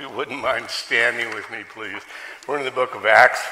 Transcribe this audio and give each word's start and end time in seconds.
you 0.00 0.08
wouldn't 0.08 0.40
mind 0.40 0.70
standing 0.70 1.28
with 1.34 1.50
me, 1.50 1.62
please. 1.68 2.00
We're 2.48 2.58
in 2.58 2.64
the 2.64 2.70
book 2.70 2.94
of 2.94 3.04
Acts. 3.04 3.42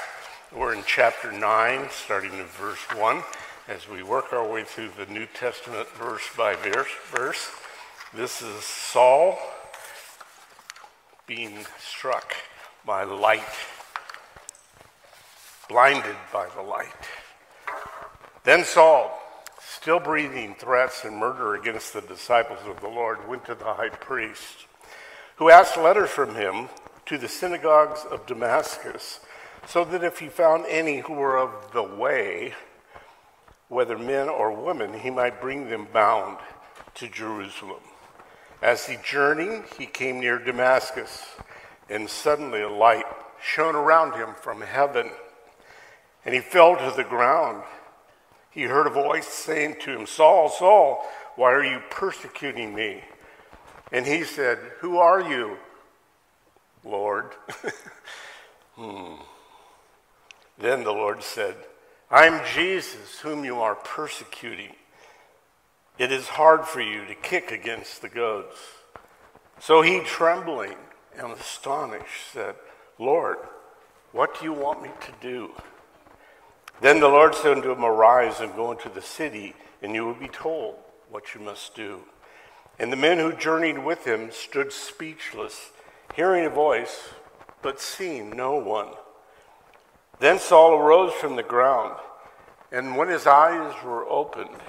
We're 0.51 0.75
in 0.75 0.83
chapter 0.87 1.31
9, 1.31 1.89
starting 1.91 2.33
in 2.33 2.47
verse 2.47 2.81
1, 2.97 3.23
as 3.69 3.87
we 3.87 4.03
work 4.03 4.32
our 4.32 4.50
way 4.50 4.64
through 4.64 4.90
the 4.96 5.12
New 5.12 5.26
Testament 5.26 5.87
verse 5.90 6.22
by 6.38 6.56
verse. 6.56 7.50
This 8.14 8.40
is 8.40 8.64
Saul 8.64 9.38
being 11.26 11.66
struck 11.79 12.35
by 12.87 13.04
light, 13.04 13.42
blinded 15.69 16.16
by 16.33 16.48
the 16.56 16.62
light. 16.62 17.09
Then 18.45 18.65
Saul, 18.65 19.20
still 19.60 20.01
breathing 20.01 20.55
threats 20.55 21.05
and 21.05 21.19
murder 21.19 21.56
against 21.56 21.92
the 21.92 22.01
disciples 22.01 22.60
of 22.65 22.80
the 22.80 22.88
Lord, 22.88 23.28
went 23.28 23.45
to 23.45 23.55
the 23.55 23.74
high 23.74 23.91
priest 23.91 24.65
who 25.39 25.51
asked 25.51 25.77
letters 25.77 26.11
from 26.11 26.34
him 26.34 26.69
to 27.07 27.16
the 27.16 27.29
synagogues 27.29 28.05
of 28.10 28.27
Damascus, 28.27 29.20
so 29.66 29.84
that 29.84 30.02
if 30.02 30.19
he 30.19 30.29
found 30.29 30.66
any 30.69 30.98
who 30.98 31.12
were 31.12 31.38
of 31.38 31.73
the 31.73 31.83
way, 31.83 32.55
whether 33.69 33.96
men 33.96 34.29
or 34.29 34.51
women, 34.51 34.98
he 35.01 35.10
might 35.10 35.41
bring 35.41 35.70
them 35.70 35.87
bound 35.93 36.38
to 36.95 37.09
Jerusalem. 37.09 37.80
As 38.60 38.87
he 38.87 38.96
journeyed, 39.05 39.62
he 39.79 39.87
came 39.87 40.19
near 40.19 40.38
Damascus, 40.38 41.24
and 41.88 42.10
suddenly 42.10 42.62
a 42.62 42.68
light 42.68 43.07
shone 43.41 43.77
around 43.77 44.15
him 44.15 44.34
from 44.43 44.60
heaven, 44.62 45.10
and 46.24 46.34
he 46.34 46.41
fell 46.41 46.77
to 46.77 46.93
the 46.96 47.05
ground. 47.05 47.62
He 48.51 48.62
heard 48.62 48.88
a 48.88 48.91
voice 48.91 49.29
saying 49.29 49.77
to 49.82 49.96
him, 49.96 50.07
Saul, 50.07 50.48
Saul, 50.48 51.07
why 51.37 51.52
are 51.52 51.65
you 51.65 51.80
persecuting 51.91 52.74
me? 52.74 53.05
And 53.92 54.06
he 54.06 54.24
said, 54.24 54.59
Who 54.80 54.98
are 54.98 55.20
you, 55.20 55.56
Lord? 56.84 57.33
hmm. 58.74 59.15
Then 60.59 60.85
the 60.85 60.93
Lord 60.93 61.23
said, 61.23 61.54
I'm 62.10 62.40
Jesus, 62.54 63.21
whom 63.21 63.45
you 63.45 63.60
are 63.60 63.74
persecuting. 63.74 64.75
It 65.99 66.12
is 66.12 66.29
hard 66.29 66.65
for 66.65 66.81
you 66.81 67.05
to 67.07 67.15
kick 67.15 67.51
against 67.51 68.03
the 68.03 68.09
goads. 68.09 68.57
So 69.61 69.83
he, 69.83 70.01
trembling 70.01 70.77
and 71.17 71.33
astonished, 71.33 72.33
said, 72.33 72.55
Lord, 72.99 73.39
what 74.12 74.39
do 74.39 74.45
you 74.45 74.53
want 74.53 74.83
me 74.83 74.91
to 75.01 75.12
do? 75.21 75.51
Then 76.81 77.01
the 77.01 77.09
Lord 77.09 77.34
said 77.34 77.57
unto 77.57 77.73
him, 77.73 77.84
Arise 77.84 78.41
and 78.41 78.55
go 78.55 78.71
into 78.71 78.89
the 78.89 79.03
city, 79.03 79.55
and 79.83 79.95
you 79.95 80.05
will 80.05 80.15
be 80.15 80.29
told 80.29 80.77
what 81.11 81.34
you 81.34 81.41
must 81.41 81.75
do. 81.75 82.03
And 82.79 82.93
the 82.93 82.97
men 82.97 83.19
who 83.19 83.33
journeyed 83.33 83.79
with 83.79 84.07
him 84.07 84.31
stood 84.31 84.73
speechless, 84.73 85.71
hearing 86.15 86.45
a 86.45 86.51
voice, 86.51 87.11
but 87.61 87.81
seeing 87.81 88.31
no 88.31 88.55
one. 88.55 88.91
Then 90.21 90.39
Saul 90.39 90.75
arose 90.75 91.12
from 91.12 91.37
the 91.37 91.43
ground, 91.43 91.97
and 92.71 92.97
when 92.97 93.09
his 93.09 93.27
eyes 93.27 93.75
were 93.84 94.06
opened, 94.09 94.61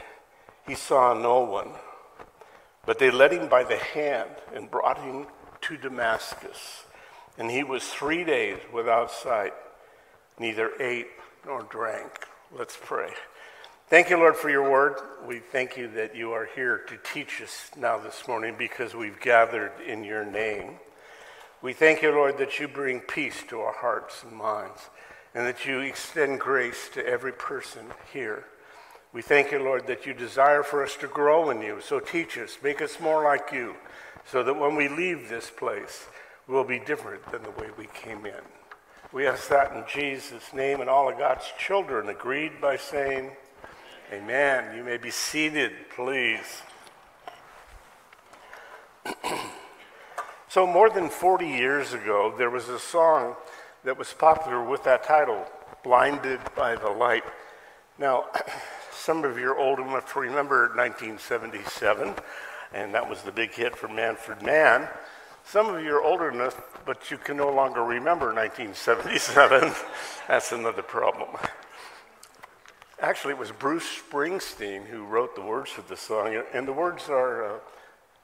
he 0.67 0.75
saw 0.75 1.13
no 1.13 1.41
one. 1.41 1.69
But 2.85 2.99
they 2.99 3.11
led 3.11 3.33
him 3.33 3.49
by 3.49 3.63
the 3.63 3.77
hand 3.77 4.31
and 4.53 4.71
brought 4.71 4.99
him 4.99 5.27
to 5.61 5.77
Damascus. 5.77 6.85
And 7.37 7.51
he 7.51 7.63
was 7.63 7.83
three 7.83 8.23
days 8.23 8.57
without 8.73 9.11
sight, 9.11 9.53
neither 10.39 10.71
ate 10.79 11.07
nor 11.45 11.63
drank. 11.63 12.27
Let's 12.51 12.77
pray. 12.81 13.11
Thank 13.89 14.11
you, 14.11 14.17
Lord, 14.17 14.35
for 14.35 14.51
your 14.51 14.69
word. 14.69 14.97
We 15.25 15.39
thank 15.39 15.75
you 15.75 15.87
that 15.95 16.15
you 16.15 16.31
are 16.31 16.47
here 16.53 16.77
to 16.77 16.97
teach 17.11 17.41
us 17.41 17.71
now 17.75 17.97
this 17.97 18.27
morning 18.27 18.53
because 18.55 18.93
we've 18.93 19.19
gathered 19.19 19.71
in 19.83 20.03
your 20.03 20.23
name. 20.23 20.75
We 21.63 21.73
thank 21.73 22.03
you, 22.03 22.11
Lord, 22.11 22.37
that 22.37 22.59
you 22.59 22.67
bring 22.67 22.99
peace 22.99 23.41
to 23.49 23.61
our 23.61 23.73
hearts 23.73 24.21
and 24.21 24.31
minds 24.31 24.91
and 25.33 25.47
that 25.47 25.65
you 25.65 25.79
extend 25.79 26.39
grace 26.39 26.87
to 26.93 27.03
every 27.03 27.31
person 27.31 27.87
here. 28.13 28.45
We 29.11 29.23
thank 29.23 29.51
you, 29.51 29.57
Lord, 29.57 29.87
that 29.87 30.05
you 30.05 30.13
desire 30.13 30.61
for 30.61 30.83
us 30.83 30.95
to 30.97 31.07
grow 31.07 31.49
in 31.49 31.59
you. 31.63 31.79
So 31.81 31.99
teach 31.99 32.37
us, 32.37 32.59
make 32.61 32.83
us 32.83 32.99
more 32.99 33.23
like 33.23 33.51
you, 33.51 33.75
so 34.23 34.43
that 34.43 34.59
when 34.59 34.75
we 34.75 34.87
leave 34.87 35.29
this 35.29 35.49
place, 35.49 36.05
we'll 36.47 36.63
be 36.63 36.77
different 36.77 37.25
than 37.31 37.41
the 37.41 37.49
way 37.49 37.69
we 37.75 37.87
came 37.87 38.27
in. 38.27 38.43
We 39.11 39.25
ask 39.25 39.49
that 39.49 39.75
in 39.75 39.83
Jesus' 39.91 40.53
name, 40.53 40.79
and 40.79 40.91
all 40.91 41.09
of 41.09 41.17
God's 41.17 41.51
children 41.57 42.09
agreed 42.09 42.61
by 42.61 42.77
saying, 42.77 43.31
Amen. 44.11 44.75
You 44.75 44.83
may 44.83 44.97
be 44.97 45.11
seated, 45.11 45.71
please. 45.95 46.63
so, 50.47 50.65
more 50.65 50.89
than 50.89 51.09
40 51.09 51.45
years 51.45 51.93
ago, 51.93 52.33
there 52.35 52.49
was 52.49 52.69
a 52.69 52.79
song 52.79 53.35
that 53.83 53.99
was 53.99 54.11
popular 54.11 54.63
with 54.63 54.83
that 54.85 55.03
title, 55.03 55.45
Blinded 55.83 56.39
by 56.55 56.75
the 56.75 56.89
Light. 56.89 57.23
Now, 57.99 58.25
some 58.91 59.23
of 59.23 59.37
you 59.37 59.51
are 59.51 59.57
old 59.59 59.77
enough 59.77 60.11
to 60.13 60.19
remember 60.21 60.71
1977, 60.75 62.15
and 62.73 62.91
that 62.95 63.07
was 63.07 63.21
the 63.21 63.31
big 63.31 63.53
hit 63.53 63.75
for 63.75 63.87
Manfred 63.87 64.41
Mann. 64.41 64.87
Some 65.45 65.67
of 65.69 65.83
you 65.83 65.93
are 65.93 66.01
older 66.01 66.31
enough, 66.31 66.59
but 66.83 67.11
you 67.11 67.17
can 67.19 67.37
no 67.37 67.51
longer 67.51 67.83
remember 67.83 68.33
1977. 68.33 69.71
That's 70.27 70.51
another 70.51 70.81
problem. 70.81 71.29
Actually, 73.01 73.31
it 73.31 73.39
was 73.39 73.51
Bruce 73.53 73.85
Springsteen 73.85 74.85
who 74.85 75.05
wrote 75.05 75.33
the 75.33 75.41
words 75.41 75.77
of 75.77 75.87
the 75.87 75.95
song, 75.95 76.43
and 76.53 76.67
the 76.67 76.73
words 76.73 77.07
are 77.07 77.45
uh, 77.45 77.59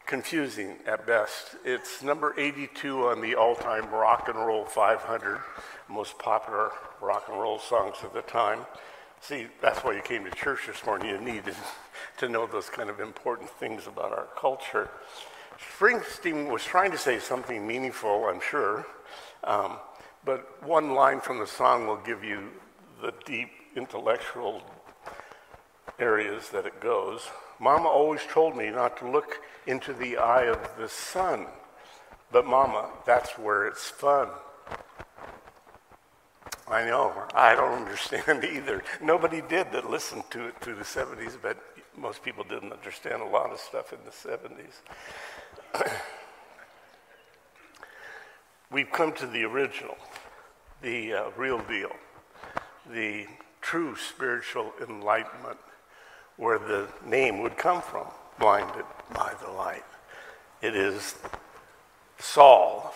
confusing 0.06 0.76
at 0.86 1.08
best. 1.08 1.56
It's 1.64 2.04
number 2.04 2.34
82 2.38 3.08
on 3.08 3.22
the 3.22 3.36
all 3.36 3.56
time 3.56 3.90
rock 3.90 4.28
and 4.28 4.38
roll 4.38 4.66
500, 4.66 5.40
most 5.88 6.20
popular 6.20 6.72
rock 7.02 7.24
and 7.30 7.40
roll 7.40 7.58
songs 7.58 7.96
of 8.04 8.12
the 8.12 8.22
time. 8.24 8.66
See, 9.22 9.48
that's 9.62 9.80
why 9.80 9.96
you 9.96 10.02
came 10.02 10.26
to 10.26 10.32
church 10.32 10.68
this 10.68 10.86
morning. 10.86 11.10
You 11.10 11.22
needed 11.22 11.56
to 12.18 12.28
know 12.28 12.46
those 12.46 12.70
kind 12.70 12.90
of 12.90 13.00
important 13.00 13.50
things 13.52 13.88
about 13.88 14.12
our 14.12 14.28
culture. 14.38 14.90
Springsteen 15.58 16.52
was 16.52 16.66
trying 16.66 16.92
to 16.92 16.98
say 16.98 17.20
something 17.20 17.66
meaningful, 17.66 18.26
I'm 18.26 18.42
sure, 18.42 18.86
um, 19.46 19.78
but 20.26 20.62
one 20.68 20.94
line 20.96 21.22
from 21.22 21.40
the 21.40 21.48
song 21.48 21.88
will 21.88 22.02
give 22.06 22.26
you 22.26 22.50
the 23.02 23.14
deep 23.26 23.52
intellectual 23.76 24.62
areas 26.00 26.50
that 26.50 26.66
it 26.66 26.80
goes. 26.80 27.28
Mama 27.60 27.88
always 27.88 28.22
told 28.30 28.56
me 28.56 28.70
not 28.70 28.98
to 28.98 29.10
look 29.10 29.42
into 29.68 29.94
the 29.94 30.18
eye 30.18 30.44
of 30.44 30.60
the 30.78 30.90
sun, 30.90 31.48
but 32.32 32.46
Mama, 32.46 32.90
that's 33.06 33.38
where 33.38 33.68
it's 33.68 33.90
fun. 33.90 34.28
I 36.68 36.84
know, 36.84 37.14
I 37.34 37.56
don't 37.56 37.74
understand 37.84 38.44
either. 38.44 38.84
Nobody 39.02 39.42
did 39.42 39.72
that 39.72 39.90
listened 39.90 40.24
to 40.32 40.48
it 40.48 40.60
through 40.60 40.76
the 40.76 40.84
70s, 40.84 41.38
but 41.42 41.58
most 41.98 42.24
people 42.24 42.44
didn't 42.44 42.74
understand 42.74 43.22
a 43.22 43.26
lot 43.26 43.52
of 43.52 43.60
stuff 43.60 43.94
in 43.94 44.00
the 44.04 44.12
70s. 44.12 44.82
We've 48.72 48.92
come 48.92 49.14
to 49.14 49.28
the 49.28 49.44
original, 49.44 49.96
the 50.82 51.14
uh, 51.14 51.24
real 51.38 51.60
deal, 51.60 51.92
the 52.92 53.28
true 53.66 53.96
spiritual 53.96 54.72
enlightenment, 54.80 55.58
where 56.38 56.60
the 56.60 56.88
name 57.04 57.42
would 57.42 57.58
come 57.58 57.82
from, 57.82 58.06
blinded 58.40 58.86
by 59.12 59.34
the 59.44 59.50
light. 59.50 59.84
It 60.62 60.76
is 60.76 61.16
Saul 62.20 62.94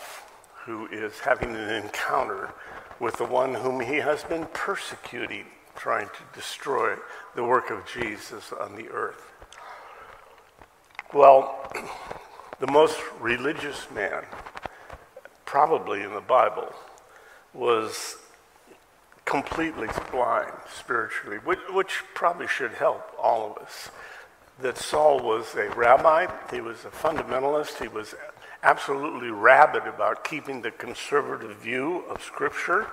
who 0.66 0.86
is 0.88 1.18
having 1.22 1.56
an 1.56 1.70
encounter 1.84 2.52
with 3.00 3.18
the 3.18 3.26
one 3.26 3.56
whom 3.56 3.80
he 3.80 3.96
has 3.96 4.24
been 4.24 4.46
persecuting, 4.54 5.46
trying 5.76 6.06
to 6.06 6.40
destroy 6.40 6.96
the 7.34 7.44
work 7.44 7.72
of 7.72 7.88
Jesus 7.88 8.54
on 8.54 8.76
the 8.76 8.90
earth. 8.90 9.24
Well, 11.16 11.74
the 12.60 12.72
most 12.72 13.00
religious 13.20 13.88
man, 13.90 14.24
probably 15.46 16.04
in 16.04 16.14
the 16.14 16.22
Bible, 16.22 16.72
was 17.56 18.18
completely 19.30 19.88
blind 20.12 20.52
spiritually, 20.74 21.38
which, 21.44 21.60
which, 21.72 22.04
probably 22.16 22.48
should 22.48 22.72
help 22.72 23.04
all 23.22 23.52
of 23.52 23.64
us. 23.64 23.92
That 24.60 24.78
Saul 24.78 25.20
was 25.20 25.56
a 25.56 25.70
rabbi, 25.70 26.28
he 26.52 26.62
was 26.62 26.84
a 26.84 26.90
fundamentalist, 26.90 27.80
he 27.80 27.88
was 27.88 28.16
absolutely 28.64 29.30
rabid 29.30 29.84
about 29.86 30.24
keeping 30.24 30.62
the 30.62 30.72
conservative 30.72 31.58
view 31.58 32.04
of 32.10 32.24
Scripture. 32.24 32.88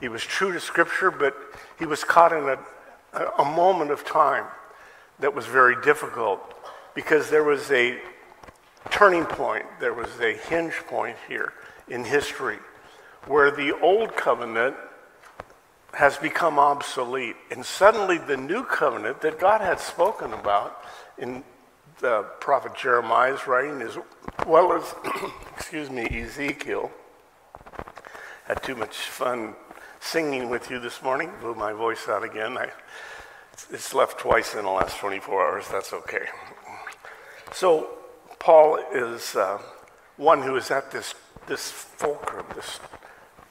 He 0.00 0.08
was 0.08 0.22
true 0.22 0.52
to 0.52 0.60
Scripture, 0.60 1.10
but 1.10 1.36
he 1.78 1.84
was 1.84 2.04
caught 2.04 2.32
in 2.32 2.48
a, 2.48 2.58
a 3.38 3.44
moment 3.44 3.90
of 3.90 4.04
time 4.04 4.44
that 5.18 5.34
was 5.34 5.46
very 5.46 5.76
difficult 5.82 6.40
because 6.94 7.28
there 7.28 7.44
was 7.44 7.70
a 7.72 7.98
turning 8.90 9.24
point, 9.24 9.66
there 9.80 9.94
was 9.94 10.20
a 10.20 10.34
hinge 10.48 10.74
point 10.86 11.16
here 11.28 11.52
in 11.88 12.04
history 12.04 12.58
where 13.26 13.50
the 13.50 13.78
old 13.80 14.14
covenant 14.16 14.76
has 15.94 16.16
become 16.16 16.58
obsolete. 16.58 17.36
And 17.50 17.64
suddenly, 17.64 18.18
the 18.18 18.36
new 18.36 18.64
covenant 18.64 19.20
that 19.20 19.38
God 19.38 19.60
had 19.60 19.78
spoken 19.78 20.32
about 20.32 20.82
in 21.18 21.44
the 21.98 22.22
prophet 22.40 22.74
Jeremiah's 22.74 23.46
writing, 23.46 23.82
as 23.82 23.98
well 24.46 24.72
as, 24.72 24.94
excuse 25.56 25.90
me, 25.90 26.06
Ezekiel, 26.10 26.90
had 28.44 28.62
too 28.62 28.74
much 28.74 28.96
fun 28.96 29.54
singing 30.00 30.48
with 30.48 30.70
you 30.70 30.80
this 30.80 31.02
morning. 31.02 31.30
Blew 31.40 31.54
my 31.54 31.72
voice 31.72 32.08
out 32.08 32.24
again. 32.24 32.56
I, 32.56 32.70
it's 33.70 33.94
left 33.94 34.18
twice 34.18 34.54
in 34.54 34.64
the 34.64 34.70
last 34.70 34.98
24 34.98 35.46
hours. 35.46 35.68
That's 35.68 35.92
okay. 35.92 36.26
So, 37.52 37.98
Paul 38.38 38.78
is 38.92 39.36
uh, 39.36 39.58
one 40.16 40.42
who 40.42 40.56
is 40.56 40.70
at 40.70 40.90
this, 40.90 41.14
this 41.46 41.70
fulcrum, 41.70 42.46
this 42.56 42.80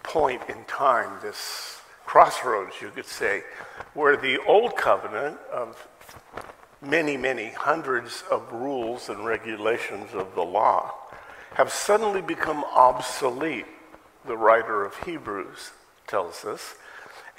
point 0.04 0.42
in 0.50 0.66
time, 0.66 1.20
this 1.22 1.81
crossroads, 2.12 2.82
you 2.82 2.90
could 2.90 3.06
say, 3.06 3.42
where 3.94 4.18
the 4.18 4.38
old 4.46 4.76
covenant 4.76 5.38
of 5.50 5.88
many, 6.82 7.16
many 7.16 7.52
hundreds 7.52 8.26
of 8.30 8.52
rules 8.52 9.08
and 9.08 9.26
regulations 9.26 10.10
of 10.14 10.36
the 10.36 10.44
law 10.44 10.94
have 11.54 11.72
suddenly 11.72 12.22
become 12.22 12.66
obsolete, 12.76 13.66
the 14.26 14.36
writer 14.36 14.84
of 14.84 14.94
Hebrews 15.06 15.72
tells 16.06 16.44
us. 16.44 16.76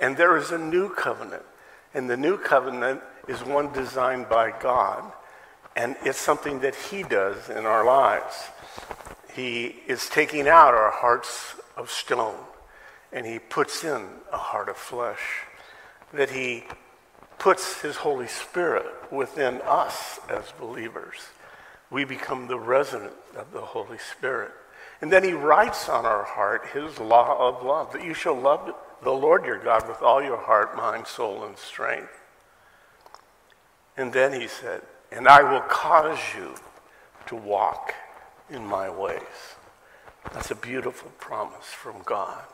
And 0.00 0.16
there 0.16 0.38
is 0.38 0.52
a 0.52 0.58
new 0.58 0.88
covenant. 0.88 1.44
And 1.92 2.08
the 2.08 2.16
new 2.16 2.38
covenant 2.38 3.02
is 3.28 3.44
one 3.44 3.74
designed 3.74 4.30
by 4.30 4.58
God, 4.58 5.12
and 5.76 5.96
it's 6.02 6.16
something 6.16 6.60
that 6.60 6.74
He 6.74 7.02
does 7.02 7.50
in 7.50 7.66
our 7.66 7.84
lives. 7.84 8.48
He 9.34 9.76
is 9.86 10.08
taking 10.08 10.48
out 10.48 10.72
our 10.72 10.92
hearts 10.92 11.56
of 11.76 11.90
stone, 11.90 12.38
and 13.12 13.26
He 13.26 13.38
puts 13.38 13.84
in 13.84 14.06
a 14.32 14.38
heart 14.38 14.68
of 14.68 14.76
flesh. 14.76 15.44
That 16.12 16.30
He 16.30 16.64
puts 17.38 17.82
His 17.82 17.96
Holy 17.96 18.26
Spirit 18.26 18.86
within 19.12 19.60
us 19.62 20.18
as 20.28 20.52
believers. 20.58 21.18
We 21.90 22.04
become 22.04 22.46
the 22.46 22.58
resident 22.58 23.12
of 23.36 23.52
the 23.52 23.60
Holy 23.60 23.98
Spirit. 23.98 24.52
And 25.00 25.12
then 25.12 25.24
He 25.24 25.32
writes 25.32 25.88
on 25.88 26.06
our 26.06 26.24
heart 26.24 26.68
His 26.72 26.98
law 26.98 27.48
of 27.48 27.64
love 27.64 27.92
that 27.92 28.04
you 28.04 28.14
shall 28.14 28.38
love 28.38 28.74
the 29.02 29.10
Lord 29.10 29.44
your 29.44 29.58
God 29.58 29.86
with 29.88 30.00
all 30.00 30.22
your 30.22 30.38
heart, 30.38 30.76
mind, 30.76 31.06
soul, 31.06 31.44
and 31.44 31.58
strength. 31.58 32.20
And 33.96 34.12
then 34.12 34.40
He 34.40 34.48
said, 34.48 34.82
And 35.10 35.28
I 35.28 35.42
will 35.42 35.60
cause 35.62 36.18
you 36.36 36.54
to 37.26 37.36
walk 37.36 37.94
in 38.48 38.64
my 38.64 38.88
ways. 38.88 39.20
That's 40.32 40.50
a 40.50 40.54
beautiful 40.54 41.10
promise 41.18 41.66
from 41.66 41.96
God 42.04 42.44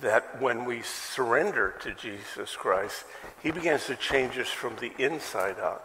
that 0.00 0.40
when 0.40 0.64
we 0.64 0.82
surrender 0.82 1.74
to 1.80 1.94
Jesus 1.94 2.56
Christ, 2.56 3.04
He 3.42 3.50
begins 3.50 3.86
to 3.86 3.96
change 3.96 4.38
us 4.38 4.48
from 4.48 4.76
the 4.76 4.92
inside 4.98 5.58
out. 5.60 5.84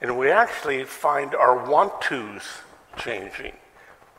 And 0.00 0.18
we 0.18 0.30
actually 0.30 0.84
find 0.84 1.34
our 1.34 1.68
want 1.68 2.00
tos 2.00 2.42
changing 2.98 3.54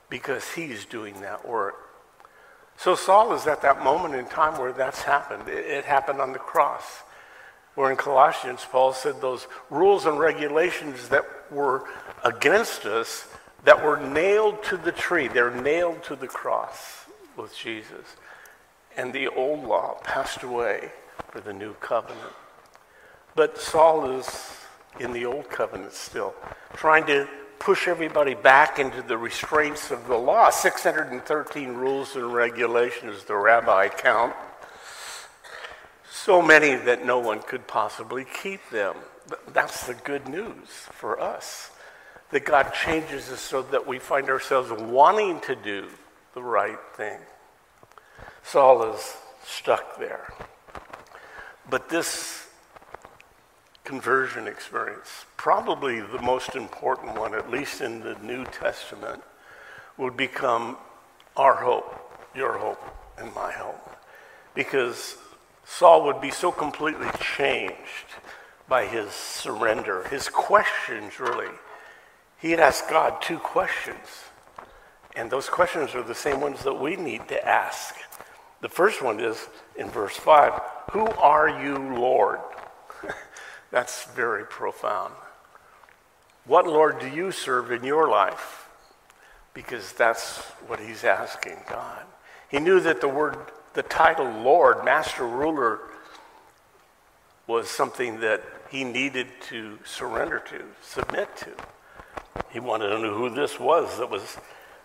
because 0.10 0.54
He's 0.54 0.86
doing 0.86 1.22
that 1.22 1.48
work. 1.48 1.76
So 2.78 2.96
Saul 2.96 3.34
is 3.34 3.48
at 3.48 3.62
that 3.62 3.84
moment 3.84 4.16
in 4.16 4.26
time 4.26 4.60
where 4.60 4.74
that's 4.74 5.04
happened. 5.04 5.48
It, 5.48 5.66
it 5.66 5.86
happened 5.86 6.20
on 6.20 6.34
the 6.34 6.40
cross. 6.40 7.04
Where 7.76 7.92
in 7.92 7.98
Colossians, 7.98 8.66
Paul 8.70 8.92
said 8.94 9.22
those 9.22 9.48
rules 9.70 10.06
and 10.06 10.20
regulations 10.20 11.10
that 11.10 11.26
were 11.52 11.84
against 12.26 12.86
us, 12.86 13.28
that 13.66 13.84
were 13.84 13.98
nailed 13.98 14.64
to 14.64 14.78
the 14.78 14.92
tree, 14.92 15.28
they're 15.28 15.52
nailed 15.52 16.04
to 16.06 16.16
the 16.16 16.28
cross 16.28 17.06
with 17.36 17.56
Jesus 17.56 18.16
and 18.98 19.14
the 19.14 19.28
old 19.28 19.64
law 19.64 20.00
passed 20.04 20.44
away 20.44 20.92
for 21.30 21.40
the 21.40 21.54
new 21.54 21.74
covenant. 21.76 22.34
But 23.36 23.60
Saul 23.60 24.20
is 24.20 24.58
in 25.00 25.14
the 25.14 25.26
old 25.26 25.50
covenant 25.50 25.94
still, 25.94 26.34
trying 26.74 27.06
to 27.06 27.28
push 27.60 27.88
everybody 27.88 28.34
back 28.34 28.80
into 28.80 29.02
the 29.04 29.18
restraints 29.18 29.92
of 29.92 30.08
the 30.08 30.18
law 30.18 30.50
613 30.50 31.74
rules 31.74 32.16
and 32.16 32.34
regulations, 32.34 33.24
the 33.26 33.36
rabbi 33.36 33.88
count. 33.88 34.34
So 36.10 36.42
many 36.42 36.76
that 36.76 37.06
no 37.06 37.20
one 37.20 37.42
could 37.42 37.68
possibly 37.68 38.26
keep 38.42 38.68
them. 38.70 38.96
That's 39.54 39.86
the 39.86 39.94
good 39.94 40.28
news 40.28 40.68
for 40.92 41.20
us. 41.20 41.72
That 42.32 42.44
God 42.44 42.74
changes 42.74 43.30
us 43.30 43.40
so 43.40 43.62
that 43.62 43.88
we 43.88 44.00
find 44.00 44.30
ourselves 44.30 44.72
wanting 44.72 45.40
to 45.42 45.56
do 45.56 45.88
the 46.34 46.42
right 46.42 46.80
thing. 46.96 47.20
Saul 48.48 48.94
is 48.94 49.18
stuck 49.44 50.00
there. 50.00 50.32
But 51.70 51.90
this 51.90 52.48
conversion 53.84 54.48
experience, 54.48 55.26
probably 55.36 56.00
the 56.00 56.22
most 56.22 56.56
important 56.56 57.20
one, 57.20 57.36
at 57.36 57.52
least 57.52 57.82
in 57.82 58.00
the 58.00 58.16
New 58.24 58.46
Testament, 58.46 59.22
would 59.98 60.16
become 60.16 60.78
our 61.36 61.56
hope, 61.56 61.94
your 62.34 62.58
hope, 62.58 62.82
and 63.18 63.36
my 63.36 63.52
hope. 63.52 63.98
Because 64.56 65.18
Saul 65.66 66.06
would 66.06 66.22
be 66.22 66.32
so 66.32 66.50
completely 66.50 67.10
changed 67.20 68.16
by 68.70 68.86
his 68.86 69.12
surrender, 69.12 70.08
his 70.08 70.30
questions, 70.30 71.20
really. 71.20 71.52
He 72.40 72.52
had 72.52 72.62
asked 72.62 72.90
God 72.90 73.22
two 73.22 73.40
questions. 73.40 74.08
And 75.18 75.30
those 75.30 75.50
questions 75.50 75.94
are 75.96 76.04
the 76.04 76.16
same 76.16 76.40
ones 76.40 76.64
that 76.64 76.76
we 76.76 76.96
need 76.96 77.28
to 77.28 77.46
ask 77.46 77.94
the 78.62 78.70
first 78.70 79.02
one 79.02 79.20
is 79.20 79.48
in 79.76 79.90
verse 79.90 80.16
5 80.16 80.54
Who 80.92 81.06
are 81.06 81.64
you, 81.64 81.78
Lord? 81.78 82.40
That's 83.72 84.06
very 84.06 84.46
profound. 84.46 85.14
What 86.46 86.66
Lord 86.66 87.00
do 87.00 87.08
you 87.08 87.32
serve 87.32 87.72
in 87.72 87.84
your 87.84 88.08
life? 88.08 88.70
Because 89.54 89.92
that's 89.92 90.38
what 90.68 90.80
he's 90.80 91.04
asking 91.04 91.58
God. 91.70 92.04
He 92.50 92.60
knew 92.60 92.80
that 92.80 93.02
the 93.02 93.10
word, 93.10 93.38
the 93.74 93.84
title 93.84 94.30
Lord, 94.30 94.86
Master 94.86 95.28
Ruler, 95.28 95.80
was 97.48 97.70
something 97.70 98.22
that 98.22 98.44
he 98.70 98.84
needed 98.84 99.28
to 99.50 99.80
surrender 99.84 100.40
to, 100.40 100.64
submit 100.82 101.36
to. 101.38 101.52
He 102.52 102.60
wanted 102.60 102.90
to 102.90 103.00
know 103.00 103.14
who 103.14 103.30
this 103.30 103.60
was 103.60 103.98
that 103.98 104.10
was 104.10 104.38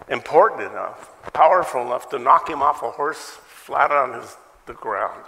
important 0.09 0.63
enough, 0.63 1.11
powerful 1.33 1.83
enough 1.83 2.09
to 2.11 2.19
knock 2.19 2.49
him 2.49 2.63
off 2.63 2.83
a 2.83 2.91
horse 2.91 3.39
flat 3.63 3.93
on 3.93 4.21
his, 4.21 4.37
the 4.67 4.75
ground 4.75 5.25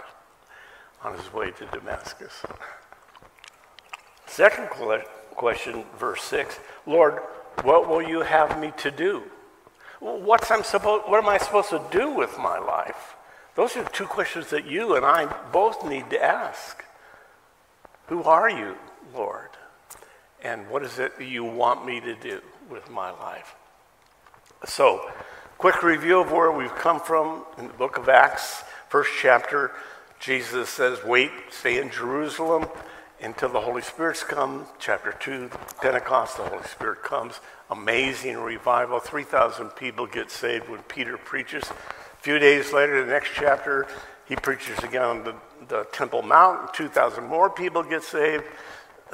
on 1.03 1.17
his 1.17 1.31
way 1.31 1.51
to 1.51 1.65
Damascus. 1.67 2.43
Second 4.27 4.69
question, 5.35 5.85
verse 5.97 6.21
6 6.23 6.59
Lord, 6.85 7.19
what 7.63 7.87
will 7.87 8.01
you 8.01 8.21
have 8.21 8.59
me 8.59 8.73
to 8.77 8.91
do? 8.91 9.23
What's 10.01 10.51
I'm 10.51 10.63
what 10.63 11.23
am 11.23 11.29
I 11.29 11.37
supposed 11.37 11.69
to 11.69 11.81
do 11.91 12.11
with 12.11 12.37
my 12.37 12.59
life? 12.59 13.15
Those 13.55 13.77
are 13.77 13.85
two 13.85 14.05
questions 14.05 14.49
that 14.49 14.65
you 14.65 14.95
and 14.95 15.05
I 15.05 15.25
both 15.53 15.85
need 15.85 16.09
to 16.09 16.21
ask. 16.21 16.83
Who 18.07 18.23
are 18.23 18.49
you, 18.49 18.75
Lord? 19.15 19.49
And 20.43 20.69
what 20.69 20.83
is 20.83 20.99
it 20.99 21.13
you 21.21 21.45
want 21.45 21.85
me 21.85 22.01
to 22.01 22.15
do 22.15 22.41
with 22.69 22.89
my 22.91 23.11
life? 23.11 23.55
So, 24.65 25.09
Quick 25.57 25.83
review 25.83 26.19
of 26.19 26.33
where 26.33 26.51
we've 26.51 26.75
come 26.75 26.99
from 26.99 27.45
in 27.57 27.67
the 27.67 27.73
book 27.73 27.97
of 27.97 28.09
Acts, 28.09 28.65
first 28.89 29.09
chapter. 29.21 29.71
Jesus 30.19 30.67
says, 30.67 31.01
Wait, 31.05 31.31
stay 31.49 31.79
in 31.79 31.89
Jerusalem 31.89 32.67
until 33.21 33.47
the 33.47 33.61
Holy 33.61 33.81
Spirit's 33.81 34.21
come. 34.21 34.65
Chapter 34.79 35.13
2, 35.13 35.49
Pentecost, 35.81 36.35
the 36.35 36.43
Holy 36.43 36.63
Spirit 36.65 37.03
comes. 37.03 37.39
Amazing 37.71 38.37
revival. 38.37 38.99
3,000 38.99 39.69
people 39.69 40.05
get 40.05 40.29
saved 40.29 40.67
when 40.67 40.81
Peter 40.83 41.17
preaches. 41.17 41.63
A 41.63 42.21
few 42.21 42.37
days 42.37 42.73
later, 42.73 43.05
the 43.05 43.09
next 43.09 43.31
chapter, 43.33 43.87
he 44.27 44.35
preaches 44.35 44.77
again 44.79 45.03
on 45.03 45.23
the, 45.23 45.35
the 45.69 45.87
Temple 45.93 46.21
Mount. 46.21 46.73
2,000 46.73 47.23
more 47.23 47.49
people 47.49 47.81
get 47.81 48.03
saved 48.03 48.43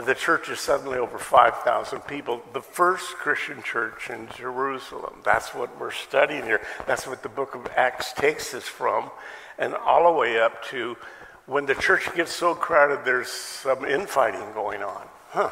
the 0.05 0.15
church 0.15 0.50
is 0.50 0.60
suddenly 0.60 0.98
over 0.98 1.17
5,000 1.17 2.01
people. 2.01 2.41
The 2.53 2.62
first 2.62 3.15
Christian 3.15 3.62
church 3.63 4.10
in 4.10 4.27
Jerusalem. 4.36 5.15
That's 5.24 5.53
what 5.53 5.79
we're 5.79 5.91
studying 5.91 6.43
here. 6.43 6.62
That's 6.88 7.08
what 7.08 7.24
the 7.24 7.29
book 7.29 7.55
of 7.55 7.67
Acts 7.75 8.13
takes 8.13 8.53
us 8.53 8.63
from. 8.63 9.12
And 9.58 9.74
all 9.74 10.12
the 10.12 10.17
way 10.17 10.39
up 10.39 10.63
to 10.65 10.98
when 11.46 11.65
the 11.65 11.75
church 11.75 12.13
gets 12.15 12.31
so 12.31 12.55
crowded, 12.55 13.03
there's 13.03 13.27
some 13.27 13.86
infighting 13.86 14.53
going 14.53 14.84
on. 14.84 15.08
Huh. 15.29 15.50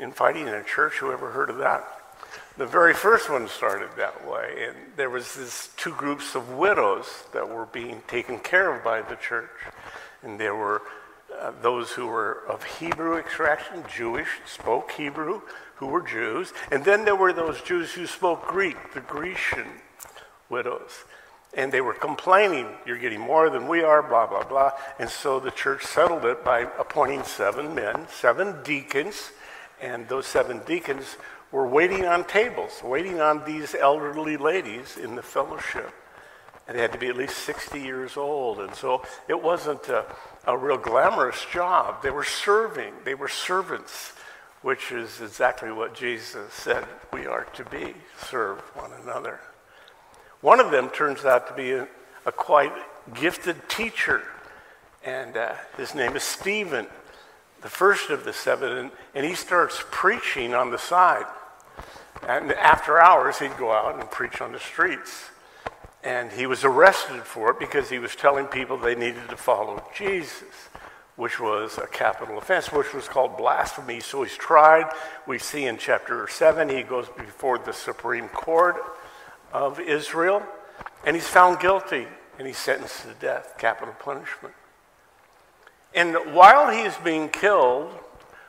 Infighting 0.00 0.46
in 0.46 0.54
a 0.54 0.64
church? 0.64 0.94
Who 0.94 1.12
ever 1.12 1.30
heard 1.30 1.50
of 1.50 1.58
that? 1.58 1.84
The 2.56 2.66
very 2.66 2.94
first 2.94 3.28
one 3.28 3.48
started 3.48 3.90
that 3.96 4.26
way. 4.26 4.66
And 4.68 4.76
there 4.96 5.10
was 5.10 5.34
this 5.34 5.70
two 5.76 5.92
groups 5.92 6.34
of 6.34 6.52
widows 6.52 7.24
that 7.32 7.48
were 7.48 7.66
being 7.66 8.02
taken 8.06 8.38
care 8.38 8.74
of 8.74 8.84
by 8.84 9.02
the 9.02 9.16
church. 9.16 9.50
And 10.22 10.38
there 10.38 10.54
were 10.54 10.82
uh, 11.40 11.52
those 11.62 11.90
who 11.90 12.06
were 12.06 12.42
of 12.48 12.62
Hebrew 12.64 13.16
extraction, 13.16 13.84
Jewish, 13.94 14.28
spoke 14.46 14.92
Hebrew, 14.92 15.42
who 15.76 15.86
were 15.86 16.02
Jews. 16.02 16.52
And 16.70 16.84
then 16.84 17.04
there 17.04 17.16
were 17.16 17.32
those 17.32 17.60
Jews 17.62 17.92
who 17.92 18.06
spoke 18.06 18.46
Greek, 18.46 18.76
the 18.92 19.00
Grecian 19.00 19.66
widows. 20.48 21.04
And 21.56 21.70
they 21.70 21.80
were 21.80 21.94
complaining, 21.94 22.66
you're 22.84 22.98
getting 22.98 23.20
more 23.20 23.48
than 23.48 23.68
we 23.68 23.82
are, 23.82 24.02
blah, 24.02 24.26
blah, 24.26 24.44
blah. 24.44 24.72
And 24.98 25.08
so 25.08 25.38
the 25.38 25.50
church 25.50 25.84
settled 25.84 26.24
it 26.24 26.44
by 26.44 26.60
appointing 26.78 27.22
seven 27.22 27.74
men, 27.74 28.06
seven 28.08 28.62
deacons. 28.62 29.30
And 29.80 30.08
those 30.08 30.26
seven 30.26 30.62
deacons 30.66 31.16
were 31.52 31.66
waiting 31.66 32.06
on 32.06 32.24
tables, 32.24 32.82
waiting 32.82 33.20
on 33.20 33.44
these 33.44 33.74
elderly 33.74 34.36
ladies 34.36 34.96
in 34.96 35.14
the 35.14 35.22
fellowship. 35.22 35.92
And 36.66 36.76
they 36.76 36.82
had 36.82 36.92
to 36.92 36.98
be 36.98 37.08
at 37.08 37.16
least 37.16 37.38
60 37.38 37.80
years 37.80 38.16
old. 38.16 38.58
And 38.60 38.74
so 38.74 39.02
it 39.28 39.42
wasn't 39.42 39.88
a, 39.88 40.06
a 40.46 40.56
real 40.56 40.78
glamorous 40.78 41.44
job. 41.52 42.02
They 42.02 42.10
were 42.10 42.24
serving, 42.24 42.94
they 43.04 43.14
were 43.14 43.28
servants, 43.28 44.12
which 44.62 44.92
is 44.92 45.20
exactly 45.20 45.70
what 45.70 45.94
Jesus 45.94 46.52
said 46.52 46.86
we 47.12 47.26
are 47.26 47.44
to 47.54 47.64
be 47.66 47.94
serve 48.18 48.60
one 48.74 48.92
another. 49.02 49.40
One 50.40 50.60
of 50.60 50.70
them 50.70 50.88
turns 50.90 51.24
out 51.24 51.48
to 51.48 51.54
be 51.54 51.72
a, 51.72 51.88
a 52.26 52.32
quite 52.32 52.72
gifted 53.14 53.68
teacher, 53.68 54.22
and 55.04 55.36
uh, 55.36 55.54
his 55.76 55.94
name 55.94 56.16
is 56.16 56.22
Stephen, 56.22 56.86
the 57.60 57.68
first 57.68 58.10
of 58.10 58.24
the 58.24 58.32
seven, 58.32 58.72
and, 58.72 58.90
and 59.14 59.26
he 59.26 59.34
starts 59.34 59.82
preaching 59.90 60.54
on 60.54 60.70
the 60.70 60.78
side. 60.78 61.26
And 62.26 62.52
after 62.52 62.98
hours, 62.98 63.38
he'd 63.38 63.56
go 63.58 63.70
out 63.70 63.98
and 63.98 64.10
preach 64.10 64.40
on 64.40 64.52
the 64.52 64.58
streets. 64.58 65.30
And 66.04 66.30
he 66.30 66.46
was 66.46 66.64
arrested 66.64 67.22
for 67.22 67.50
it 67.50 67.58
because 67.58 67.88
he 67.88 67.98
was 67.98 68.14
telling 68.14 68.46
people 68.46 68.76
they 68.76 68.94
needed 68.94 69.26
to 69.30 69.36
follow 69.38 69.82
Jesus, 69.96 70.68
which 71.16 71.40
was 71.40 71.78
a 71.78 71.86
capital 71.86 72.36
offense, 72.36 72.70
which 72.70 72.92
was 72.92 73.08
called 73.08 73.38
blasphemy. 73.38 74.00
So 74.00 74.22
he's 74.22 74.36
tried. 74.36 74.92
We 75.26 75.38
see 75.38 75.64
in 75.64 75.78
chapter 75.78 76.28
7, 76.28 76.68
he 76.68 76.82
goes 76.82 77.08
before 77.16 77.56
the 77.58 77.72
Supreme 77.72 78.28
Court 78.28 78.76
of 79.50 79.80
Israel, 79.80 80.42
and 81.06 81.16
he's 81.16 81.28
found 81.28 81.58
guilty, 81.60 82.06
and 82.38 82.46
he's 82.46 82.58
sentenced 82.58 83.02
to 83.04 83.14
death, 83.18 83.54
capital 83.56 83.94
punishment. 83.98 84.54
And 85.94 86.16
while 86.34 86.70
he 86.70 86.80
is 86.80 86.96
being 86.98 87.30
killed, 87.30 87.90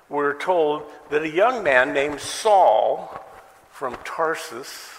we're 0.09 0.37
told 0.37 0.83
that 1.09 1.21
a 1.21 1.29
young 1.29 1.63
man 1.63 1.93
named 1.93 2.19
Saul 2.19 3.23
from 3.71 3.95
Tarsus 4.03 4.94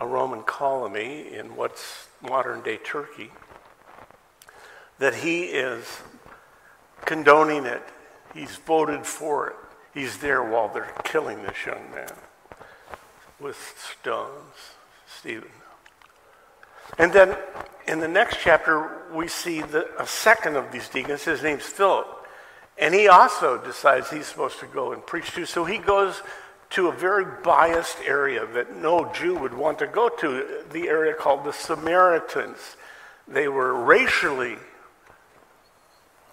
a 0.00 0.06
Roman 0.06 0.42
colony 0.42 1.32
in 1.32 1.56
what's 1.56 2.08
modern 2.22 2.62
day 2.62 2.78
Turkey, 2.78 3.30
that 4.98 5.14
he 5.14 5.44
is 5.44 5.84
condoning 7.04 7.66
it. 7.66 7.82
He's 8.34 8.56
voted 8.56 9.06
for 9.06 9.48
it. 9.48 9.56
He's 9.92 10.18
there 10.18 10.42
while 10.42 10.68
they're 10.68 10.92
killing 11.04 11.42
this 11.42 11.66
young 11.66 11.90
man 11.94 12.12
with 13.40 13.56
stones, 13.78 14.74
Stephen. 15.06 15.50
And 16.98 17.12
then 17.12 17.36
in 17.86 17.98
the 17.98 18.08
next 18.08 18.38
chapter, 18.40 19.06
we 19.12 19.28
see 19.28 19.62
the, 19.62 19.88
a 20.00 20.06
second 20.06 20.56
of 20.56 20.70
these 20.70 20.88
deacons. 20.88 21.24
His 21.24 21.42
name's 21.42 21.64
Philip. 21.64 22.06
And 22.78 22.94
he 22.94 23.08
also 23.08 23.58
decides 23.58 24.10
he's 24.10 24.26
supposed 24.26 24.60
to 24.60 24.66
go 24.66 24.92
and 24.92 25.04
preach 25.04 25.32
to. 25.32 25.44
So 25.44 25.64
he 25.64 25.78
goes 25.78 26.22
to 26.70 26.88
a 26.88 26.92
very 26.92 27.26
biased 27.42 27.98
area 28.04 28.46
that 28.54 28.76
no 28.76 29.10
Jew 29.12 29.36
would 29.36 29.54
want 29.54 29.78
to 29.80 29.86
go 29.86 30.08
to, 30.08 30.64
the 30.72 30.88
area 30.88 31.14
called 31.14 31.44
the 31.44 31.52
Samaritans. 31.52 32.76
They 33.26 33.48
were 33.48 33.74
racially 33.74 34.56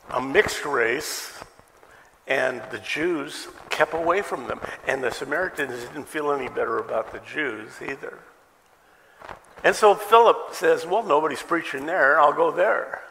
a 0.10 0.22
mixed 0.22 0.64
race, 0.66 1.34
and 2.28 2.62
the 2.72 2.80
Jews 2.80 3.48
kept 3.70 3.94
away 3.94 4.22
from 4.22 4.48
them. 4.48 4.60
And 4.88 5.04
the 5.04 5.12
Samaritans 5.12 5.82
didn't 5.82 6.08
feel 6.08 6.32
any 6.32 6.48
better 6.48 6.78
about 6.80 7.12
the 7.12 7.20
Jews 7.20 7.72
either. 7.82 8.20
And 9.64 9.76
so 9.76 9.96
Philip 9.96 10.54
says, 10.54 10.86
Well, 10.86 11.04
nobody's 11.04 11.42
preaching 11.42 11.86
there, 11.86 12.20
I'll 12.20 12.34
go 12.34 12.52
there. 12.52 13.02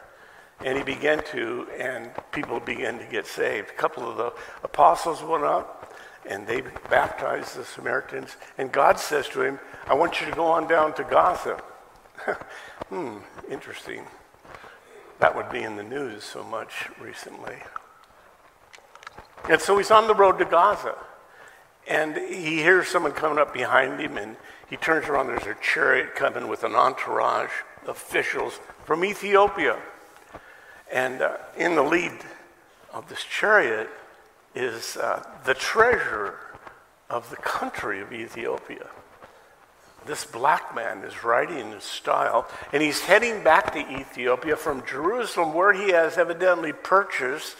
And 0.63 0.77
he 0.77 0.83
began 0.83 1.23
to, 1.31 1.67
and 1.77 2.09
people 2.31 2.59
began 2.59 2.97
to 2.97 3.05
get 3.05 3.27
saved. 3.27 3.69
A 3.69 3.73
couple 3.73 4.09
of 4.09 4.17
the 4.17 4.33
apostles 4.63 5.21
went 5.21 5.43
up, 5.43 5.86
and 6.27 6.45
they 6.45 6.61
baptized 6.89 7.55
the 7.55 7.63
Samaritans. 7.63 8.35
And 8.57 8.71
God 8.71 8.99
says 8.99 9.27
to 9.29 9.41
him, 9.41 9.59
I 9.87 9.93
want 9.93 10.19
you 10.19 10.27
to 10.27 10.33
go 10.33 10.45
on 10.45 10.67
down 10.67 10.93
to 10.95 11.03
Gaza. 11.03 11.61
hmm, 12.89 13.17
interesting. 13.49 14.03
That 15.19 15.35
would 15.35 15.49
be 15.49 15.63
in 15.63 15.75
the 15.75 15.83
news 15.83 16.23
so 16.23 16.43
much 16.43 16.89
recently. 16.99 17.55
And 19.49 19.61
so 19.61 19.77
he's 19.77 19.91
on 19.91 20.07
the 20.07 20.15
road 20.15 20.37
to 20.39 20.45
Gaza. 20.45 20.95
And 21.87 22.17
he 22.17 22.57
hears 22.57 22.89
someone 22.89 23.13
coming 23.13 23.39
up 23.39 23.53
behind 23.53 24.01
him, 24.01 24.17
and 24.17 24.35
he 24.69 24.75
turns 24.75 25.07
around. 25.07 25.27
There's 25.27 25.43
a 25.43 25.55
chariot 25.61 26.15
coming 26.15 26.49
with 26.49 26.65
an 26.65 26.75
entourage, 26.75 27.51
officials 27.87 28.59
from 28.83 29.05
Ethiopia. 29.05 29.77
And 30.91 31.21
uh, 31.21 31.37
in 31.57 31.75
the 31.75 31.83
lead 31.83 32.11
of 32.93 33.07
this 33.07 33.23
chariot 33.23 33.89
is 34.55 34.97
uh, 34.97 35.23
the 35.45 35.53
treasurer 35.53 36.37
of 37.09 37.29
the 37.29 37.35
country 37.37 38.01
of 38.01 38.11
Ethiopia. 38.11 38.87
This 40.05 40.25
black 40.25 40.73
man 40.73 41.03
is 41.03 41.23
writing 41.23 41.71
in 41.71 41.81
style, 41.81 42.47
and 42.71 42.81
he's 42.81 43.01
heading 43.01 43.43
back 43.43 43.73
to 43.73 43.79
Ethiopia 43.79 44.55
from 44.55 44.85
Jerusalem, 44.85 45.53
where 45.53 45.73
he 45.73 45.91
has 45.91 46.17
evidently 46.17 46.71
purchased 46.71 47.57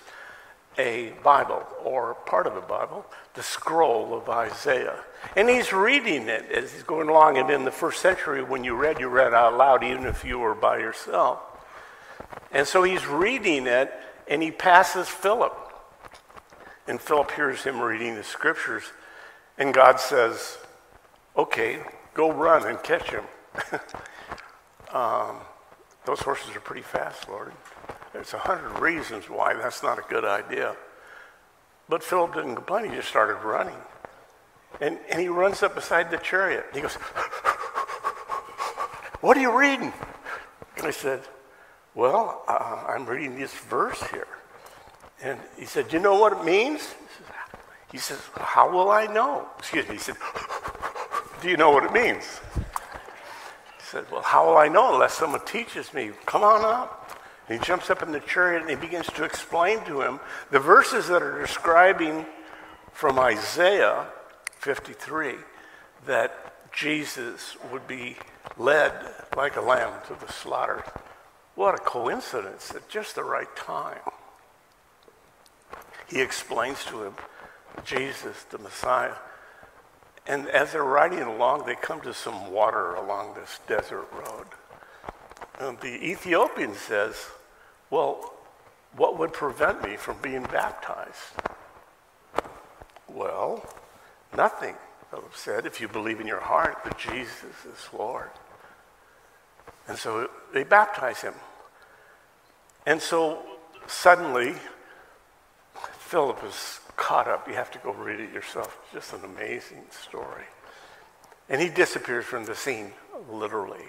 a 0.77 1.11
Bible, 1.23 1.65
or 1.83 2.13
part 2.25 2.47
of 2.47 2.55
a 2.55 2.61
Bible, 2.61 3.05
the 3.33 3.43
scroll 3.43 4.13
of 4.15 4.29
Isaiah. 4.29 5.03
And 5.35 5.49
he's 5.49 5.73
reading 5.73 6.29
it 6.29 6.49
as 6.51 6.71
he's 6.71 6.83
going 6.83 7.09
along. 7.09 7.37
And 7.37 7.49
in 7.49 7.65
the 7.65 7.71
first 7.71 7.99
century, 8.01 8.43
when 8.43 8.63
you 8.63 8.75
read, 8.75 8.99
you 8.99 9.07
read 9.07 9.33
out 9.33 9.57
loud, 9.57 9.83
even 9.83 10.05
if 10.05 10.23
you 10.23 10.39
were 10.39 10.55
by 10.55 10.77
yourself. 10.77 11.39
And 12.51 12.67
so 12.67 12.83
he's 12.83 13.05
reading 13.07 13.65
it, 13.67 13.91
and 14.27 14.41
he 14.41 14.51
passes 14.51 15.07
Philip. 15.07 15.53
And 16.87 17.01
Philip 17.01 17.31
hears 17.31 17.63
him 17.63 17.81
reading 17.81 18.15
the 18.15 18.23
scriptures, 18.23 18.83
and 19.57 19.73
God 19.73 19.99
says, 19.99 20.57
Okay, 21.35 21.79
go 22.13 22.31
run 22.31 22.65
and 22.67 22.81
catch 22.81 23.09
him. 23.11 23.23
um, 24.93 25.37
those 26.05 26.19
horses 26.21 26.55
are 26.55 26.61
pretty 26.61 26.81
fast, 26.81 27.27
Lord. 27.27 27.53
There's 28.13 28.33
a 28.33 28.39
hundred 28.39 28.79
reasons 28.79 29.29
why 29.29 29.53
that's 29.53 29.83
not 29.83 29.99
a 29.99 30.03
good 30.09 30.25
idea. 30.25 30.75
But 31.89 32.03
Philip 32.03 32.33
didn't 32.33 32.55
complain, 32.55 32.89
he 32.89 32.95
just 32.95 33.09
started 33.09 33.35
running. 33.45 33.77
And, 34.79 34.97
and 35.09 35.19
he 35.19 35.27
runs 35.27 35.63
up 35.63 35.75
beside 35.75 36.09
the 36.11 36.17
chariot. 36.17 36.65
He 36.73 36.81
goes, 36.81 36.93
What 39.21 39.35
are 39.37 39.41
you 39.41 39.57
reading? 39.57 39.91
And 40.77 40.87
I 40.87 40.91
said, 40.91 41.21
Well, 41.95 42.43
uh, 42.47 42.85
I'm 42.87 43.05
reading 43.05 43.37
this 43.37 43.53
verse 43.53 44.01
here. 44.11 44.27
And 45.23 45.39
he 45.57 45.65
said, 45.65 45.91
you 45.91 45.99
know 45.99 46.19
what 46.19 46.33
it 46.33 46.45
means? 46.45 46.93
He 47.91 47.97
says, 47.97 48.19
How 48.35 48.69
will 48.69 48.89
I 48.89 49.07
know? 49.07 49.47
Excuse 49.57 49.87
me. 49.87 49.95
He 49.95 49.99
said, 49.99 50.17
Do 51.41 51.49
you 51.49 51.57
know 51.57 51.71
what 51.71 51.83
it 51.83 51.93
means? 51.93 52.39
He 52.55 53.83
said, 53.83 54.05
Well, 54.11 54.21
how 54.21 54.47
will 54.47 54.57
I 54.57 54.67
know 54.67 54.93
unless 54.93 55.13
someone 55.13 55.45
teaches 55.45 55.93
me? 55.93 56.11
Come 56.25 56.43
on 56.43 56.65
up. 56.65 57.19
And 57.47 57.59
he 57.59 57.65
jumps 57.65 57.89
up 57.89 58.03
in 58.03 58.11
the 58.11 58.19
chariot 58.19 58.61
and 58.61 58.69
he 58.69 58.75
begins 58.75 59.07
to 59.07 59.23
explain 59.23 59.83
to 59.85 60.01
him 60.01 60.19
the 60.51 60.59
verses 60.59 61.07
that 61.07 61.23
are 61.23 61.39
describing 61.39 62.25
from 62.91 63.17
Isaiah 63.17 64.07
53 64.59 65.35
that 66.07 66.73
Jesus 66.73 67.55
would 67.71 67.87
be 67.87 68.17
led 68.57 68.91
like 69.37 69.55
a 69.55 69.61
lamb 69.61 69.93
to 70.07 70.25
the 70.25 70.31
slaughter. 70.31 70.83
What 71.55 71.73
a 71.73 71.77
coincidence 71.77 72.71
at 72.75 72.89
just 72.89 73.15
the 73.15 73.23
right 73.23 73.53
time 73.55 73.99
he 76.07 76.21
explains 76.21 76.83
to 76.85 77.03
him 77.03 77.13
Jesus, 77.85 78.43
the 78.49 78.57
Messiah. 78.57 79.13
And 80.25 80.47
as 80.49 80.73
they're 80.73 80.83
riding 80.83 81.21
along, 81.21 81.65
they 81.65 81.75
come 81.75 82.01
to 82.01 82.13
some 82.13 82.51
water 82.51 82.95
along 82.95 83.35
this 83.35 83.59
desert 83.67 84.07
road. 84.11 84.47
And 85.59 85.79
the 85.79 86.03
Ethiopian 86.05 86.73
says, 86.73 87.15
Well, 87.89 88.33
what 88.95 89.17
would 89.19 89.31
prevent 89.31 89.83
me 89.83 89.95
from 89.95 90.17
being 90.21 90.43
baptized? 90.43 91.33
Well, 93.07 93.63
nothing, 94.35 94.75
Philip 95.09 95.35
said, 95.35 95.65
if 95.65 95.79
you 95.79 95.87
believe 95.87 96.19
in 96.19 96.27
your 96.27 96.39
heart 96.39 96.79
that 96.83 96.97
Jesus 96.97 97.65
is 97.65 97.89
Lord. 97.97 98.29
And 99.87 99.97
so 99.97 100.29
they 100.53 100.63
baptize 100.63 101.21
him. 101.21 101.33
And 102.85 103.01
so 103.01 103.41
suddenly, 103.87 104.55
Philip 106.07 106.41
is 106.45 106.79
caught 106.95 107.27
up. 107.27 107.49
You 107.49 107.55
have 107.55 107.69
to 107.71 107.79
go 107.79 107.91
read 107.91 108.21
it 108.21 108.31
yourself. 108.31 108.79
It's 108.83 108.93
just 108.93 109.21
an 109.21 109.29
amazing 109.29 109.83
story. 109.91 110.45
And 111.49 111.61
he 111.61 111.67
disappears 111.67 112.23
from 112.23 112.45
the 112.45 112.55
scene, 112.55 112.93
literally. 113.29 113.83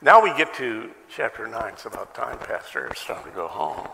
Now 0.00 0.22
we 0.22 0.32
get 0.36 0.54
to 0.54 0.92
chapter 1.12 1.48
9. 1.48 1.72
It's 1.72 1.86
about 1.86 2.14
time, 2.14 2.38
Pastor. 2.38 2.86
It's 2.86 3.04
time 3.04 3.24
to 3.24 3.30
go 3.30 3.48
home. 3.48 3.88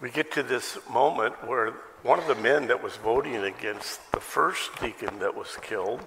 We 0.00 0.10
get 0.10 0.30
to 0.34 0.44
this 0.44 0.78
moment 0.88 1.34
where 1.44 1.72
one 2.04 2.20
of 2.20 2.28
the 2.28 2.36
men 2.36 2.68
that 2.68 2.80
was 2.80 2.94
voting 2.94 3.34
against 3.34 4.12
the 4.12 4.20
first 4.20 4.70
deacon 4.80 5.18
that 5.18 5.34
was 5.34 5.56
killed 5.60 6.06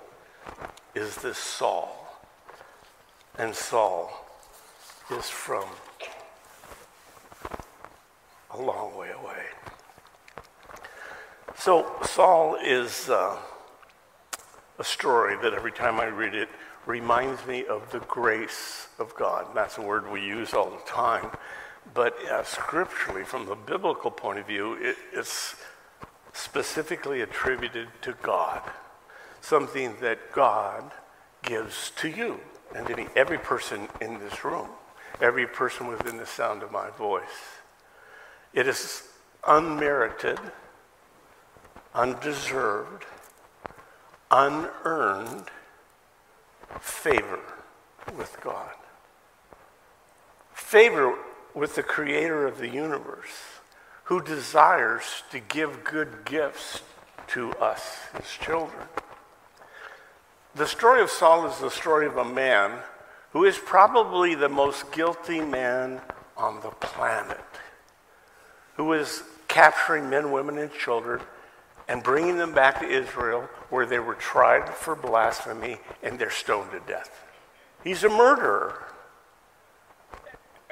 is 0.95 1.17
this 1.17 1.37
Saul. 1.37 2.23
And 3.37 3.53
Saul 3.53 4.25
is 5.11 5.29
from 5.29 5.65
a 8.53 8.61
long 8.61 8.95
way 8.97 9.09
away. 9.11 9.43
So, 11.57 11.91
Saul 12.03 12.55
is 12.55 13.09
uh, 13.09 13.37
a 14.79 14.83
story 14.83 15.37
that 15.43 15.53
every 15.53 15.71
time 15.71 15.99
I 15.99 16.07
read 16.07 16.33
it 16.33 16.49
reminds 16.85 17.45
me 17.45 17.65
of 17.65 17.91
the 17.91 17.99
grace 17.99 18.87
of 18.97 19.15
God. 19.15 19.47
That's 19.53 19.77
a 19.77 19.81
word 19.81 20.11
we 20.11 20.21
use 20.21 20.53
all 20.53 20.71
the 20.71 20.89
time. 20.91 21.29
But 21.93 22.17
uh, 22.25 22.43
scripturally, 22.43 23.23
from 23.23 23.45
the 23.45 23.55
biblical 23.55 24.11
point 24.11 24.39
of 24.39 24.47
view, 24.47 24.73
it, 24.79 24.95
it's 25.13 25.55
specifically 26.33 27.21
attributed 27.21 27.89
to 28.01 28.15
God, 28.21 28.61
something 29.41 29.95
that 30.01 30.31
God 30.31 30.91
gives 31.43 31.91
to 31.97 32.07
you 32.07 32.39
and 32.75 32.87
to 32.87 32.95
me, 32.95 33.07
every 33.15 33.37
person 33.37 33.87
in 33.99 34.19
this 34.19 34.45
room, 34.45 34.69
every 35.19 35.45
person 35.45 35.87
within 35.87 36.17
the 36.17 36.25
sound 36.25 36.63
of 36.63 36.71
my 36.71 36.89
voice. 36.91 37.60
It 38.53 38.67
is 38.67 39.03
unmerited, 39.47 40.39
undeserved, 41.93 43.05
unearned 44.29 45.47
favor 46.79 47.39
with 48.17 48.37
God. 48.41 48.75
Favor 50.53 51.17
with 51.53 51.75
the 51.75 51.83
creator 51.83 52.45
of 52.45 52.57
the 52.57 52.69
universe 52.69 53.59
who 54.05 54.21
desires 54.21 55.23
to 55.31 55.39
give 55.39 55.83
good 55.83 56.25
gifts 56.25 56.81
to 57.27 57.51
us, 57.53 57.99
his 58.17 58.29
children. 58.29 58.87
The 60.53 60.67
story 60.67 61.01
of 61.01 61.09
Saul 61.09 61.47
is 61.47 61.59
the 61.59 61.71
story 61.71 62.05
of 62.05 62.17
a 62.17 62.25
man 62.25 62.79
who 63.31 63.45
is 63.45 63.57
probably 63.57 64.35
the 64.35 64.49
most 64.49 64.91
guilty 64.91 65.39
man 65.39 66.01
on 66.35 66.59
the 66.59 66.71
planet, 66.71 67.39
who 68.81 68.93
is 68.93 69.21
capturing 69.47 70.09
men, 70.09 70.31
women, 70.31 70.57
and 70.57 70.73
children 70.73 71.21
and 71.87 72.01
bringing 72.01 72.35
them 72.37 72.51
back 72.51 72.79
to 72.79 72.87
Israel 72.87 73.47
where 73.69 73.85
they 73.85 73.99
were 73.99 74.15
tried 74.15 74.67
for 74.67 74.95
blasphemy 74.95 75.77
and 76.01 76.17
they're 76.17 76.31
stoned 76.31 76.71
to 76.71 76.79
death. 76.91 77.23
He's 77.83 78.03
a 78.03 78.09
murderer 78.09 78.81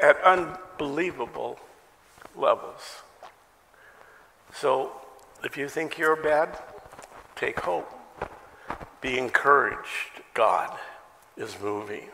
at 0.01 0.19
unbelievable 0.23 1.59
levels. 2.35 3.03
So 4.55 4.91
if 5.43 5.55
you 5.55 5.69
think 5.69 5.99
you're 5.99 6.15
bad, 6.15 6.57
take 7.35 7.59
hope. 7.59 7.91
Be 9.01 9.19
encouraged. 9.19 10.23
God 10.33 10.75
is 11.37 11.55
moving. 11.61 12.09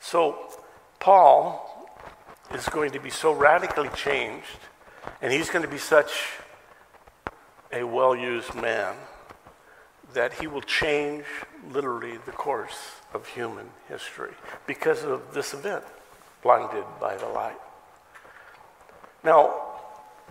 So 0.00 0.48
Paul 0.98 1.90
is 2.54 2.66
going 2.70 2.92
to 2.92 3.00
be 3.00 3.10
so 3.10 3.32
radically 3.32 3.90
changed, 3.94 4.46
and 5.22 5.32
he's 5.32 5.50
going 5.50 5.64
to 5.64 5.70
be 5.70 5.78
such 5.78 6.30
a 7.72 7.84
well 7.84 8.14
used 8.14 8.54
man 8.54 8.94
that 10.14 10.32
he 10.34 10.46
will 10.46 10.62
change 10.62 11.24
literally 11.70 12.18
the 12.24 12.32
course 12.32 13.00
of 13.12 13.26
human 13.26 13.68
history 13.88 14.32
because 14.66 15.04
of 15.04 15.34
this 15.34 15.54
event, 15.54 15.84
blinded 16.42 16.84
by 17.00 17.16
the 17.16 17.26
light. 17.26 17.58
Now, 19.24 19.74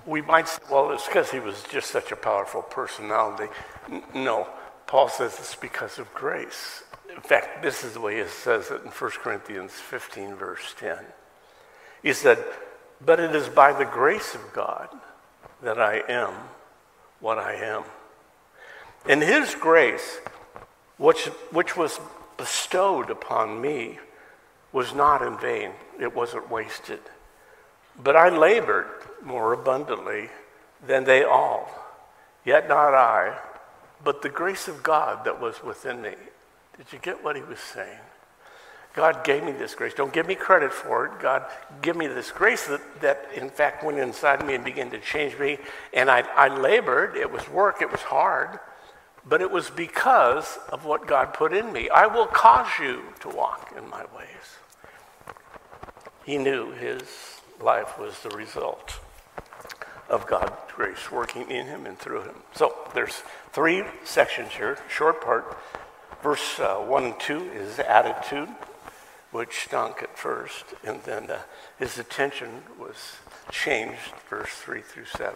we 0.05 0.21
might 0.21 0.47
say, 0.47 0.61
well, 0.71 0.91
it's 0.91 1.07
because 1.07 1.31
he 1.31 1.39
was 1.39 1.63
just 1.63 1.91
such 1.91 2.11
a 2.11 2.15
powerful 2.15 2.61
personality. 2.61 3.51
N- 3.89 4.03
no, 4.13 4.47
Paul 4.87 5.09
says 5.09 5.35
it's 5.39 5.55
because 5.55 5.99
of 5.99 6.13
grace. 6.13 6.83
In 7.13 7.21
fact, 7.21 7.61
this 7.61 7.83
is 7.83 7.93
the 7.93 8.01
way 8.01 8.21
he 8.21 8.27
says 8.27 8.71
it 8.71 8.81
in 8.83 8.91
1 8.91 9.11
Corinthians 9.21 9.73
15, 9.73 10.35
verse 10.35 10.75
10. 10.77 10.97
He 12.01 12.13
said, 12.13 12.43
But 13.05 13.19
it 13.19 13.35
is 13.35 13.49
by 13.49 13.73
the 13.73 13.85
grace 13.85 14.35
of 14.35 14.53
God 14.53 14.89
that 15.61 15.79
I 15.79 16.03
am 16.07 16.33
what 17.19 17.37
I 17.37 17.55
am. 17.55 17.83
And 19.07 19.21
his 19.21 19.55
grace, 19.55 20.19
which, 20.97 21.25
which 21.51 21.75
was 21.75 21.99
bestowed 22.37 23.09
upon 23.09 23.61
me, 23.61 23.99
was 24.71 24.93
not 24.93 25.21
in 25.21 25.37
vain. 25.37 25.71
It 25.99 26.15
wasn't 26.15 26.49
wasted. 26.49 26.99
But 28.01 28.15
I 28.15 28.29
labored 28.29 28.87
more 29.21 29.53
abundantly 29.53 30.29
than 30.85 31.03
they 31.03 31.23
all. 31.23 31.69
Yet 32.45 32.67
not 32.67 32.93
I, 32.93 33.37
but 34.03 34.21
the 34.21 34.29
grace 34.29 34.67
of 34.67 34.83
God 34.83 35.25
that 35.25 35.39
was 35.39 35.63
within 35.63 36.01
me. 36.01 36.15
Did 36.77 36.91
you 36.91 36.99
get 36.99 37.23
what 37.23 37.35
he 37.35 37.41
was 37.41 37.59
saying? 37.59 37.99
God 38.93 39.23
gave 39.23 39.43
me 39.43 39.51
this 39.51 39.73
grace. 39.73 39.93
Don't 39.95 40.13
give 40.13 40.27
me 40.27 40.35
credit 40.35 40.71
for 40.71 41.07
it. 41.07 41.19
God, 41.19 41.45
give 41.81 41.95
me 41.95 42.05
this 42.05 42.31
grace 42.31 42.67
that, 42.67 43.01
that 43.01 43.27
in 43.35 43.49
fact 43.49 43.83
went 43.83 43.97
inside 43.97 44.45
me 44.45 44.53
and 44.53 44.63
began 44.63 44.91
to 44.91 44.99
change 44.99 45.37
me. 45.39 45.57
And 45.93 46.11
I, 46.11 46.21
I 46.35 46.47
labored. 46.49 47.17
It 47.17 47.31
was 47.31 47.49
work. 47.49 47.81
It 47.81 47.91
was 47.91 48.01
hard. 48.01 48.59
But 49.25 49.41
it 49.41 49.49
was 49.49 49.71
because 49.71 50.59
of 50.69 50.85
what 50.85 51.07
God 51.07 51.33
put 51.33 51.53
in 51.53 51.73
me. 51.73 51.89
I 51.89 52.05
will 52.05 52.27
cause 52.27 52.67
you 52.79 53.01
to 53.21 53.29
walk 53.29 53.73
in 53.75 53.89
my 53.89 54.05
ways. 54.15 54.27
He 56.23 56.37
knew 56.37 56.71
his 56.71 57.01
life 57.59 57.97
was 57.97 58.19
the 58.21 58.29
result 58.29 58.99
of 60.07 60.27
God's 60.27 60.51
grace 60.75 61.11
working 61.11 61.49
in 61.49 61.65
him 61.65 61.87
and 61.87 61.97
through 61.97 62.21
him. 62.23 62.35
So 62.53 62.75
there's 62.93 63.23
three 63.53 63.83
sections 64.03 64.51
here, 64.51 64.77
short 64.87 65.21
part. 65.21 65.57
Verse 66.21 66.59
uh, 66.59 66.75
1 66.75 67.03
and 67.03 67.19
2 67.19 67.51
is 67.53 67.79
attitude 67.79 68.49
which 69.33 69.63
stunk 69.63 70.03
at 70.03 70.17
first, 70.17 70.63
and 70.85 71.01
then 71.03 71.29
uh, 71.29 71.39
his 71.79 71.97
attention 71.97 72.61
was 72.79 73.17
changed, 73.51 74.13
verse 74.29 74.51
3 74.51 74.81
through 74.81 75.05
7, 75.05 75.33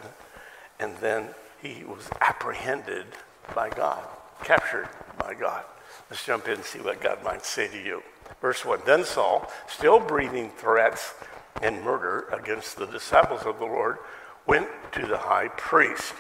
and 0.79 0.95
then 0.97 1.29
he 1.61 1.83
was 1.83 2.07
apprehended 2.21 3.07
by 3.55 3.69
God, 3.69 4.07
captured 4.43 4.87
by 5.17 5.33
God. 5.33 5.63
Let's 6.11 6.23
jump 6.23 6.47
in 6.47 6.53
and 6.53 6.63
see 6.63 6.79
what 6.79 7.01
God 7.01 7.23
might 7.23 7.43
say 7.43 7.67
to 7.67 7.77
you. 7.77 8.03
Verse 8.39 8.63
1 8.63 8.81
Then 8.85 9.03
Saul, 9.03 9.51
still 9.67 9.99
breathing 9.99 10.51
threats 10.51 11.15
and 11.63 11.83
murder 11.83 12.27
against 12.31 12.77
the 12.77 12.85
disciples 12.85 13.41
of 13.47 13.57
the 13.57 13.65
Lord, 13.65 13.97
went 14.45 14.67
to 14.91 15.07
the 15.07 15.17
high 15.17 15.47
priest. 15.47 16.13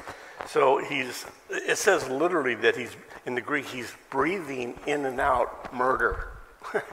So 0.47 0.83
he's, 0.83 1.25
it 1.49 1.77
says 1.77 2.09
literally 2.09 2.55
that 2.55 2.75
he's, 2.75 2.95
in 3.27 3.35
the 3.35 3.41
Greek, 3.41 3.65
he's 3.65 3.93
breathing 4.09 4.79
in 4.87 5.05
and 5.05 5.19
out 5.19 5.71
murder. 5.71 6.29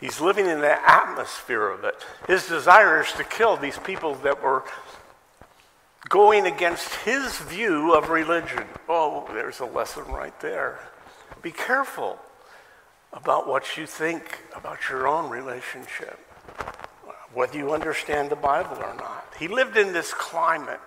He's 0.00 0.20
living 0.20 0.46
in 0.46 0.60
the 0.60 0.90
atmosphere 0.90 1.68
of 1.68 1.84
it. 1.84 2.04
His 2.26 2.46
desire 2.46 3.02
is 3.02 3.12
to 3.12 3.24
kill 3.24 3.56
these 3.56 3.78
people 3.78 4.14
that 4.16 4.42
were 4.42 4.64
going 6.08 6.46
against 6.46 6.94
his 6.96 7.38
view 7.38 7.94
of 7.94 8.10
religion. 8.10 8.64
Oh, 8.88 9.28
there's 9.32 9.60
a 9.60 9.66
lesson 9.66 10.04
right 10.06 10.38
there. 10.40 10.78
Be 11.42 11.50
careful 11.50 12.18
about 13.12 13.48
what 13.48 13.76
you 13.76 13.86
think 13.86 14.42
about 14.54 14.88
your 14.88 15.06
own 15.06 15.30
relationship, 15.30 16.18
whether 17.32 17.56
you 17.56 17.72
understand 17.72 18.30
the 18.30 18.36
Bible 18.36 18.76
or 18.76 18.94
not. 18.96 19.32
He 19.38 19.48
lived 19.48 19.76
in 19.76 19.92
this 19.92 20.12
climate 20.12 20.80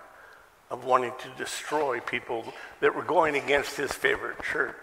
of 0.69 0.83
wanting 0.83 1.13
to 1.19 1.29
destroy 1.37 1.99
people 2.01 2.53
that 2.81 2.93
were 2.93 3.03
going 3.03 3.35
against 3.35 3.77
his 3.77 3.91
favorite 3.91 4.41
church, 4.43 4.75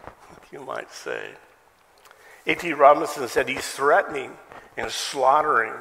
you 0.52 0.60
might 0.60 0.90
say. 0.90 1.30
A.T. 2.46 2.72
Robertson 2.74 3.26
said 3.26 3.48
he's 3.48 3.66
threatening 3.66 4.32
and 4.76 4.90
slaughtering. 4.90 5.72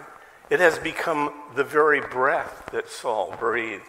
It 0.50 0.60
has 0.60 0.80
become 0.80 1.34
the 1.56 1.64
very 1.64 2.02
breath 2.02 2.70
that 2.72 2.90
Saul 2.90 3.36
breathed, 3.40 3.84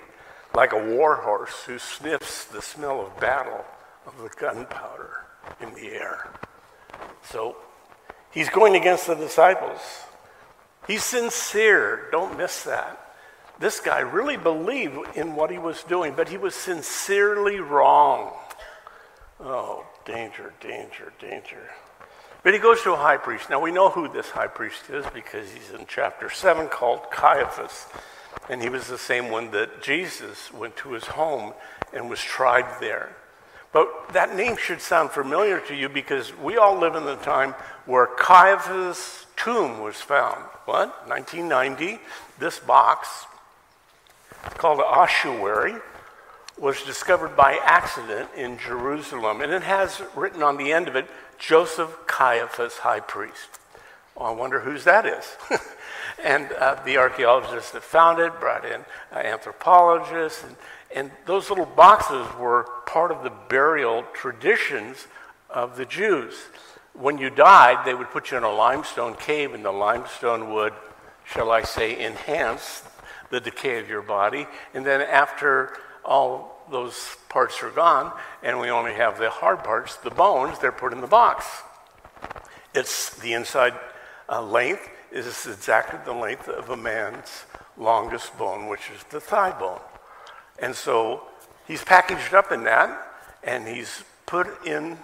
like 0.55 0.73
a 0.73 0.95
war 0.95 1.17
horse 1.17 1.65
who 1.65 1.79
sniffs 1.79 2.45
the 2.45 2.61
smell 2.61 3.01
of 3.01 3.19
battle 3.19 3.65
of 4.07 4.19
the 4.19 4.29
gunpowder 4.29 5.25
in 5.61 5.73
the 5.75 5.89
air. 5.89 6.31
So 7.23 7.57
he's 8.31 8.51
going 8.51 8.77
against 8.77 9.07
the 9.07 9.15
disciples. 9.15 9.81
He's 10.87 11.03
sincere. 11.03 12.09
Don't 12.13 12.37
miss 12.37 12.63
that. 12.65 13.15
This 13.59 13.81
guy 13.81 14.01
really 14.01 14.37
believed 14.37 15.17
in 15.17 15.35
what 15.35 15.51
he 15.51 15.59
was 15.59 15.83
doing, 15.85 16.13
but 16.15 16.29
he 16.29 16.37
was 16.37 16.55
sincerely 16.55 17.59
wrong. 17.59 18.35
Oh, 19.41 19.87
danger, 20.05 20.53
danger, 20.61 21.13
danger. 21.19 21.71
But 22.47 22.55
he 22.55 22.61
goes 22.61 22.81
to 22.83 22.93
a 22.93 22.97
high 22.97 23.17
priest. 23.17 23.51
Now 23.51 23.59
we 23.59 23.73
know 23.73 23.91
who 23.91 24.07
this 24.07 24.31
high 24.31 24.47
priest 24.47 24.89
is 24.89 25.05
because 25.13 25.51
he's 25.51 25.73
in 25.73 25.85
chapter 25.89 26.31
7 26.31 26.69
called 26.69 27.11
Caiaphas. 27.11 27.87
And 28.49 28.63
he 28.63 28.69
was 28.69 28.87
the 28.87 28.99
same 28.99 29.33
one 29.33 29.51
that 29.51 29.83
Jesus 29.83 30.53
went 30.53 30.77
to 30.77 30.93
his 30.93 31.07
home 31.07 31.55
and 31.93 32.09
was 32.09 32.21
tried 32.21 32.81
there. 32.81 33.17
But 33.73 33.89
that 34.13 34.37
name 34.37 34.57
should 34.57 34.81
sound 34.81 35.11
familiar 35.11 35.59
to 35.59 35.75
you 35.75 35.89
because 35.89 36.37
we 36.37 36.57
all 36.57 36.79
live 36.79 36.95
in 36.95 37.05
the 37.05 37.17
time 37.17 37.57
where 37.85 38.07
Caiaphas' 38.07 39.27
tomb 39.35 39.81
was 39.81 39.97
found. 39.97 40.41
What? 40.67 41.09
1990. 41.09 41.99
This 42.39 42.61
box, 42.61 43.27
called 44.57 44.79
an 44.79 44.85
ossuary, 44.85 45.75
was 46.59 46.81
discovered 46.83 47.37
by 47.37 47.59
accident 47.63 48.31
in 48.37 48.57
Jerusalem. 48.59 49.41
And 49.41 49.53
it 49.53 49.63
has 49.63 50.01
written 50.15 50.43
on 50.43 50.57
the 50.57 50.73
end 50.73 50.89
of 50.89 50.97
it, 50.97 51.11
Joseph 51.39 51.97
Caiaphas, 52.07 52.79
high 52.79 53.01
priest. 53.01 53.59
Well, 54.15 54.29
I 54.29 54.31
wonder 54.31 54.61
whose 54.61 54.85
that 54.85 55.07
is. 55.07 55.37
and 56.25 56.51
uh, 56.53 56.81
the 56.85 56.97
archaeologists 56.97 57.73
that 57.73 57.83
found 57.83 58.19
it 58.19 58.41
brought 58.41 58.65
in 58.65 58.85
uh, 59.13 59.17
anthropologists, 59.17 60.43
and, 60.45 60.57
and 60.95 61.11
those 61.27 61.51
little 61.51 61.67
boxes 61.67 62.27
were 62.39 62.67
part 62.87 63.11
of 63.11 63.23
the 63.23 63.33
burial 63.49 64.05
traditions 64.15 65.07
of 65.51 65.77
the 65.77 65.85
Jews. 65.85 66.35
when 66.95 67.19
you 67.19 67.29
died, 67.29 67.85
they 67.85 67.95
would 67.95 68.11
put 68.11 68.31
you 68.31 68.39
in 68.39 68.43
a 68.43 68.51
limestone 68.51 69.15
cave, 69.15 69.53
and 69.53 69.65
the 69.65 69.73
limestone 69.73 70.53
would, 70.55 70.73
shall 71.25 71.51
I 71.51 71.63
say, 71.63 72.05
enhance 72.05 72.83
the 73.31 73.41
decay 73.41 73.79
of 73.79 73.89
your 73.89 74.03
body. 74.03 74.47
And 74.73 74.85
then 74.85 75.03
after 75.03 75.77
all 76.05 76.56
those 76.71 77.17
parts 77.29 77.63
are 77.63 77.71
gone, 77.71 78.13
and 78.43 78.61
we 78.61 78.71
only 78.71 78.95
have 78.95 79.19
the 79.19 79.31
hard 79.31 79.63
parts, 79.65 79.97
the 79.97 80.11
bones, 80.11 80.59
they're 80.59 80.73
put 80.73 80.93
in 80.93 81.01
the 81.01 81.07
box. 81.07 81.47
It's 82.75 83.17
the 83.17 83.33
inside 83.33 83.75
uh, 84.29 84.43
length 84.43 84.89
is 85.13 85.47
exactly 85.47 85.99
the 86.05 86.13
length 86.13 86.49
of 86.49 86.71
a 86.71 86.77
man's 86.77 87.45
longest 87.77 88.37
bone, 88.39 88.69
which 88.69 88.91
is 88.95 89.03
the 89.05 89.21
thigh 89.21 89.59
bone. 89.59 89.81
And 90.59 90.75
so 90.75 91.23
he's 91.67 91.85
packaged 91.85 92.35
up 92.35 92.53
in 92.53 92.65
that, 92.65 93.07
and 93.43 93.67
he's 93.67 94.05
put 94.27 94.67
in 94.67 94.99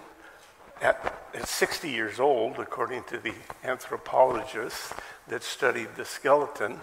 at, 0.81 1.17
at 1.33 1.47
60 1.47 1.89
years 1.89 2.19
old, 2.19 2.59
according 2.59 3.03
to 3.05 3.17
the 3.17 3.33
anthropologists 3.63 4.93
that 5.27 5.43
studied 5.43 5.95
the 5.95 6.05
skeleton. 6.05 6.79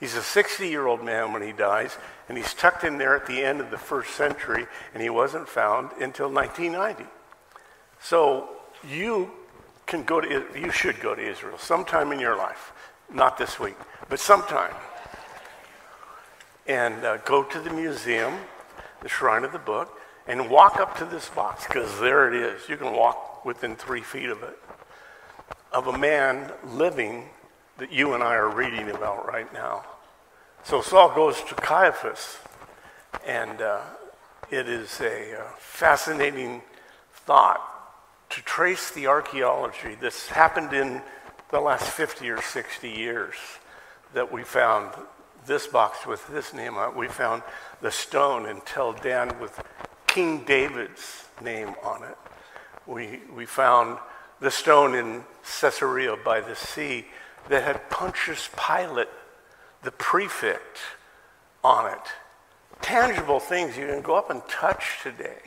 He's 0.00 0.14
a 0.14 0.22
60 0.22 0.68
year 0.68 0.86
old 0.86 1.04
man 1.04 1.32
when 1.32 1.42
he 1.42 1.52
dies, 1.52 1.96
and 2.28 2.38
he's 2.38 2.54
tucked 2.54 2.84
in 2.84 2.98
there 2.98 3.16
at 3.16 3.26
the 3.26 3.42
end 3.42 3.60
of 3.60 3.70
the 3.70 3.78
first 3.78 4.10
century, 4.14 4.66
and 4.94 5.02
he 5.02 5.10
wasn't 5.10 5.48
found 5.48 5.90
until 6.00 6.30
1990. 6.30 7.04
So 8.00 8.48
you 8.88 9.30
can 9.86 10.04
go 10.04 10.20
to, 10.20 10.44
you 10.54 10.70
should 10.70 11.00
go 11.00 11.14
to 11.14 11.22
Israel 11.22 11.58
sometime 11.58 12.12
in 12.12 12.20
your 12.20 12.36
life. 12.36 12.72
Not 13.12 13.38
this 13.38 13.58
week, 13.58 13.76
but 14.08 14.20
sometime. 14.20 14.74
And 16.66 17.02
uh, 17.04 17.16
go 17.18 17.42
to 17.42 17.58
the 17.58 17.70
museum, 17.70 18.34
the 19.00 19.08
Shrine 19.08 19.44
of 19.44 19.52
the 19.52 19.58
Book, 19.58 19.98
and 20.26 20.50
walk 20.50 20.76
up 20.76 20.96
to 20.98 21.06
this 21.06 21.28
box, 21.30 21.66
because 21.66 21.98
there 22.00 22.28
it 22.28 22.34
is. 22.34 22.68
You 22.68 22.76
can 22.76 22.92
walk 22.92 23.46
within 23.46 23.76
three 23.76 24.02
feet 24.02 24.28
of 24.28 24.42
it, 24.42 24.58
of 25.72 25.86
a 25.86 25.96
man 25.96 26.52
living 26.66 27.30
that 27.78 27.92
you 27.92 28.14
and 28.14 28.24
I 28.24 28.34
are 28.34 28.50
reading 28.50 28.90
about 28.90 29.26
right 29.26 29.52
now. 29.52 29.84
So 30.64 30.82
Saul 30.82 31.14
goes 31.14 31.40
to 31.44 31.54
Caiaphas, 31.54 32.38
and 33.24 33.62
uh, 33.62 33.80
it 34.50 34.68
is 34.68 35.00
a 35.00 35.40
uh, 35.40 35.44
fascinating 35.58 36.62
thought 37.12 37.60
to 38.30 38.42
trace 38.42 38.90
the 38.90 39.06
archaeology 39.06 39.96
that's 40.00 40.26
happened 40.26 40.72
in 40.72 41.00
the 41.50 41.60
last 41.60 41.88
50 41.90 42.28
or 42.30 42.42
60 42.42 42.90
years 42.90 43.34
that 44.12 44.30
we 44.30 44.42
found 44.42 44.92
this 45.46 45.68
box 45.68 46.04
with 46.04 46.26
this 46.28 46.52
name 46.52 46.74
on 46.74 46.90
it. 46.90 46.96
We 46.96 47.06
found 47.06 47.42
the 47.80 47.92
stone 47.92 48.46
in 48.46 48.60
Tel 48.62 48.92
Dan 48.92 49.38
with 49.40 49.62
King 50.08 50.44
David's 50.44 51.26
name 51.40 51.74
on 51.84 52.02
it. 52.02 52.16
We, 52.86 53.20
we 53.32 53.46
found 53.46 53.98
the 54.40 54.50
stone 54.50 54.96
in 54.96 55.22
Caesarea 55.60 56.16
by 56.24 56.40
the 56.40 56.56
sea 56.56 57.06
that 57.48 57.62
had 57.64 57.90
Pontius 57.90 58.48
Pilate, 58.56 59.08
the 59.82 59.90
prefect, 59.90 60.78
on 61.64 61.92
it. 61.92 61.98
Tangible 62.80 63.40
things 63.40 63.76
you 63.76 63.86
can 63.86 64.02
go 64.02 64.14
up 64.14 64.30
and 64.30 64.42
touch 64.48 65.00
today. 65.02 65.38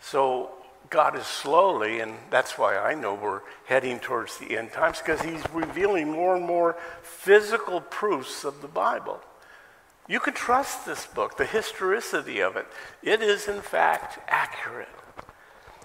So 0.00 0.50
God 0.90 1.16
is 1.16 1.26
slowly, 1.26 2.00
and 2.00 2.14
that's 2.30 2.58
why 2.58 2.76
I 2.76 2.94
know 2.94 3.14
we're 3.14 3.40
heading 3.66 3.98
towards 3.98 4.38
the 4.38 4.56
end 4.56 4.72
times, 4.72 4.98
because 4.98 5.22
He's 5.22 5.42
revealing 5.52 6.10
more 6.10 6.36
and 6.36 6.44
more 6.44 6.76
physical 7.02 7.80
proofs 7.80 8.44
of 8.44 8.60
the 8.60 8.68
Bible. 8.68 9.20
You 10.06 10.20
can 10.20 10.34
trust 10.34 10.84
this 10.84 11.06
book, 11.06 11.38
the 11.38 11.46
historicity 11.46 12.40
of 12.40 12.56
it. 12.56 12.66
It 13.02 13.22
is, 13.22 13.48
in 13.48 13.62
fact, 13.62 14.18
accurate. 14.28 14.88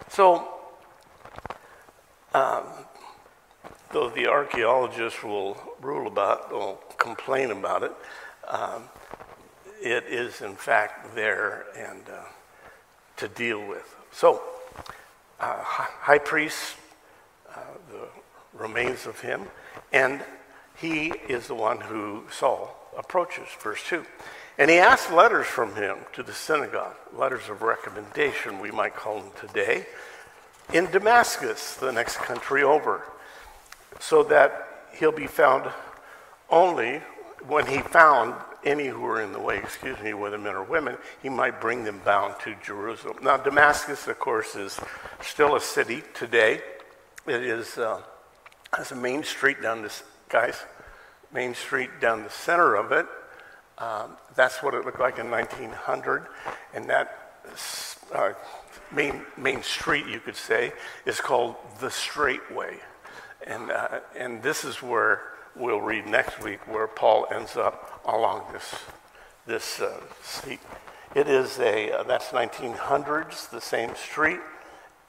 So, 0.09 0.47
um, 2.33 2.63
though 3.91 4.09
the 4.09 4.27
archaeologists 4.27 5.23
will 5.23 5.57
rule 5.81 6.07
about, 6.07 6.51
will 6.51 6.79
complain 6.97 7.51
about 7.51 7.83
it, 7.83 7.91
um, 8.47 8.83
it 9.81 10.05
is, 10.07 10.41
in 10.41 10.55
fact, 10.55 11.15
there 11.15 11.65
and 11.77 12.01
uh, 12.09 12.23
to 13.17 13.27
deal 13.27 13.65
with. 13.65 13.95
So, 14.11 14.41
uh, 15.39 15.61
high 15.61 16.17
priest, 16.17 16.75
uh, 17.55 17.59
the 17.89 18.07
remains 18.57 19.05
of 19.05 19.19
him, 19.21 19.43
and 19.93 20.21
he 20.75 21.07
is 21.27 21.47
the 21.47 21.55
one 21.55 21.79
who 21.79 22.23
Saul 22.31 22.75
approaches, 22.97 23.47
verse 23.61 23.83
2. 23.87 24.05
And 24.57 24.69
he 24.69 24.77
asked 24.77 25.11
letters 25.11 25.47
from 25.47 25.75
him 25.75 25.99
to 26.13 26.23
the 26.23 26.33
synagogue, 26.33 26.95
letters 27.15 27.47
of 27.49 27.61
recommendation, 27.61 28.59
we 28.59 28.71
might 28.71 28.95
call 28.95 29.21
them 29.21 29.31
today, 29.39 29.85
in 30.73 30.85
Damascus, 30.91 31.75
the 31.75 31.91
next 31.91 32.17
country 32.17 32.61
over, 32.61 33.03
so 33.99 34.23
that 34.23 34.87
he'll 34.97 35.11
be 35.11 35.27
found 35.27 35.69
only 36.49 37.01
when 37.47 37.65
he 37.67 37.79
found 37.79 38.33
any 38.65 38.87
who 38.87 38.99
were 38.99 39.21
in 39.21 39.31
the 39.31 39.39
way, 39.39 39.57
excuse 39.57 39.99
me, 40.01 40.13
whether 40.13 40.37
men 40.37 40.55
or 40.55 40.63
women, 40.63 40.97
he 41.21 41.29
might 41.29 41.61
bring 41.61 41.83
them 41.83 42.01
bound 42.03 42.35
to 42.41 42.55
Jerusalem. 42.63 43.17
Now, 43.21 43.37
Damascus, 43.37 44.07
of 44.07 44.19
course, 44.19 44.55
is 44.55 44.79
still 45.21 45.55
a 45.55 45.61
city 45.61 46.03
today. 46.13 46.61
It 47.25 47.43
is 47.43 47.77
uh, 47.77 48.01
has 48.73 48.91
a 48.91 48.95
main 48.95 49.23
street 49.23 49.61
down 49.61 49.81
this, 49.81 50.03
guys, 50.27 50.55
main 51.33 51.53
street 51.53 51.89
down 52.01 52.23
the 52.23 52.29
center 52.29 52.75
of 52.75 52.91
it. 52.91 53.05
Um, 53.77 54.17
that's 54.35 54.61
what 54.61 54.73
it 54.73 54.85
looked 54.85 54.99
like 54.99 55.19
in 55.19 55.31
1900, 55.31 56.27
and 56.73 56.89
that 56.89 57.41
uh, 58.13 58.33
main 58.91 59.21
main 59.37 59.63
street, 59.63 60.05
you 60.07 60.19
could 60.19 60.35
say, 60.35 60.73
is 61.05 61.21
called 61.21 61.55
the 61.79 61.89
Straight 61.89 62.53
Way, 62.53 62.77
and 63.45 63.71
uh, 63.71 63.99
and 64.15 64.41
this 64.43 64.63
is 64.63 64.81
where 64.81 65.21
we'll 65.55 65.81
read 65.81 66.07
next 66.07 66.41
week 66.41 66.65
where 66.67 66.87
Paul 66.87 67.27
ends 67.31 67.57
up 67.57 68.01
along 68.05 68.43
this, 68.53 68.75
this 69.45 69.81
uh, 69.81 69.99
street. 70.23 70.59
It 71.15 71.27
is 71.27 71.59
a, 71.59 71.91
uh, 71.91 72.03
that's 72.03 72.27
1900s, 72.27 73.49
the 73.49 73.61
same 73.61 73.95
street, 73.95 74.39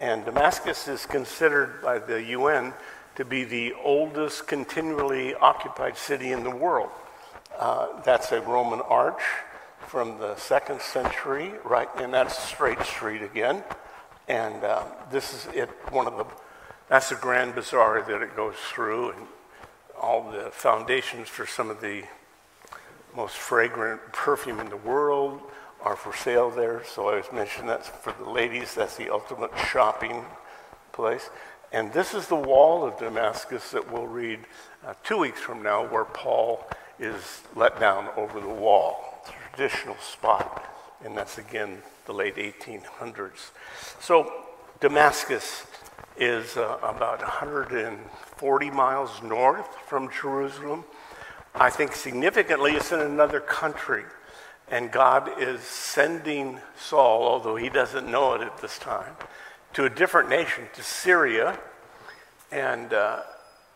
and 0.00 0.24
Damascus 0.24 0.88
is 0.88 1.06
considered 1.06 1.82
by 1.82 1.98
the 1.98 2.22
UN 2.22 2.72
to 3.16 3.24
be 3.24 3.44
the 3.44 3.74
oldest 3.84 4.46
continually 4.46 5.34
occupied 5.34 5.96
city 5.96 6.32
in 6.32 6.42
the 6.42 6.54
world. 6.54 6.90
Uh, 7.58 8.00
that's 8.02 8.32
a 8.32 8.40
Roman 8.40 8.80
arch 8.80 9.22
from 9.86 10.18
the 10.18 10.36
second 10.36 10.80
century, 10.80 11.52
right, 11.64 11.88
and 11.96 12.14
that's 12.14 12.38
Straight 12.38 12.80
Street 12.82 13.22
again. 13.22 13.62
And 14.28 14.64
uh, 14.64 14.84
this 15.10 15.34
is 15.34 15.52
it, 15.54 15.68
one 15.90 16.06
of 16.06 16.16
the, 16.16 16.24
that's 16.90 17.08
the 17.08 17.14
grand 17.14 17.54
bazaar 17.54 18.02
that 18.02 18.20
it 18.20 18.34
goes 18.34 18.56
through, 18.56 19.12
and 19.12 19.26
all 19.98 20.28
the 20.28 20.50
foundations 20.50 21.28
for 21.28 21.46
some 21.46 21.70
of 21.70 21.80
the 21.80 22.02
most 23.14 23.36
fragrant 23.36 24.00
perfume 24.12 24.58
in 24.58 24.68
the 24.68 24.76
world 24.76 25.40
are 25.82 25.94
for 25.94 26.12
sale 26.12 26.50
there. 26.50 26.82
So 26.84 27.08
I 27.08 27.16
was 27.16 27.26
mentioning 27.32 27.68
that 27.68 27.86
for 27.86 28.12
the 28.20 28.28
ladies, 28.28 28.74
that's 28.74 28.96
the 28.96 29.08
ultimate 29.08 29.52
shopping 29.70 30.24
place. 30.90 31.30
And 31.72 31.92
this 31.92 32.12
is 32.12 32.26
the 32.26 32.34
wall 32.34 32.84
of 32.84 32.98
Damascus 32.98 33.70
that 33.70 33.92
we'll 33.92 34.08
read 34.08 34.40
uh, 34.84 34.94
two 35.04 35.18
weeks 35.18 35.40
from 35.40 35.62
now, 35.62 35.86
where 35.86 36.04
Paul 36.04 36.66
is 36.98 37.42
let 37.54 37.78
down 37.78 38.08
over 38.16 38.40
the 38.40 38.48
wall, 38.48 39.24
traditional 39.52 39.96
spot. 39.98 40.66
And 41.04 41.16
that's 41.16 41.38
again 41.38 41.82
the 42.06 42.14
late 42.14 42.34
1800s. 42.34 43.52
So 44.00 44.32
Damascus 44.80 45.66
is 46.16 46.56
uh, 46.56 46.78
about 46.82 47.20
140 47.20 48.70
miles 48.70 49.22
north 49.22 49.66
from 49.86 50.10
Jerusalem. 50.10 50.84
I 51.54 51.70
think 51.70 51.94
significantly, 51.94 52.72
it's 52.72 52.92
in 52.92 53.00
another 53.00 53.40
country. 53.40 54.04
And 54.70 54.92
God 54.92 55.30
is 55.40 55.60
sending 55.62 56.60
Saul, 56.78 57.26
although 57.26 57.56
he 57.56 57.68
doesn't 57.68 58.08
know 58.08 58.34
it 58.34 58.42
at 58.42 58.58
this 58.58 58.78
time, 58.78 59.14
to 59.72 59.84
a 59.84 59.90
different 59.90 60.28
nation, 60.28 60.64
to 60.74 60.82
Syria. 60.82 61.58
And, 62.52 62.92
uh, 62.92 63.20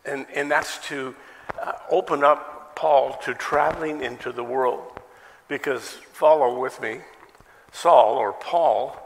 and, 0.05 0.25
and 0.33 0.49
that's 0.49 0.77
to 0.87 1.15
uh, 1.61 1.73
open 1.89 2.23
up 2.23 2.75
Paul 2.75 3.17
to 3.23 3.33
traveling 3.33 4.01
into 4.01 4.31
the 4.31 4.43
world. 4.43 4.99
Because, 5.47 5.89
follow 6.13 6.59
with 6.59 6.81
me, 6.81 6.99
Saul 7.71 8.15
or 8.15 8.33
Paul 8.33 8.97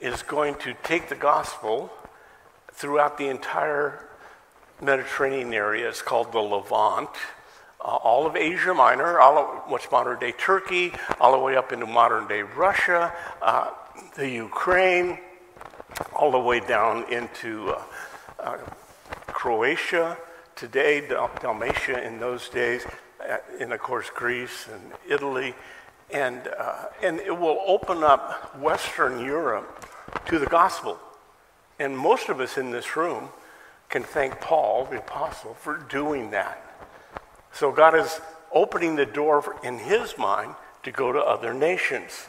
is 0.00 0.22
going 0.22 0.56
to 0.56 0.74
take 0.82 1.08
the 1.08 1.14
gospel 1.14 1.90
throughout 2.80 3.18
the 3.18 3.28
entire 3.28 4.08
Mediterranean 4.80 5.52
area. 5.52 5.86
It's 5.86 6.00
called 6.00 6.32
the 6.32 6.38
Levant. 6.38 7.10
Uh, 7.78 7.84
all 7.84 8.26
of 8.26 8.36
Asia 8.36 8.72
Minor, 8.72 9.20
all 9.20 9.38
of 9.38 9.70
what's 9.70 9.90
modern 9.90 10.18
day 10.18 10.32
Turkey, 10.32 10.92
all 11.20 11.32
the 11.32 11.38
way 11.38 11.56
up 11.56 11.72
into 11.72 11.86
modern 11.86 12.26
day 12.26 12.42
Russia, 12.42 13.12
uh, 13.42 13.70
the 14.16 14.28
Ukraine, 14.28 15.18
all 16.14 16.30
the 16.30 16.38
way 16.38 16.60
down 16.60 17.04
into 17.12 17.70
uh, 17.70 17.82
uh 18.38 18.56
Croatia, 19.26 20.16
today, 20.56 21.06
Dal- 21.06 21.30
Dalmatia 21.40 22.02
in 22.02 22.18
those 22.18 22.48
days, 22.48 22.84
uh, 23.20 23.38
and 23.58 23.72
of 23.72 23.80
course 23.80 24.10
Greece 24.10 24.68
and 24.72 24.92
Italy. 25.08 25.54
And, 26.12 26.48
uh, 26.58 26.86
and 27.02 27.20
it 27.20 27.36
will 27.38 27.62
open 27.66 28.02
up 28.02 28.58
Western 28.58 29.24
Europe 29.24 29.86
to 30.26 30.38
the 30.38 30.46
gospel. 30.46 30.98
And 31.80 31.96
most 31.96 32.28
of 32.28 32.40
us 32.40 32.58
in 32.58 32.70
this 32.70 32.94
room 32.94 33.30
can 33.88 34.02
thank 34.02 34.38
Paul, 34.38 34.84
the 34.84 34.98
apostle, 34.98 35.54
for 35.54 35.78
doing 35.78 36.30
that. 36.30 36.62
So 37.52 37.72
God 37.72 37.96
is 37.96 38.20
opening 38.52 38.96
the 38.96 39.06
door 39.06 39.56
in 39.64 39.78
his 39.78 40.18
mind 40.18 40.54
to 40.82 40.92
go 40.92 41.10
to 41.10 41.18
other 41.18 41.54
nations. 41.54 42.26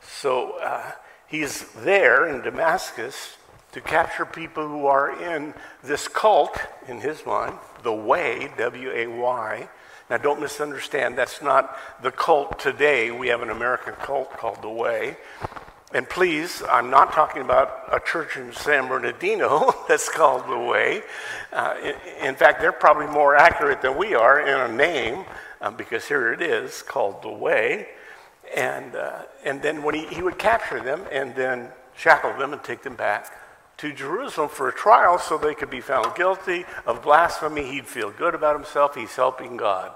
So 0.00 0.52
uh, 0.52 0.92
he's 1.26 1.64
there 1.72 2.28
in 2.28 2.42
Damascus 2.42 3.36
to 3.72 3.80
capture 3.80 4.24
people 4.24 4.68
who 4.68 4.86
are 4.86 5.10
in 5.20 5.54
this 5.82 6.06
cult, 6.06 6.56
in 6.86 7.00
his 7.00 7.26
mind, 7.26 7.58
the 7.82 7.92
Way, 7.92 8.52
W 8.56 8.90
A 8.94 9.06
Y. 9.08 9.68
Now, 10.10 10.18
don't 10.18 10.40
misunderstand, 10.40 11.18
that's 11.18 11.42
not 11.42 11.76
the 12.02 12.12
cult 12.12 12.60
today. 12.60 13.10
We 13.10 13.28
have 13.28 13.42
an 13.42 13.50
American 13.50 13.94
cult 13.94 14.30
called 14.36 14.62
the 14.62 14.70
Way. 14.70 15.16
And 15.94 16.08
please, 16.08 16.62
I'm 16.70 16.88
not 16.88 17.12
talking 17.12 17.42
about 17.42 17.84
a 17.92 18.00
church 18.00 18.38
in 18.38 18.52
San 18.54 18.88
Bernardino 18.88 19.74
that's 19.88 20.08
called 20.08 20.48
the 20.48 20.58
Way. 20.58 21.02
Uh, 21.52 21.74
in, 21.82 22.28
in, 22.28 22.34
fact, 22.34 22.60
they're 22.60 22.72
probably 22.72 23.06
more 23.06 23.36
accurate 23.36 23.82
than 23.82 23.98
we 23.98 24.14
are 24.14 24.40
in 24.40 24.70
a 24.70 24.74
name, 24.74 25.26
um, 25.60 25.76
because 25.76 26.06
here 26.06 26.32
it 26.32 26.40
is 26.40 26.80
called 26.82 27.22
the 27.22 27.30
Way. 27.30 27.88
And, 28.56 28.94
uh, 28.94 29.22
and 29.44 29.60
then 29.60 29.82
when 29.82 29.94
he, 29.94 30.06
he 30.06 30.22
would 30.22 30.38
capture 30.38 30.80
them 30.80 31.02
and 31.12 31.34
then 31.34 31.68
shackle 31.94 32.32
them 32.38 32.54
and 32.54 32.64
take 32.64 32.82
them 32.82 32.96
back 32.96 33.30
to 33.78 33.92
Jerusalem 33.92 34.48
for 34.48 34.68
a 34.68 34.72
trial 34.72 35.18
so 35.18 35.36
they 35.36 35.54
could 35.54 35.70
be 35.70 35.80
found 35.80 36.14
guilty 36.14 36.64
of 36.86 37.02
blasphemy. 37.02 37.64
He'd 37.64 37.86
feel 37.86 38.10
good 38.10 38.34
about 38.34 38.56
himself. 38.56 38.94
He's 38.94 39.14
helping 39.14 39.58
God. 39.58 39.92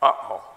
Uh 0.00 0.12
oh. 0.14 0.55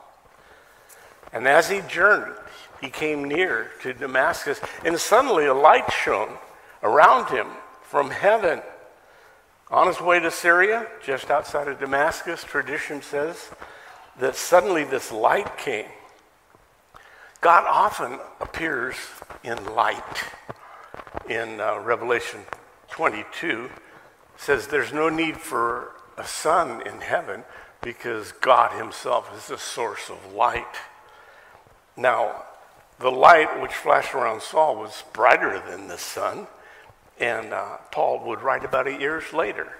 And 1.32 1.48
as 1.48 1.70
he 1.70 1.82
journeyed, 1.88 2.36
he 2.82 2.90
came 2.90 3.24
near 3.26 3.72
to 3.82 3.94
Damascus, 3.94 4.60
and 4.86 4.98
suddenly 5.00 5.46
a 5.46 5.54
light 5.54 5.92
shone 5.92 6.38
around 6.82 7.30
him 7.30 7.48
from 7.84 8.10
heaven. 8.10 8.62
On 9.70 9.88
his 9.88 10.02
way 10.02 10.20
to 10.20 10.32
Syria, 10.32 10.88
just 11.04 11.30
outside 11.30 11.68
of 11.68 11.80
Damascus, 11.80 12.44
tradition 12.44 13.02
says 13.02 13.50
that 14.20 14.36
suddenly 14.36 14.84
this 14.84 15.12
light 15.12 15.58
came. 15.58 15.86
God 17.42 17.66
often 17.68 18.20
appears 18.42 18.96
in 19.44 19.64
light. 19.76 20.24
In 21.30 21.60
uh, 21.60 21.80
Revelation 21.80 22.42
22, 22.90 23.70
says 24.36 24.68
there's 24.68 24.92
no 24.92 25.10
need 25.10 25.38
for 25.38 25.92
a 26.18 26.26
sun 26.26 26.86
in 26.88 27.02
heaven 27.02 27.44
because 27.82 28.32
God 28.32 28.78
Himself 28.78 29.32
is 29.38 29.48
the 29.48 29.58
source 29.58 30.10
of 30.10 30.34
light. 30.34 30.66
Now, 32.00 32.44
the 33.00 33.12
light 33.12 33.62
which 33.62 33.74
flashed 33.74 34.16
around 34.16 34.42
Saul 34.42 34.78
was 34.78 35.04
brighter 35.14 35.60
than 35.60 35.88
the 35.88 35.98
sun, 35.98 36.48
and 37.20 37.54
uh, 37.54 37.78
Paul 37.92 38.26
would 38.26 38.42
write 38.42 38.66
about 38.66 38.88
it 38.88 39.00
years 39.00 39.34
later. 39.34 39.74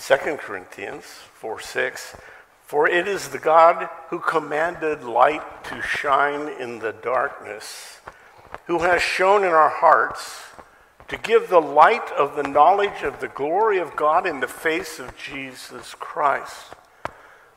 2 0.00 0.36
Corinthians 0.38 1.04
4 1.04 1.60
6 1.60 2.16
for 2.64 2.88
it 2.88 3.06
is 3.06 3.28
the 3.28 3.38
God 3.38 3.88
who 4.08 4.18
commanded 4.18 5.04
light 5.04 5.64
to 5.64 5.82
shine 5.82 6.48
in 6.48 6.78
the 6.78 6.92
darkness, 6.92 8.00
who 8.66 8.80
has 8.80 9.02
shone 9.02 9.44
in 9.44 9.50
our 9.50 9.68
hearts 9.68 10.40
to 11.08 11.18
give 11.18 11.48
the 11.48 11.60
light 11.60 12.10
of 12.12 12.36
the 12.36 12.42
knowledge 12.42 13.02
of 13.02 13.20
the 13.20 13.28
glory 13.28 13.78
of 13.78 13.94
God 13.94 14.26
in 14.26 14.40
the 14.40 14.48
face 14.48 14.98
of 14.98 15.16
Jesus 15.16 15.94
Christ. 15.94 16.72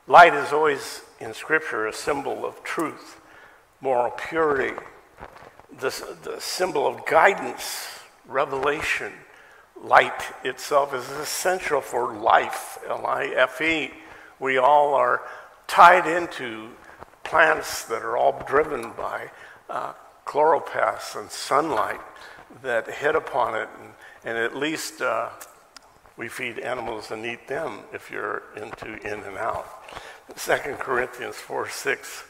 Light 0.07 0.33
is 0.33 0.51
always 0.51 1.01
in 1.19 1.33
Scripture 1.33 1.87
a 1.87 1.93
symbol 1.93 2.45
of 2.45 2.61
truth, 2.63 3.16
moral 3.81 4.11
purity, 4.11 4.75
the, 5.79 6.17
the 6.23 6.39
symbol 6.39 6.87
of 6.87 7.05
guidance, 7.05 7.87
revelation. 8.27 9.13
Light 9.79 10.23
itself 10.43 10.93
is 10.93 11.07
essential 11.09 11.81
for 11.81 12.13
life, 12.15 12.79
L 12.89 13.05
I 13.05 13.25
F 13.25 13.61
E 13.61 13.91
we 14.39 14.57
all 14.57 14.93
are 14.93 15.21
tied 15.67 16.07
into 16.07 16.69
plants 17.23 17.83
that 17.85 18.01
are 18.03 18.15
all 18.15 18.43
driven 18.47 18.91
by 18.91 19.29
uh, 19.69 19.93
chloroplasts 20.25 21.19
and 21.19 21.29
sunlight 21.29 21.99
that 22.61 22.87
hit 22.89 23.15
upon 23.15 23.55
it. 23.55 23.67
And, 23.81 23.91
and 24.23 24.37
at 24.37 24.55
least 24.55 25.01
uh, 25.01 25.29
we 26.15 26.27
feed 26.27 26.59
animals 26.59 27.11
and 27.11 27.25
eat 27.25 27.47
them 27.47 27.79
if 27.93 28.11
you're 28.11 28.43
into 28.55 28.95
In-N-Out. 29.05 29.67
2 30.35 30.53
Corinthians 30.79 31.35
4 31.35 31.69
6. 31.69 32.23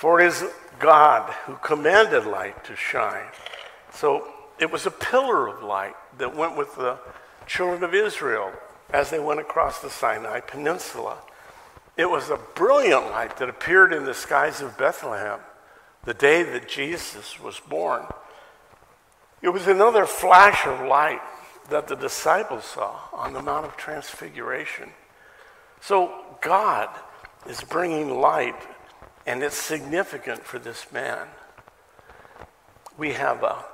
For 0.00 0.18
it 0.18 0.28
is 0.28 0.46
God 0.78 1.30
who 1.44 1.56
commanded 1.56 2.24
light 2.24 2.64
to 2.64 2.74
shine. 2.74 3.26
So 3.92 4.26
it 4.58 4.72
was 4.72 4.86
a 4.86 4.90
pillar 4.90 5.46
of 5.46 5.62
light 5.62 5.92
that 6.16 6.34
went 6.34 6.56
with 6.56 6.74
the 6.74 6.96
children 7.46 7.84
of 7.84 7.94
Israel 7.94 8.50
as 8.88 9.10
they 9.10 9.18
went 9.18 9.40
across 9.40 9.80
the 9.80 9.90
Sinai 9.90 10.40
Peninsula. 10.40 11.18
It 11.98 12.08
was 12.08 12.30
a 12.30 12.40
brilliant 12.54 13.10
light 13.10 13.36
that 13.36 13.50
appeared 13.50 13.92
in 13.92 14.06
the 14.06 14.14
skies 14.14 14.62
of 14.62 14.78
Bethlehem 14.78 15.40
the 16.04 16.14
day 16.14 16.44
that 16.44 16.66
Jesus 16.66 17.38
was 17.38 17.60
born. 17.60 18.04
It 19.42 19.50
was 19.50 19.66
another 19.66 20.06
flash 20.06 20.66
of 20.66 20.80
light 20.80 21.20
that 21.68 21.88
the 21.88 21.94
disciples 21.94 22.64
saw 22.64 23.00
on 23.12 23.34
the 23.34 23.42
Mount 23.42 23.66
of 23.66 23.76
Transfiguration. 23.76 24.92
So 25.82 26.24
God 26.40 26.88
is 27.46 27.60
bringing 27.60 28.18
light, 28.18 28.56
and 29.30 29.44
it's 29.44 29.56
significant 29.56 30.42
for 30.42 30.58
this 30.58 30.90
man. 30.92 31.28
We 32.98 33.12
have 33.12 33.44
a, 33.44 33.64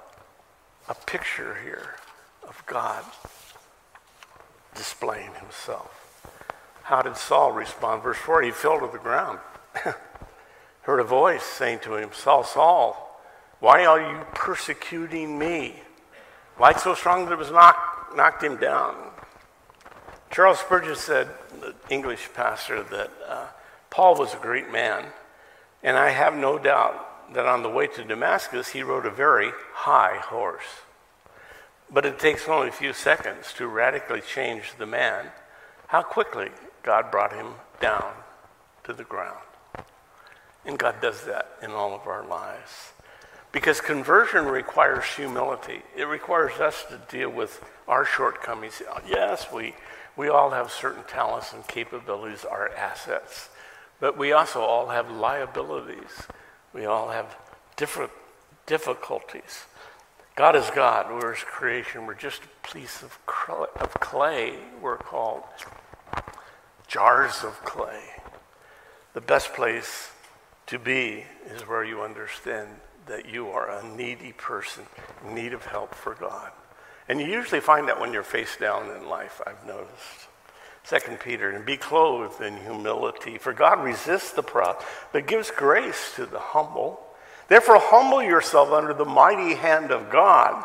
a 0.87 0.95
picture 1.07 1.57
here 1.65 1.95
of 2.47 2.63
God 2.67 3.03
displaying 4.75 5.31
himself. 5.41 6.43
How 6.83 7.01
did 7.01 7.17
Saul 7.17 7.53
respond? 7.53 8.03
Verse 8.03 8.19
4 8.19 8.43
he 8.43 8.51
fell 8.51 8.81
to 8.81 8.87
the 8.93 8.99
ground, 8.99 9.39
heard 10.83 11.01
a 11.01 11.05
voice 11.05 11.43
saying 11.43 11.79
to 11.85 11.97
him, 11.97 12.11
Saul, 12.13 12.45
Saul, 12.45 13.19
why 13.59 13.87
are 13.87 14.13
you 14.13 14.27
persecuting 14.35 15.39
me? 15.39 15.77
Light 16.61 16.81
so 16.81 16.95
strong 16.95 17.25
that 17.25 17.33
it 17.33 17.39
was 17.39 17.51
knocked, 17.51 18.15
knocked 18.15 18.45
him 18.45 18.59
down. 18.59 18.95
Charles 20.31 20.59
Spurgeon 20.59 20.97
said, 20.97 21.29
the 21.63 21.75
English 21.89 22.29
pastor, 22.35 22.83
that 22.83 23.11
uh, 23.27 23.47
Paul 23.89 24.17
was 24.17 24.35
a 24.35 24.39
great 24.39 24.71
man, 24.71 25.07
and 25.87 25.97
I 25.97 26.11
have 26.11 26.37
no 26.37 26.59
doubt 26.59 27.33
that 27.33 27.47
on 27.47 27.63
the 27.63 27.71
way 27.71 27.87
to 27.87 28.03
Damascus 28.03 28.71
he 28.71 28.83
rode 28.83 29.07
a 29.07 29.11
very 29.11 29.53
high 29.73 30.17
horse. 30.17 30.83
But 31.89 32.05
it 32.05 32.19
takes 32.19 32.49
only 32.49 32.69
a 32.69 32.73
few 32.73 32.93
seconds 32.93 33.53
to 33.55 33.69
radically 33.69 34.21
change 34.21 34.73
the 34.79 34.87
man. 34.87 35.27
How 35.87 36.03
quickly 36.03 36.49
God 36.83 37.13
brought 37.13 37.33
him 37.33 37.53
down 37.81 38.13
to 38.83 38.93
the 38.93 39.05
ground. 39.05 39.39
And 40.65 40.77
God 40.77 40.97
does 41.01 41.25
that 41.27 41.53
in 41.63 41.71
all 41.71 41.95
of 41.95 42.09
our 42.09 42.27
lives. 42.27 42.93
Because 43.53 43.81
conversion 43.81 44.47
requires 44.47 45.05
humility. 45.05 45.83
It 45.97 46.09
requires 46.09 46.59
us 46.59 46.85
to 46.91 47.01
deal 47.09 47.31
with 47.31 47.65
our 47.87 48.05
shortcomings. 48.05 48.83
Yes, 49.09 49.53
we, 49.53 49.77
we 50.17 50.27
all 50.27 50.51
have 50.51 50.73
certain 50.73 51.05
talents 51.05 51.53
and 51.53 51.65
capabilities, 51.69 52.45
our 52.45 52.71
assets. 52.71 53.51
But 54.01 54.19
we 54.19 54.33
also 54.33 54.61
all 54.61 54.89
have 54.89 55.11
liabilities. 55.11 56.27
We 56.73 56.85
all 56.85 57.11
have 57.11 57.37
different 57.77 58.13
difficulties. 58.67 59.65
God 60.35 60.55
is 60.55 60.71
God. 60.71 61.11
We're 61.11 61.33
His 61.35 61.45
creation. 61.45 62.07
We're 62.07 62.15
just 62.15 62.43
a 62.45 62.69
piece 62.73 63.03
of 63.03 63.19
clay, 64.01 64.59
we're 64.81 64.97
called 64.97 65.43
jars 66.87 67.43
of 67.43 67.63
clay. 67.65 68.03
The 69.15 69.21
best 69.21 69.55
place 69.55 70.11
to 70.67 70.79
be 70.79 71.25
is 71.47 71.63
where 71.63 71.85
you 71.85 72.03
understand 72.03 72.69
that 73.07 73.29
you 73.29 73.49
are 73.49 73.71
a 73.71 73.97
needy 73.97 74.33
person 74.33 74.85
in 75.27 75.35
need 75.35 75.53
of 75.53 75.65
help 75.65 75.95
for 75.95 76.15
God. 76.15 76.51
And 77.09 77.21
you 77.21 77.27
usually 77.27 77.61
find 77.61 77.89
that 77.89 78.01
when 78.01 78.13
you're 78.13 78.23
face 78.23 78.57
down 78.57 78.91
in 78.91 79.09
life, 79.09 79.41
I've 79.47 79.65
noticed. 79.67 80.29
Second 80.87 81.19
Peter, 81.19 81.51
and 81.51 81.67
be 81.67 81.77
clothed 81.77 82.41
in 82.41 82.59
humility, 82.59 83.39
for 83.39 83.53
God 83.53 83.83
resists 83.83 84.31
the 84.31 84.43
proud, 84.43 84.77
but 85.13 85.27
gives 85.27 85.51
grace 85.51 86.13
to 86.15 86.27
the 86.27 86.39
humble. 86.39 87.01
Therefore, 87.49 87.81
humble 87.81 88.23
yourself 88.23 88.71
under 88.71 88.95
the 88.95 89.05
mighty 89.05 89.55
hand 89.55 89.91
of 89.91 90.11
God, 90.11 90.65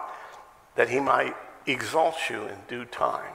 that 0.76 0.90
he 0.90 1.00
might 1.00 1.36
exalt 1.66 2.16
you 2.30 2.44
in 2.44 2.58
due 2.68 2.86
time. 2.86 3.34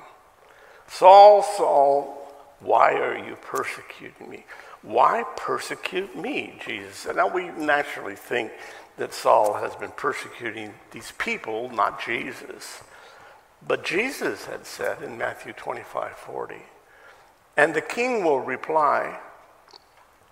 Saul, 0.87 1.43
Saul, 1.43 2.33
why 2.61 2.93
are 2.93 3.19
you 3.19 3.37
persecuting 3.43 4.31
me? 4.31 4.45
Why 4.83 5.25
persecute 5.37 6.17
me, 6.17 6.57
Jesus 6.65 7.07
And 7.07 7.17
Now, 7.17 7.27
we 7.27 7.49
naturally 7.49 8.15
think 8.15 8.53
that 8.97 9.13
Saul 9.13 9.55
has 9.55 9.75
been 9.75 9.91
persecuting 9.91 10.73
these 10.93 11.13
people, 11.19 11.69
not 11.71 12.01
Jesus. 12.01 12.85
But 13.67 13.85
Jesus 13.85 14.45
had 14.45 14.67
said 14.67 15.03
in 15.03 15.19
Matthew 15.19 15.53
25 15.53 16.13
40, 16.13 16.55
and 17.57 17.75
the 17.75 17.81
king 17.81 18.23
will 18.23 18.41
reply, 18.41 19.19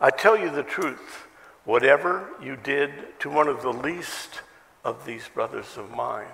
I 0.01 0.11
tell 0.11 0.39
you 0.39 0.51
the 0.51 0.63
truth, 0.63 1.27
whatever 1.65 2.29
you 2.43 2.57
did 2.57 3.19
to 3.21 3.31
one 3.31 3.49
of 3.49 3.63
the 3.63 3.73
least 3.73 4.43
of 4.85 5.07
these 5.07 5.29
brothers 5.29 5.77
of 5.77 5.91
mine, 5.91 6.27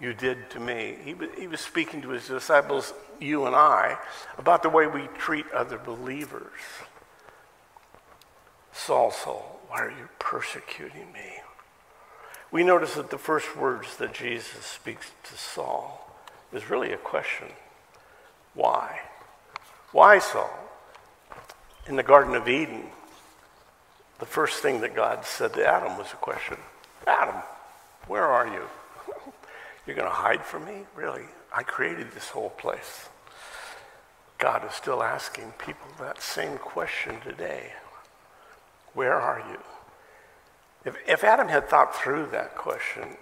you 0.00 0.14
did 0.14 0.48
to 0.50 0.60
me. 0.60 0.96
He, 1.04 1.14
he 1.38 1.46
was 1.46 1.60
speaking 1.60 2.00
to 2.02 2.10
his 2.10 2.28
disciples, 2.28 2.94
you 3.18 3.46
and 3.46 3.54
I, 3.54 3.98
about 4.38 4.62
the 4.62 4.68
way 4.68 4.86
we 4.86 5.08
treat 5.18 5.50
other 5.52 5.76
believers. 5.76 6.60
Saul, 8.72 9.10
Saul, 9.10 9.60
why 9.68 9.80
are 9.80 9.90
you 9.90 10.08
persecuting 10.18 11.12
me? 11.12 11.40
We 12.50 12.64
notice 12.64 12.94
that 12.94 13.10
the 13.10 13.18
first 13.18 13.56
words 13.56 13.96
that 13.96 14.14
Jesus 14.14 14.64
speaks 14.64 15.10
to 15.24 15.36
Saul 15.36 16.10
is 16.52 16.70
really 16.70 16.92
a 16.92 16.96
question. 16.96 17.48
Why? 18.54 19.00
Why 19.92 20.20
Saul? 20.20 20.50
In 21.86 21.96
the 21.96 22.02
Garden 22.02 22.34
of 22.36 22.48
Eden, 22.48 22.84
the 24.20 24.26
first 24.26 24.62
thing 24.62 24.82
that 24.82 24.94
God 24.94 25.24
said 25.24 25.54
to 25.54 25.66
Adam 25.66 25.98
was 25.98 26.12
a 26.12 26.16
question 26.16 26.58
Adam, 27.06 27.42
where 28.06 28.26
are 28.26 28.46
you? 28.46 28.62
You're 29.86 29.96
going 29.96 30.08
to 30.08 30.14
hide 30.14 30.44
from 30.44 30.64
me? 30.64 30.84
Really? 30.94 31.24
I 31.54 31.64
created 31.64 32.12
this 32.12 32.28
whole 32.28 32.50
place. 32.50 33.08
God 34.38 34.64
is 34.64 34.74
still 34.74 35.02
asking 35.02 35.52
people 35.58 35.88
that 35.98 36.22
same 36.22 36.56
question 36.58 37.20
today. 37.20 37.72
Where 38.94 39.14
are 39.14 39.42
you? 39.50 39.58
If, 40.84 40.96
if 41.06 41.24
Adam 41.24 41.48
had 41.48 41.68
thought 41.68 41.94
through 41.94 42.28
that 42.32 42.54
question, 42.54 43.16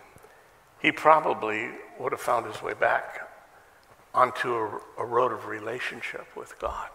he 0.80 0.92
probably 0.92 1.70
would 1.98 2.12
have 2.12 2.20
found 2.20 2.46
his 2.46 2.62
way 2.62 2.74
back 2.74 3.27
onto 4.14 4.54
a, 4.54 4.80
a 4.98 5.04
road 5.04 5.32
of 5.32 5.46
relationship 5.46 6.26
with 6.36 6.58
God. 6.58 6.88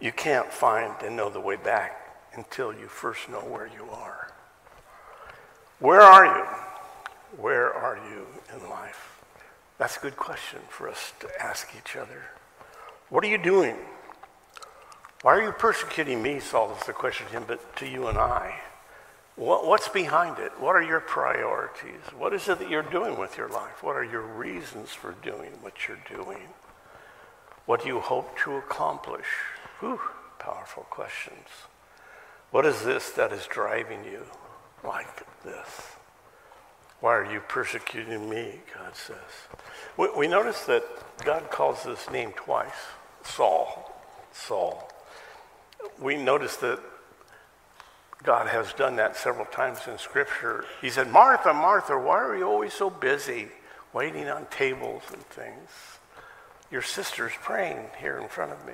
You 0.00 0.12
can't 0.12 0.52
find 0.52 0.94
and 1.02 1.16
know 1.16 1.30
the 1.30 1.40
way 1.40 1.56
back 1.56 2.16
until 2.34 2.72
you 2.72 2.86
first 2.86 3.28
know 3.28 3.40
where 3.40 3.66
you 3.66 3.88
are. 3.90 4.28
Where 5.78 6.00
are 6.00 6.24
you? 6.24 6.44
Where 7.40 7.72
are 7.72 7.96
you 7.96 8.26
in 8.54 8.68
life? 8.68 9.20
That's 9.78 9.96
a 9.96 10.00
good 10.00 10.16
question 10.16 10.60
for 10.68 10.88
us 10.88 11.12
to 11.20 11.28
ask 11.42 11.68
each 11.76 11.96
other. 11.96 12.22
What 13.08 13.24
are 13.24 13.28
you 13.28 13.38
doing? 13.38 13.76
Why 15.22 15.36
are 15.36 15.42
you 15.42 15.52
persecuting 15.52 16.22
me? 16.22 16.38
Saul 16.38 16.76
is 16.78 16.86
the 16.86 16.92
question 16.92 17.26
to 17.26 17.32
him, 17.32 17.44
but 17.46 17.76
to 17.76 17.86
you 17.88 18.06
and 18.08 18.18
I. 18.18 18.60
What, 19.36 19.66
what's 19.66 19.88
behind 19.88 20.38
it? 20.38 20.52
What 20.60 20.76
are 20.76 20.82
your 20.82 21.00
priorities? 21.00 22.00
What 22.16 22.32
is 22.32 22.48
it 22.48 22.60
that 22.60 22.70
you're 22.70 22.82
doing 22.82 23.18
with 23.18 23.36
your 23.36 23.48
life? 23.48 23.82
What 23.82 23.96
are 23.96 24.04
your 24.04 24.22
reasons 24.22 24.90
for 24.90 25.14
doing 25.22 25.50
what 25.60 25.88
you're 25.88 25.98
doing? 26.08 26.48
What 27.66 27.82
do 27.82 27.88
you 27.88 27.98
hope 27.98 28.38
to 28.40 28.56
accomplish? 28.56 29.26
Whew, 29.80 30.00
powerful 30.38 30.84
questions. 30.84 31.48
What 32.52 32.64
is 32.64 32.84
this 32.84 33.10
that 33.10 33.32
is 33.32 33.46
driving 33.46 34.04
you 34.04 34.22
like 34.84 35.26
this? 35.42 35.96
Why 37.00 37.16
are 37.16 37.32
you 37.32 37.40
persecuting 37.40 38.30
me? 38.30 38.60
God 38.72 38.94
says. 38.94 39.16
We, 39.96 40.08
we 40.16 40.28
notice 40.28 40.62
that 40.66 40.84
God 41.24 41.50
calls 41.50 41.82
this 41.82 42.08
name 42.10 42.32
twice 42.36 42.70
Saul. 43.24 43.92
Saul. 44.32 44.90
We 46.00 46.16
notice 46.16 46.56
that 46.56 46.78
God 48.24 48.48
has 48.48 48.72
done 48.72 48.96
that 48.96 49.16
several 49.16 49.44
times 49.44 49.80
in 49.86 49.98
Scripture. 49.98 50.64
He 50.80 50.88
said, 50.88 51.10
Martha, 51.10 51.52
Martha, 51.52 51.98
why 51.98 52.16
are 52.16 52.36
you 52.36 52.44
always 52.44 52.72
so 52.72 52.88
busy 52.88 53.48
waiting 53.92 54.28
on 54.28 54.46
tables 54.46 55.02
and 55.12 55.22
things? 55.26 55.70
Your 56.70 56.80
sister's 56.80 57.32
praying 57.42 57.86
here 58.00 58.18
in 58.18 58.28
front 58.28 58.52
of 58.52 58.66
me. 58.66 58.72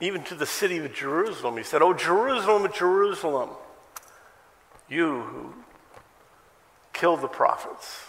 Even 0.00 0.22
to 0.24 0.34
the 0.34 0.46
city 0.46 0.76
of 0.78 0.92
Jerusalem, 0.92 1.56
he 1.56 1.62
said, 1.62 1.80
Oh, 1.80 1.94
Jerusalem, 1.94 2.70
Jerusalem, 2.72 3.50
you 4.88 5.22
who 5.22 5.54
killed 6.92 7.22
the 7.22 7.28
prophets. 7.28 8.02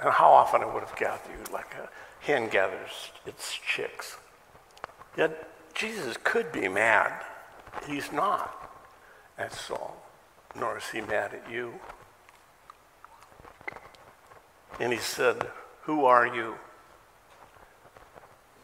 And 0.00 0.12
how 0.12 0.30
often 0.30 0.62
I 0.62 0.72
would 0.72 0.84
have 0.84 0.96
gathered 0.96 1.30
you 1.32 1.52
like 1.52 1.74
a 1.74 1.88
hen 2.24 2.48
gathers 2.48 3.10
its 3.26 3.58
chicks. 3.66 4.16
Yet 5.18 5.48
Jesus 5.74 6.16
could 6.22 6.52
be 6.52 6.68
mad 6.68 7.12
He's 7.86 8.12
not 8.12 8.70
at 9.38 9.52
Saul, 9.52 9.96
nor 10.54 10.78
is 10.78 10.88
he 10.90 11.00
mad 11.00 11.34
at 11.34 11.50
you. 11.50 11.74
And 14.78 14.92
he 14.92 14.98
said, 14.98 15.46
Who 15.82 16.04
are 16.04 16.26
you? 16.26 16.54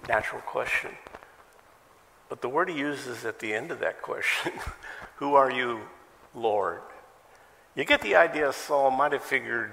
Natural 0.08 0.42
question. 0.42 0.92
But 2.28 2.42
the 2.42 2.48
word 2.48 2.68
he 2.68 2.78
uses 2.78 3.24
at 3.24 3.38
the 3.38 3.54
end 3.54 3.70
of 3.70 3.80
that 3.80 4.02
question, 4.02 4.52
Who 5.16 5.34
are 5.34 5.50
you, 5.50 5.80
Lord? 6.34 6.80
You 7.74 7.84
get 7.84 8.00
the 8.00 8.16
idea 8.16 8.52
Saul 8.52 8.90
might 8.90 9.12
have 9.12 9.22
figured 9.22 9.72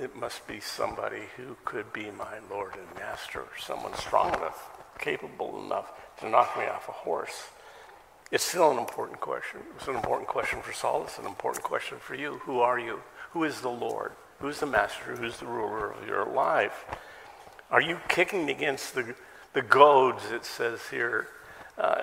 it 0.00 0.16
must 0.16 0.46
be 0.46 0.60
somebody 0.60 1.22
who 1.36 1.56
could 1.64 1.92
be 1.92 2.10
my 2.10 2.38
Lord 2.50 2.74
and 2.74 2.98
Master, 2.98 3.44
someone 3.58 3.94
strong 3.94 4.34
enough, 4.34 4.70
capable 4.98 5.62
enough 5.64 5.90
to 6.20 6.28
knock 6.28 6.56
me 6.58 6.66
off 6.66 6.88
a 6.88 6.92
horse. 6.92 7.48
It's 8.30 8.44
still 8.44 8.70
an 8.72 8.78
important 8.78 9.20
question. 9.20 9.60
It's 9.76 9.86
an 9.86 9.94
important 9.94 10.28
question 10.28 10.60
for 10.60 10.72
Saul. 10.72 11.04
It's 11.04 11.18
an 11.18 11.26
important 11.26 11.64
question 11.64 11.98
for 11.98 12.14
you. 12.14 12.38
Who 12.44 12.58
are 12.60 12.78
you? 12.78 13.00
Who 13.32 13.44
is 13.44 13.60
the 13.60 13.70
Lord? 13.70 14.12
Who's 14.40 14.60
the 14.60 14.66
master? 14.66 15.14
Who's 15.16 15.38
the 15.38 15.46
ruler 15.46 15.92
of 15.92 16.06
your 16.06 16.26
life? 16.26 16.84
Are 17.70 17.80
you 17.80 17.98
kicking 18.08 18.50
against 18.50 18.94
the, 18.94 19.14
the 19.52 19.62
goads, 19.62 20.30
it 20.32 20.44
says 20.44 20.80
here? 20.90 21.28
Uh, 21.78 22.00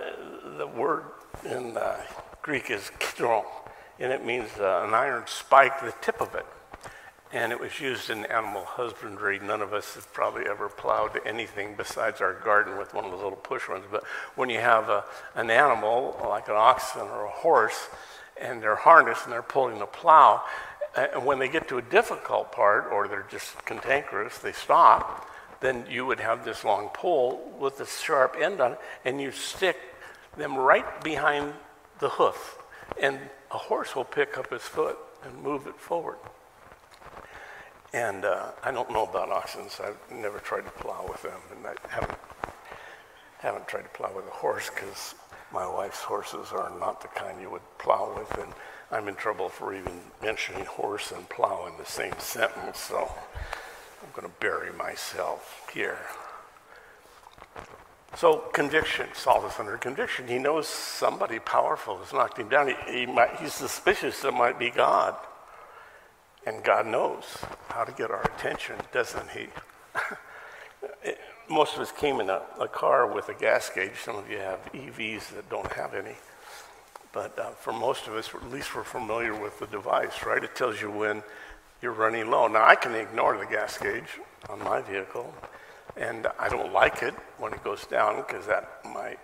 the 0.58 0.68
word 0.68 1.04
in 1.46 1.78
Greek 2.42 2.70
is 2.70 2.92
kentron, 3.00 3.46
and 4.00 4.12
it 4.12 4.26
means 4.26 4.50
uh, 4.60 4.84
an 4.88 4.94
iron 4.94 5.24
spike, 5.26 5.82
the 5.82 5.94
tip 6.02 6.22
of 6.22 6.34
it 6.36 6.46
and 7.34 7.52
it 7.52 7.60
was 7.60 7.80
used 7.80 8.12
in 8.12 8.26
animal 8.28 8.64
husbandry. 8.64 9.40
None 9.40 9.64
of 9.64 9.74
us 9.74 9.96
have 9.96 10.14
probably 10.14 10.46
ever 10.46 10.70
plowed 10.70 11.20
anything 11.26 11.74
besides 11.76 12.22
our 12.22 12.34
garden 12.34 12.78
with 12.78 12.94
one 12.94 13.06
of 13.06 13.12
those 13.12 13.24
little 13.24 13.36
push 13.38 13.68
ones. 13.68 13.86
But 13.90 14.04
when 14.36 14.52
you 14.52 14.60
have 14.60 14.88
a, 14.88 15.04
an 15.34 15.50
animal, 15.50 16.16
like 16.30 16.48
an 16.48 16.56
oxen 16.56 17.02
or 17.02 17.26
a 17.26 17.32
horse, 17.32 17.90
and 18.40 18.62
they're 18.62 18.76
harnessed 18.76 19.24
and 19.24 19.34
they're 19.34 19.42
pulling 19.42 19.80
the 19.80 19.88
plow, 19.88 20.44
uh, 20.96 21.08
and 21.16 21.26
when 21.26 21.40
they 21.40 21.50
get 21.50 21.68
to 21.70 21.80
a 21.80 21.82
difficult 21.82 22.52
part 22.52 22.86
or 22.92 23.08
they're 23.08 23.26
just 23.32 23.66
cantankerous, 23.66 24.38
they 24.38 24.52
stop, 24.52 25.28
then 25.60 25.86
you 25.90 26.06
would 26.06 26.20
have 26.20 26.46
this 26.46 26.64
long 26.64 26.90
pole 26.90 27.52
with 27.60 27.80
a 27.80 27.88
sharp 27.88 28.36
end 28.40 28.62
on 28.62 28.74
it, 28.74 28.80
and 29.06 29.20
you 29.20 29.32
stick 29.32 29.78
them 30.38 30.56
right 30.56 31.04
behind 31.04 31.52
the 31.98 32.10
hoof. 32.10 32.60
And 33.02 33.18
a 33.50 33.58
horse 33.58 33.96
will 33.96 34.04
pick 34.04 34.38
up 34.38 34.52
his 34.52 34.62
foot 34.62 35.00
and 35.24 35.42
move 35.42 35.66
it 35.66 35.80
forward. 35.80 36.18
And 37.94 38.26
uh, 38.26 38.52
I 38.64 38.72
don't 38.72 38.92
know 38.92 39.04
about 39.04 39.30
oxen, 39.30 39.70
so 39.70 39.84
I've 39.84 40.18
never 40.18 40.40
tried 40.40 40.66
to 40.66 40.72
plow 40.72 41.06
with 41.08 41.22
them, 41.22 41.40
and 41.56 41.68
I 41.68 41.76
haven't 41.90 42.18
haven't 43.40 43.68
tried 43.68 43.82
to 43.82 43.90
plow 43.90 44.10
with 44.16 44.26
a 44.26 44.32
horse 44.32 44.72
because 44.74 45.16
my 45.52 45.68
wife's 45.68 46.00
horses 46.00 46.54
are 46.54 46.72
not 46.80 47.02
the 47.02 47.10
kind 47.10 47.42
you 47.42 47.50
would 47.50 47.62
plow 47.78 48.16
with, 48.18 48.38
and 48.42 48.54
I'm 48.90 49.08
in 49.10 49.16
trouble 49.16 49.50
for 49.50 49.76
even 49.76 50.00
mentioning 50.22 50.66
horse 50.66 51.12
and 51.12 51.28
plow 51.28 51.68
in 51.68 51.78
the 51.78 51.86
same 51.86 52.14
sentence. 52.20 52.80
So 52.80 53.12
I'm 54.02 54.10
going 54.14 54.28
to 54.28 54.34
bury 54.40 54.72
myself 54.72 55.70
here. 55.74 55.98
So 58.16 58.38
conviction, 58.54 59.08
Saul 59.14 59.46
is 59.46 59.60
under 59.60 59.78
conviction. 59.78 60.28
He 60.28 60.38
knows 60.38 60.68
somebody 60.68 61.40
powerful 61.40 61.98
has 61.98 62.14
knocked 62.14 62.38
him 62.38 62.48
down. 62.48 62.70
He, 62.70 63.00
he 63.00 63.06
might, 63.06 63.36
he's 63.38 63.54
suspicious 63.54 64.24
it 64.24 64.34
might 64.34 64.58
be 64.58 64.70
God. 64.70 65.16
And 66.46 66.64
God 66.64 66.88
knows 66.88 67.24
how 67.70 67.84
to 67.84 67.92
get 67.92 68.12
our 68.12 68.24
attention, 68.24 68.76
doesn't 68.92 69.30
He? 69.30 69.48
it, 71.04 71.20
most 71.50 71.76
of 71.76 71.82
us 71.82 71.92
came 71.92 72.20
in 72.20 72.30
a, 72.30 72.42
a, 72.60 72.68
car 72.68 73.08
with 73.08 73.30
a 73.30 73.34
gas 73.34 73.70
gauge. 73.70 73.96
Some 74.04 74.16
of 74.16 74.30
you 74.30 74.38
have 74.38 74.60
EVs 74.74 75.30
that 75.36 75.50
don't 75.50 75.72
have 75.74 75.94
any. 75.94 76.16
But 77.12 77.38
uh, 77.38 77.52
for 77.52 77.72
most 77.72 78.08
of 78.08 78.16
us, 78.16 78.30
at 78.34 78.52
least 78.52 78.76
we're 78.76 78.84
familiar 78.84 79.40
with 79.40 79.60
the 79.60 79.68
device, 79.68 80.26
right? 80.26 80.44
It 80.44 80.56
tells 80.56 80.82
you 80.82 80.90
when 80.90 81.24
you're 81.82 81.92
running 81.92 82.30
low. 82.30 82.48
Now, 82.48 82.66
I 82.66 82.76
can 82.76 82.96
ignore 82.96 83.38
the 83.38 83.46
gas 83.46 83.78
gauge 83.78 84.20
on 84.50 84.60
my 84.60 84.82
vehicle, 84.82 85.34
and 85.96 86.28
I 86.40 86.50
don't 86.50 86.74
like 86.74 87.04
it 87.04 87.14
when 87.38 87.54
it 87.54 87.64
goes 87.64 87.86
down 87.86 88.18
because 88.18 88.48
that 88.48 88.80
my 88.86 89.18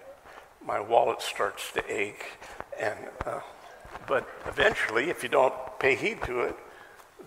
my 0.66 0.80
wallet 0.80 1.22
starts 1.22 1.72
to 1.72 1.84
ache. 1.92 2.26
And 2.80 2.98
uh, 3.26 3.40
but 4.08 4.28
eventually, 4.46 5.10
if 5.10 5.24
you 5.24 5.30
don't 5.30 5.54
pay 5.80 5.96
heed 5.96 6.22
to 6.24 6.42
it, 6.42 6.56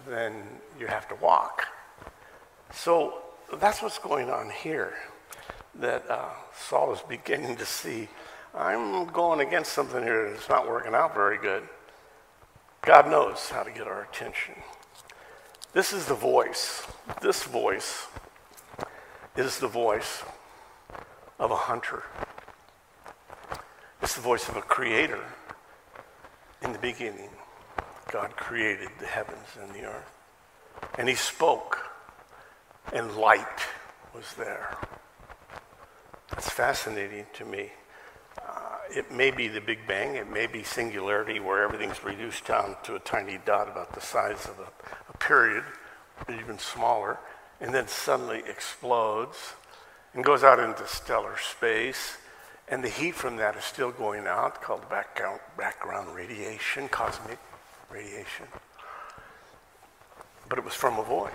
then 0.06 0.34
you 0.78 0.86
have 0.86 1.08
to 1.08 1.14
walk. 1.16 1.66
So 2.72 3.18
that's 3.58 3.82
what's 3.82 3.98
going 3.98 4.30
on 4.30 4.50
here. 4.50 4.94
That 5.74 6.08
uh, 6.10 6.30
Saul 6.54 6.92
is 6.92 7.00
beginning 7.08 7.56
to 7.56 7.66
see, 7.66 8.08
I'm 8.54 9.06
going 9.06 9.40
against 9.40 9.72
something 9.72 10.02
here 10.02 10.30
that's 10.30 10.48
not 10.48 10.68
working 10.68 10.94
out 10.94 11.14
very 11.14 11.38
good. 11.38 11.62
God 12.82 13.08
knows 13.08 13.48
how 13.48 13.62
to 13.62 13.70
get 13.70 13.86
our 13.86 14.02
attention. 14.02 14.54
This 15.72 15.92
is 15.92 16.06
the 16.06 16.14
voice. 16.14 16.86
This 17.20 17.44
voice 17.44 18.06
is 19.36 19.58
the 19.58 19.68
voice 19.68 20.22
of 21.38 21.50
a 21.50 21.56
hunter. 21.56 22.02
It's 24.02 24.16
the 24.16 24.20
voice 24.20 24.48
of 24.48 24.56
a 24.56 24.62
creator 24.62 25.24
in 26.60 26.72
the 26.72 26.78
beginning. 26.78 27.30
God 28.12 28.36
created 28.36 28.90
the 29.00 29.06
heavens 29.06 29.48
and 29.58 29.72
the 29.74 29.86
earth. 29.86 30.18
And 30.98 31.08
he 31.08 31.14
spoke, 31.14 31.78
and 32.92 33.16
light 33.16 33.62
was 34.14 34.34
there. 34.34 34.76
That's 36.28 36.50
fascinating 36.50 37.24
to 37.32 37.46
me. 37.46 37.72
Uh, 38.38 38.76
it 38.94 39.10
may 39.10 39.30
be 39.30 39.48
the 39.48 39.62
Big 39.62 39.86
Bang, 39.88 40.16
it 40.16 40.30
may 40.30 40.46
be 40.46 40.62
singularity 40.62 41.40
where 41.40 41.62
everything's 41.62 42.04
reduced 42.04 42.44
down 42.44 42.76
to 42.82 42.96
a 42.96 43.00
tiny 43.00 43.38
dot 43.46 43.68
about 43.68 43.94
the 43.94 44.00
size 44.02 44.44
of 44.44 44.58
a, 44.58 44.68
a 45.08 45.16
period, 45.16 45.64
even 46.28 46.58
smaller, 46.58 47.18
and 47.62 47.72
then 47.72 47.88
suddenly 47.88 48.42
explodes 48.46 49.54
and 50.12 50.22
goes 50.22 50.44
out 50.44 50.60
into 50.60 50.86
stellar 50.86 51.38
space. 51.38 52.18
And 52.68 52.84
the 52.84 52.90
heat 52.90 53.14
from 53.14 53.36
that 53.36 53.56
is 53.56 53.64
still 53.64 53.90
going 53.90 54.26
out, 54.26 54.60
called 54.60 54.86
background, 54.90 55.40
background 55.56 56.14
radiation, 56.14 56.88
cosmic 56.88 57.38
radiation. 57.92 58.46
But 60.48 60.58
it 60.58 60.64
was 60.64 60.74
from 60.74 60.98
a 60.98 61.02
voice. 61.02 61.32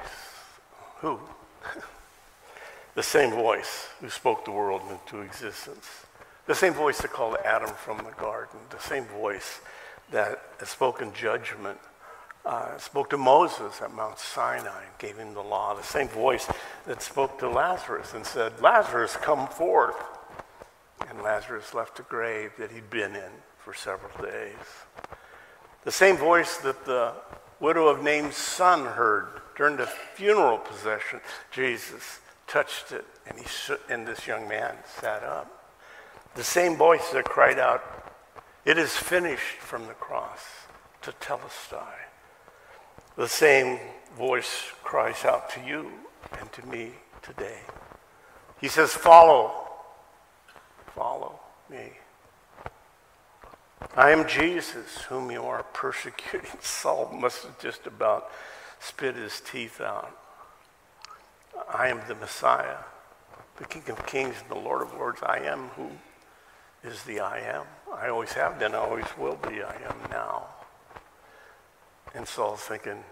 Who? 0.99 1.20
the 2.95 3.03
same 3.03 3.32
voice 3.32 3.88
who 3.99 4.10
spoke 4.10 4.45
the 4.45 4.51
world 4.51 4.82
into 4.89 5.22
existence. 5.22 5.88
The 6.45 6.55
same 6.55 6.74
voice 6.74 7.01
that 7.01 7.12
called 7.12 7.38
Adam 7.45 7.70
from 7.70 7.97
the 7.97 8.12
garden. 8.20 8.60
The 8.70 8.80
same 8.80 9.05
voice 9.05 9.60
that 10.12 10.39
spoke 10.64 11.01
in 11.01 11.14
judgment 11.14 11.78
uh, 12.45 12.78
spoke 12.78 13.10
to 13.10 13.18
Moses 13.18 13.82
at 13.82 13.93
Mount 13.93 14.18
Sinai 14.18 14.86
and 14.86 14.97
gave 14.97 15.18
him 15.18 15.34
the 15.34 15.41
law. 15.41 15.76
The 15.76 15.84
same 15.84 16.08
voice 16.08 16.47
that 16.86 17.01
spoke 17.01 17.38
to 17.39 17.49
Lazarus 17.49 18.14
and 18.14 18.26
said, 18.26 18.62
Lazarus, 18.62 19.18
come 19.18 19.47
forth. 19.47 20.01
And 21.10 21.22
Lazarus 21.22 21.74
left 21.74 21.99
a 21.99 22.03
grave 22.03 22.51
that 22.58 22.72
he'd 22.72 22.89
been 22.89 23.16
in 23.16 23.32
for 23.58 23.74
several 23.74 24.12
days. 24.24 24.55
The 25.88 25.94
same 25.94 26.18
voice 26.18 26.58
that 26.58 26.84
the 26.84 27.14
widow 27.62 27.88
of 27.88 28.04
Nain's 28.04 28.36
son 28.36 28.86
heard 28.86 29.40
during 29.56 29.78
the 29.78 29.88
funeral 29.88 30.58
procession. 30.58 31.22
Jesus 31.50 32.20
touched 32.46 32.92
it, 32.92 33.06
and, 33.26 33.40
he, 33.40 33.46
and 33.90 34.06
this 34.06 34.28
young 34.28 34.50
man 34.50 34.76
sat 35.00 35.24
up. 35.24 35.80
The 36.36 36.44
same 36.44 36.76
voice 36.76 37.12
that 37.12 37.24
cried 37.24 37.58
out, 37.58 37.82
It 38.66 38.78
is 38.78 38.98
finished 38.98 39.60
from 39.60 39.88
the 39.88 39.94
cross 39.94 40.42
Tetelestai. 41.02 41.96
The 43.16 43.30
same 43.30 43.80
voice 44.18 44.74
cries 44.84 45.24
out 45.24 45.50
to 45.52 45.62
you 45.62 45.90
and 46.38 46.52
to 46.52 46.68
me 46.68 46.92
today. 47.22 47.60
He 48.60 48.68
says, 48.68 48.92
Follow, 48.92 49.70
follow 50.94 51.40
me. 51.70 51.92
I 53.96 54.12
am 54.12 54.28
Jesus, 54.28 55.04
whom 55.04 55.32
you 55.32 55.44
are 55.44 55.64
persecuting. 55.74 56.60
Saul 56.62 57.12
must 57.14 57.44
have 57.44 57.60
just 57.60 57.88
about 57.88 58.30
spit 58.80 59.16
his 59.16 59.42
teeth 59.42 59.82
out. 59.82 60.16
I 61.74 61.88
am 61.88 62.02
the 62.08 62.16
Messiah, 62.16 62.78
the 63.58 63.66
King 63.66 63.84
of 63.90 64.06
Kings 64.06 64.36
and 64.42 64.50
the 64.50 64.64
Lord 64.64 64.82
of 64.82 64.94
Lords. 64.94 65.22
I 65.24 65.40
am 65.40 65.70
who 65.70 65.90
is 66.84 67.04
the 67.04 67.20
I 67.20 67.40
am. 67.40 67.66
I 67.94 68.10
always 68.10 68.34
have 68.34 68.60
been, 68.60 68.76
I 68.76 68.78
always 68.78 69.06
will 69.18 69.38
be, 69.48 69.64
I 69.64 69.76
am 69.76 69.98
now. 70.12 70.46
And 72.14 72.28
Saul's 72.28 72.62
thinking, 72.62 73.04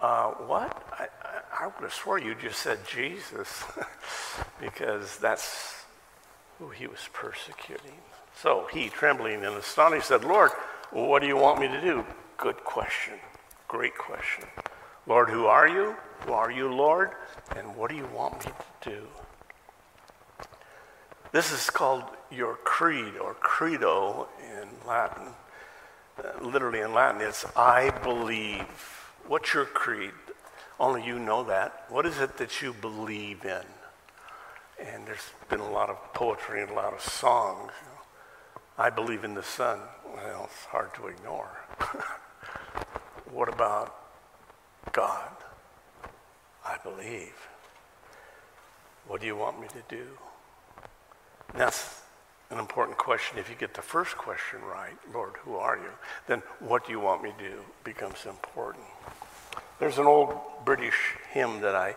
uh, 0.00 0.30
what? 0.30 0.82
I, 0.98 1.04
I, 1.22 1.64
I 1.64 1.66
would 1.66 1.82
have 1.82 1.92
swore 1.92 2.18
you 2.18 2.34
just 2.34 2.60
said 2.60 2.78
Jesus, 2.86 3.64
because 4.60 5.18
that's 5.18 5.84
who 6.58 6.70
he 6.70 6.86
was 6.86 7.08
persecuting. 7.12 7.98
So 8.36 8.68
he, 8.72 8.88
trembling 8.88 9.44
and 9.44 9.56
astonished, 9.56 10.08
said, 10.08 10.24
Lord, 10.24 10.50
what 10.90 11.20
do 11.20 11.28
you 11.28 11.36
want 11.36 11.60
me 11.60 11.68
to 11.68 11.80
do? 11.80 12.04
Good 12.36 12.64
question. 12.64 13.14
Great 13.68 13.96
question. 13.96 14.44
Lord, 15.06 15.28
who 15.30 15.46
are 15.46 15.68
you? 15.68 15.94
Who 16.26 16.32
are 16.32 16.50
you, 16.50 16.72
Lord? 16.72 17.12
And 17.56 17.76
what 17.76 17.90
do 17.90 17.96
you 17.96 18.06
want 18.14 18.44
me 18.44 18.52
to 18.80 18.90
do? 18.90 19.06
This 21.32 21.52
is 21.52 21.70
called 21.70 22.04
your 22.30 22.56
creed 22.56 23.14
or 23.20 23.34
credo 23.34 24.28
in 24.42 24.68
Latin 24.86 25.28
uh, 26.22 26.44
literally 26.44 26.80
in 26.80 26.92
Latin, 26.92 27.20
it's 27.20 27.44
I 27.56 27.90
believe. 28.02 28.66
What's 29.26 29.54
your 29.54 29.64
creed? 29.64 30.12
Only 30.78 31.04
you 31.04 31.18
know 31.18 31.44
that. 31.44 31.84
What 31.88 32.06
is 32.06 32.18
it 32.20 32.36
that 32.38 32.60
you 32.60 32.72
believe 32.72 33.44
in? 33.44 33.64
And 34.84 35.06
there's 35.06 35.30
been 35.48 35.60
a 35.60 35.70
lot 35.70 35.90
of 35.90 35.96
poetry 36.14 36.62
and 36.62 36.70
a 36.70 36.74
lot 36.74 36.92
of 36.92 37.00
songs. 37.00 37.72
I 38.80 38.88
believe 38.88 39.24
in 39.24 39.34
the 39.34 39.42
sun. 39.42 39.78
Well, 40.06 40.48
it's 40.50 40.64
hard 40.64 40.94
to 40.94 41.08
ignore. 41.08 41.50
what 43.30 43.52
about 43.52 43.94
God? 44.90 45.36
I 46.64 46.78
believe. 46.82 47.34
What 49.06 49.20
do 49.20 49.26
you 49.26 49.36
want 49.36 49.60
me 49.60 49.68
to 49.68 49.94
do? 49.94 50.06
That's 51.54 52.00
an 52.48 52.58
important 52.58 52.96
question. 52.96 53.38
If 53.38 53.50
you 53.50 53.54
get 53.54 53.74
the 53.74 53.82
first 53.82 54.16
question 54.16 54.62
right, 54.62 54.96
Lord, 55.12 55.34
who 55.44 55.56
are 55.56 55.76
you? 55.76 55.90
Then 56.26 56.42
what 56.58 56.86
do 56.86 56.92
you 56.92 57.00
want 57.00 57.22
me 57.22 57.34
to 57.36 57.50
do 57.50 57.60
becomes 57.84 58.24
important. 58.24 58.86
There's 59.78 59.98
an 59.98 60.06
old 60.06 60.40
British 60.64 61.16
hymn 61.32 61.60
that 61.60 61.74
I 61.74 61.96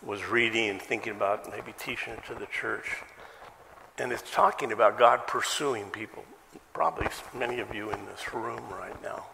was 0.00 0.24
reading 0.24 0.70
and 0.70 0.80
thinking 0.80 1.12
about 1.12 1.50
maybe 1.50 1.74
teaching 1.76 2.12
it 2.12 2.24
to 2.28 2.34
the 2.34 2.46
church. 2.46 3.02
And 3.98 4.12
it's 4.12 4.30
talking 4.30 4.72
about 4.72 4.98
God 4.98 5.26
pursuing 5.26 5.90
people. 5.90 6.24
Probably 6.72 7.08
many 7.34 7.60
of 7.60 7.74
you 7.74 7.90
in 7.90 8.06
this 8.06 8.32
room 8.32 8.62
right 8.70 9.02
now. 9.02 9.26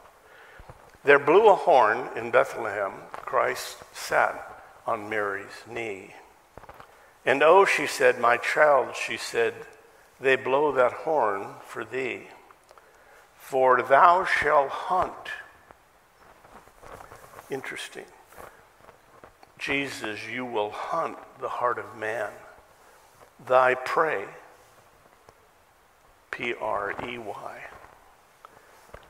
There 1.05 1.19
blew 1.19 1.49
a 1.49 1.55
horn 1.55 2.09
in 2.17 2.31
Bethlehem. 2.31 2.93
Christ 3.13 3.79
sat 3.93 4.65
on 4.87 5.09
Mary's 5.09 5.47
knee. 5.71 6.15
And 7.25 7.43
oh, 7.43 7.65
she 7.65 7.87
said, 7.87 8.21
my 8.21 8.37
child, 8.37 8.95
she 8.97 9.17
said, 9.17 9.55
they 10.21 10.37
blow 10.37 10.73
that 10.73 10.93
horn 10.93 11.47
for 11.67 11.85
thee. 11.85 12.23
For 13.37 13.83
thou 13.83 14.25
shalt 14.25 14.71
hunt. 14.71 15.13
Interesting. 17.51 18.07
Jesus, 19.59 20.27
you 20.29 20.45
will 20.45 20.71
hunt 20.71 21.19
the 21.41 21.49
heart 21.49 21.79
of 21.79 21.97
man. 21.97 22.31
Thy 23.47 23.75
prey, 23.75 24.25
P 26.37 26.53
R 26.61 26.95
E 27.09 27.17
Y, 27.17 27.61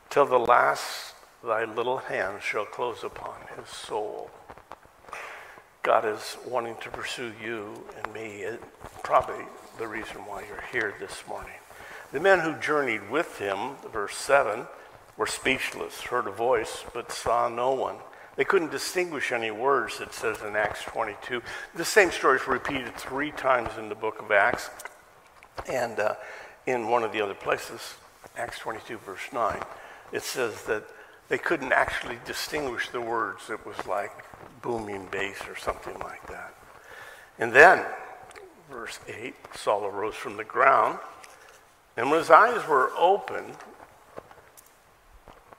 till 0.09 0.25
the 0.25 0.39
last 0.39 1.13
thy 1.43 1.65
little 1.65 1.97
hand 1.97 2.41
shall 2.41 2.63
close 2.63 3.03
upon 3.03 3.35
his 3.57 3.67
soul. 3.67 4.31
God 5.83 6.05
is 6.05 6.37
wanting 6.47 6.75
to 6.81 6.89
pursue 6.89 7.33
you 7.43 7.83
and 8.01 8.13
me, 8.13 8.45
probably 9.03 9.43
the 9.77 9.87
reason 9.87 10.17
why 10.25 10.43
you're 10.47 10.63
here 10.71 10.95
this 11.01 11.23
morning. 11.27 11.53
The 12.13 12.21
men 12.21 12.39
who 12.39 12.53
journeyed 12.61 13.09
with 13.09 13.39
him, 13.39 13.75
verse 13.91 14.15
7, 14.15 14.65
were 15.17 15.27
speechless, 15.27 16.01
heard 16.03 16.27
a 16.27 16.31
voice, 16.31 16.85
but 16.93 17.11
saw 17.11 17.49
no 17.49 17.73
one. 17.73 17.97
They 18.37 18.45
couldn't 18.45 18.71
distinguish 18.71 19.33
any 19.33 19.51
words, 19.51 19.99
it 19.99 20.13
says 20.13 20.41
in 20.43 20.55
Acts 20.55 20.83
22. 20.85 21.41
The 21.75 21.83
same 21.83 22.11
story 22.11 22.39
is 22.39 22.47
repeated 22.47 22.95
three 22.95 23.31
times 23.31 23.71
in 23.77 23.89
the 23.89 23.95
book 23.95 24.21
of 24.21 24.31
Acts. 24.31 24.69
And 25.67 25.99
uh, 25.99 26.15
in 26.67 26.89
one 26.89 27.03
of 27.03 27.13
the 27.13 27.21
other 27.21 27.33
places, 27.33 27.95
Acts 28.37 28.59
22, 28.59 28.97
verse 28.99 29.21
9, 29.33 29.59
it 30.11 30.21
says 30.21 30.63
that 30.63 30.83
they 31.29 31.37
couldn't 31.37 31.71
actually 31.71 32.19
distinguish 32.25 32.89
the 32.89 33.01
words. 33.01 33.49
It 33.49 33.65
was 33.65 33.87
like 33.87 34.11
booming 34.61 35.07
bass 35.09 35.39
or 35.47 35.55
something 35.55 35.97
like 35.99 36.25
that. 36.27 36.53
And 37.39 37.53
then 37.53 37.85
verse 38.69 38.99
8, 39.07 39.33
Saul 39.55 39.85
arose 39.85 40.15
from 40.15 40.35
the 40.37 40.43
ground, 40.43 40.99
and 41.95 42.11
when 42.11 42.19
his 42.19 42.29
eyes 42.29 42.67
were 42.67 42.91
opened, 42.97 43.55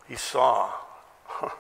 he 0.07 0.15
saw. 0.15 0.71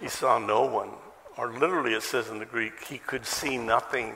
he 0.00 0.08
saw 0.08 0.38
no 0.38 0.64
one. 0.64 0.90
Or 1.36 1.52
literally, 1.52 1.94
it 1.94 2.02
says 2.02 2.28
in 2.28 2.38
the 2.38 2.44
Greek, 2.44 2.84
he 2.84 2.98
could 2.98 3.24
see 3.24 3.56
nothing. 3.56 4.14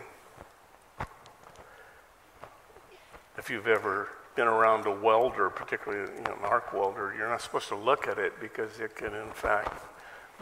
If 3.39 3.49
you've 3.49 3.69
ever 3.69 4.09
been 4.37 4.47
around 4.47 4.87
a 4.87 4.91
welder, 4.91 5.51
particularly 5.51 6.13
you 6.17 6.23
know, 6.25 6.35
an 6.35 6.45
arc 6.45 6.73
welder, 6.73 7.15
you're 7.17 7.29
not 7.29 7.41
supposed 7.41 7.69
to 7.69 7.75
look 7.75 8.07
at 8.07 8.19
it 8.19 8.39
because 8.41 8.79
it 8.79 8.95
can, 8.95 9.15
in 9.15 9.31
fact, 9.31 9.83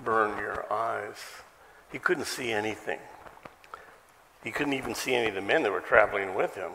burn 0.04 0.36
your 0.38 0.70
eyes. 0.72 1.16
He 1.90 1.98
couldn't 1.98 2.26
see 2.26 2.50
anything. 2.50 2.98
He 4.42 4.50
couldn't 4.50 4.74
even 4.74 4.94
see 4.94 5.14
any 5.14 5.28
of 5.28 5.34
the 5.34 5.40
men 5.40 5.62
that 5.62 5.72
were 5.72 5.80
traveling 5.80 6.34
with 6.34 6.54
him. 6.54 6.72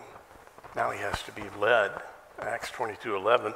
Now 0.75 0.91
he 0.91 0.99
has 0.99 1.21
to 1.23 1.31
be 1.31 1.43
led. 1.59 1.91
Acts 2.39 2.71
22 2.71 3.15
11. 3.15 3.53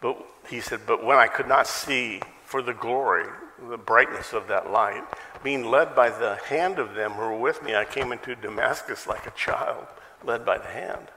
But 0.00 0.16
he 0.48 0.60
said, 0.60 0.80
But 0.86 1.04
when 1.04 1.18
I 1.18 1.26
could 1.26 1.48
not 1.48 1.66
see 1.66 2.22
for 2.44 2.62
the 2.62 2.72
glory, 2.72 3.26
the 3.68 3.76
brightness 3.76 4.32
of 4.32 4.48
that 4.48 4.70
light, 4.70 5.02
being 5.42 5.64
led 5.64 5.94
by 5.94 6.10
the 6.10 6.36
hand 6.46 6.78
of 6.78 6.94
them 6.94 7.12
who 7.12 7.22
were 7.22 7.36
with 7.36 7.62
me, 7.62 7.74
I 7.74 7.84
came 7.84 8.12
into 8.12 8.34
Damascus 8.34 9.06
like 9.06 9.26
a 9.26 9.32
child, 9.32 9.86
led 10.24 10.46
by 10.46 10.58
the 10.58 10.68
hand. 10.68 11.08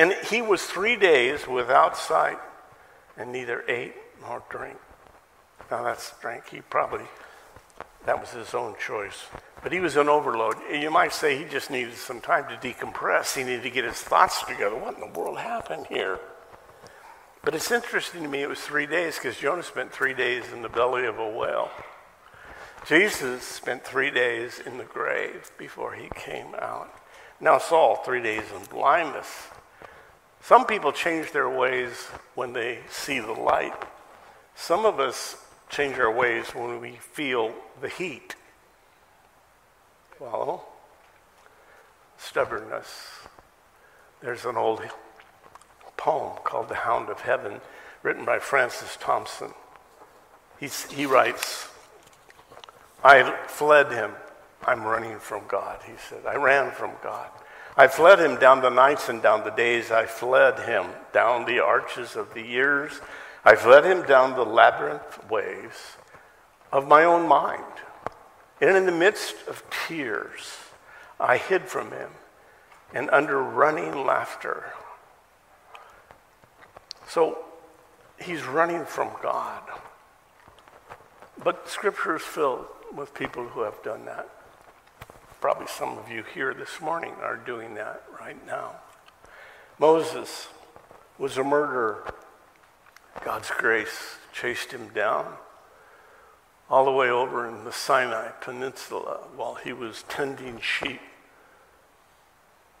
And 0.00 0.14
he 0.30 0.40
was 0.40 0.62
three 0.62 0.96
days 0.96 1.46
without 1.46 1.94
sight 1.94 2.38
and 3.18 3.30
neither 3.30 3.62
ate 3.68 3.92
nor 4.22 4.42
drank. 4.48 4.78
Now 5.70 5.82
that's 5.82 6.18
drink. 6.22 6.44
He 6.50 6.62
probably 6.62 7.04
That 8.06 8.18
was 8.18 8.30
his 8.30 8.54
own 8.54 8.76
choice. 8.82 9.26
But 9.62 9.72
he 9.72 9.78
was 9.78 9.96
an 9.96 10.08
overload. 10.08 10.56
You 10.72 10.90
might 10.90 11.12
say 11.12 11.36
he 11.36 11.44
just 11.44 11.70
needed 11.70 11.92
some 11.96 12.22
time 12.22 12.46
to 12.48 12.56
decompress. 12.66 13.36
He 13.36 13.44
needed 13.44 13.64
to 13.64 13.68
get 13.68 13.84
his 13.84 14.00
thoughts 14.00 14.42
together. 14.42 14.74
What 14.74 14.94
in 14.94 15.00
the 15.00 15.18
world 15.18 15.38
happened 15.38 15.86
here? 15.88 16.18
But 17.44 17.54
it's 17.54 17.70
interesting 17.70 18.22
to 18.22 18.28
me 18.30 18.40
it 18.40 18.48
was 18.48 18.60
three 18.62 18.86
days 18.86 19.16
because 19.16 19.36
Jonah 19.36 19.62
spent 19.62 19.92
three 19.92 20.14
days 20.14 20.44
in 20.50 20.62
the 20.62 20.70
belly 20.70 21.04
of 21.04 21.18
a 21.18 21.28
whale. 21.28 21.68
Jesus 22.86 23.42
spent 23.42 23.84
three 23.84 24.10
days 24.10 24.62
in 24.64 24.78
the 24.78 24.84
grave 24.84 25.50
before 25.58 25.92
he 25.92 26.08
came 26.14 26.54
out. 26.58 26.90
Now, 27.38 27.58
Saul, 27.58 27.96
three 27.96 28.22
days 28.22 28.44
in 28.58 28.64
blindness. 28.64 29.28
Some 30.42 30.66
people 30.66 30.92
change 30.92 31.32
their 31.32 31.48
ways 31.48 32.08
when 32.34 32.52
they 32.52 32.80
see 32.90 33.20
the 33.20 33.32
light. 33.32 33.74
Some 34.54 34.84
of 34.84 34.98
us 34.98 35.36
change 35.68 35.98
our 35.98 36.12
ways 36.12 36.54
when 36.54 36.80
we 36.80 36.92
feel 36.96 37.54
the 37.80 37.88
heat. 37.88 38.34
Follow? 40.18 40.62
Stubbornness. 42.18 42.88
There's 44.20 44.44
an 44.44 44.56
old 44.56 44.82
poem 45.96 46.38
called 46.44 46.68
The 46.68 46.74
Hound 46.74 47.08
of 47.08 47.20
Heaven, 47.20 47.60
written 48.02 48.24
by 48.24 48.38
Francis 48.38 48.96
Thompson. 49.00 49.52
He's, 50.58 50.90
he 50.90 51.06
writes, 51.06 51.68
I 53.02 53.36
fled 53.46 53.92
him. 53.92 54.12
I'm 54.66 54.84
running 54.84 55.18
from 55.18 55.44
God, 55.48 55.80
he 55.86 55.94
said. 55.96 56.26
I 56.26 56.36
ran 56.36 56.70
from 56.70 56.90
God. 57.02 57.30
I 57.76 57.86
fled 57.86 58.18
him 58.18 58.36
down 58.36 58.60
the 58.60 58.70
nights 58.70 59.08
and 59.08 59.22
down 59.22 59.44
the 59.44 59.50
days. 59.50 59.90
I 59.90 60.06
fled 60.06 60.58
him 60.60 60.86
down 61.12 61.46
the 61.46 61.60
arches 61.60 62.16
of 62.16 62.34
the 62.34 62.42
years. 62.42 63.00
I 63.44 63.54
fled 63.54 63.84
him 63.84 64.02
down 64.02 64.34
the 64.34 64.44
labyrinth 64.44 65.30
ways 65.30 65.96
of 66.72 66.86
my 66.86 67.04
own 67.04 67.26
mind. 67.26 67.64
And 68.60 68.76
in 68.76 68.86
the 68.86 68.92
midst 68.92 69.36
of 69.48 69.62
tears, 69.86 70.58
I 71.18 71.36
hid 71.36 71.62
from 71.62 71.90
him 71.92 72.10
and 72.92 73.08
under 73.10 73.42
running 73.42 74.04
laughter. 74.04 74.72
So 77.08 77.38
he's 78.20 78.44
running 78.44 78.84
from 78.84 79.10
God. 79.22 79.62
But 81.42 81.68
scripture 81.68 82.16
is 82.16 82.22
filled 82.22 82.66
with 82.94 83.14
people 83.14 83.46
who 83.48 83.62
have 83.62 83.82
done 83.82 84.04
that. 84.04 84.28
Probably 85.40 85.68
some 85.68 85.96
of 85.96 86.10
you 86.10 86.22
here 86.34 86.52
this 86.52 86.82
morning 86.82 87.14
are 87.22 87.36
doing 87.36 87.74
that 87.76 88.02
right 88.20 88.36
now. 88.46 88.72
Moses 89.78 90.48
was 91.18 91.38
a 91.38 91.44
murderer. 91.44 92.12
God's 93.24 93.50
grace 93.50 94.16
chased 94.34 94.70
him 94.70 94.88
down 94.88 95.34
all 96.68 96.84
the 96.84 96.92
way 96.92 97.08
over 97.08 97.48
in 97.48 97.64
the 97.64 97.72
Sinai 97.72 98.28
Peninsula 98.42 99.20
while 99.34 99.54
he 99.54 99.72
was 99.72 100.04
tending 100.08 100.60
sheep 100.60 101.00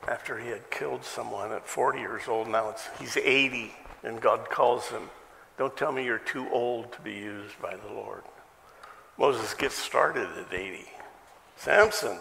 after 0.06 0.38
he 0.38 0.50
had 0.50 0.70
killed 0.70 1.02
someone 1.02 1.52
at 1.52 1.66
40 1.66 1.98
years 1.98 2.28
old. 2.28 2.46
Now 2.46 2.74
he's 2.98 3.16
80, 3.16 3.74
and 4.02 4.20
God 4.20 4.50
calls 4.50 4.88
him, 4.88 5.08
Don't 5.56 5.76
tell 5.76 5.92
me 5.92 6.04
you're 6.04 6.18
too 6.18 6.46
old 6.50 6.92
to 6.92 7.00
be 7.00 7.12
used 7.12 7.60
by 7.62 7.74
the 7.74 7.92
Lord. 7.92 8.22
Moses 9.18 9.54
gets 9.54 9.76
started 9.76 10.28
at 10.38 10.52
80. 10.52 10.84
Samson, 11.56 12.18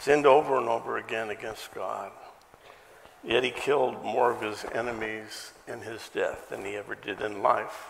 sinned 0.00 0.26
over 0.26 0.58
and 0.58 0.68
over 0.68 0.96
again 0.96 1.30
against 1.30 1.72
God. 1.74 2.10
Yet 3.22 3.44
he 3.44 3.50
killed 3.50 4.02
more 4.02 4.30
of 4.30 4.40
his 4.40 4.64
enemies 4.72 5.52
in 5.68 5.80
his 5.80 6.08
death 6.08 6.48
than 6.48 6.64
he 6.64 6.76
ever 6.76 6.94
did 6.94 7.20
in 7.20 7.42
life. 7.42 7.88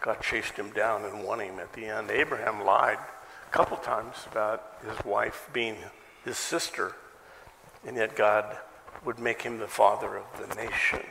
God 0.00 0.22
chased 0.22 0.54
him 0.54 0.70
down 0.70 1.04
and 1.04 1.22
won 1.22 1.40
him 1.40 1.58
at 1.58 1.72
the 1.74 1.84
end. 1.84 2.10
Abraham 2.10 2.64
lied 2.64 2.98
a 3.46 3.50
couple 3.50 3.76
times 3.76 4.16
about 4.30 4.78
his 4.88 5.04
wife 5.04 5.50
being 5.52 5.76
his 6.24 6.38
sister, 6.38 6.94
and 7.86 7.96
yet 7.96 8.16
God 8.16 8.56
would 9.04 9.18
make 9.18 9.42
him 9.42 9.58
the 9.58 9.68
father 9.68 10.16
of 10.16 10.48
the 10.48 10.54
nation. 10.54 11.04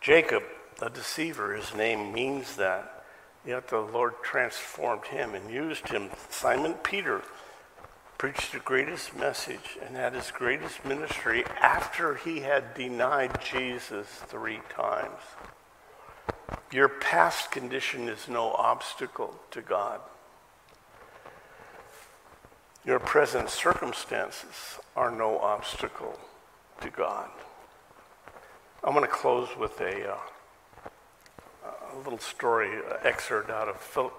Jacob, 0.00 0.44
a 0.80 0.88
deceiver, 0.88 1.54
his 1.54 1.74
name 1.74 2.12
means 2.12 2.56
that. 2.56 3.04
Yet 3.44 3.68
the 3.68 3.80
Lord 3.80 4.14
transformed 4.22 5.06
him 5.06 5.34
and 5.34 5.50
used 5.50 5.88
him. 5.88 6.10
Simon 6.28 6.74
Peter, 6.74 7.22
preached 8.18 8.52
the 8.52 8.58
greatest 8.58 9.16
message 9.16 9.78
and 9.86 9.96
had 9.96 10.12
his 10.12 10.32
greatest 10.32 10.84
ministry 10.84 11.44
after 11.60 12.16
he 12.16 12.40
had 12.40 12.74
denied 12.74 13.40
Jesus 13.40 14.08
three 14.26 14.60
times. 14.68 15.20
Your 16.72 16.88
past 16.88 17.50
condition 17.50 18.08
is 18.08 18.28
no 18.28 18.52
obstacle 18.52 19.38
to 19.52 19.62
God. 19.62 20.00
Your 22.84 22.98
present 22.98 23.50
circumstances 23.50 24.78
are 24.96 25.10
no 25.10 25.38
obstacle 25.38 26.18
to 26.80 26.90
God. 26.90 27.28
I'm 28.82 28.94
going 28.94 29.04
to 29.04 29.10
close 29.10 29.48
with 29.58 29.80
a, 29.80 30.12
uh, 30.12 30.16
a 31.94 31.98
little 31.98 32.18
story 32.18 32.70
uh, 32.78 32.96
excerpt 33.04 33.50
out 33.50 33.68
of 33.68 33.76
Philip 33.76 34.14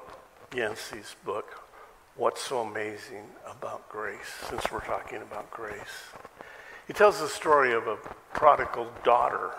Yancey's 0.56 1.16
book, 1.26 1.69
what's 2.16 2.42
so 2.42 2.62
amazing 2.62 3.26
about 3.46 3.88
grace, 3.90 4.34
since 4.50 4.72
we're 4.72 4.82
talking 4.82 5.22
about 5.22 5.50
grace. 5.52 6.12
He 6.88 6.94
tells 6.94 7.20
the 7.20 7.28
story 7.28 7.74
of 7.74 7.88
a 7.88 7.98
prodigal 8.34 8.88
daughter 9.04 9.52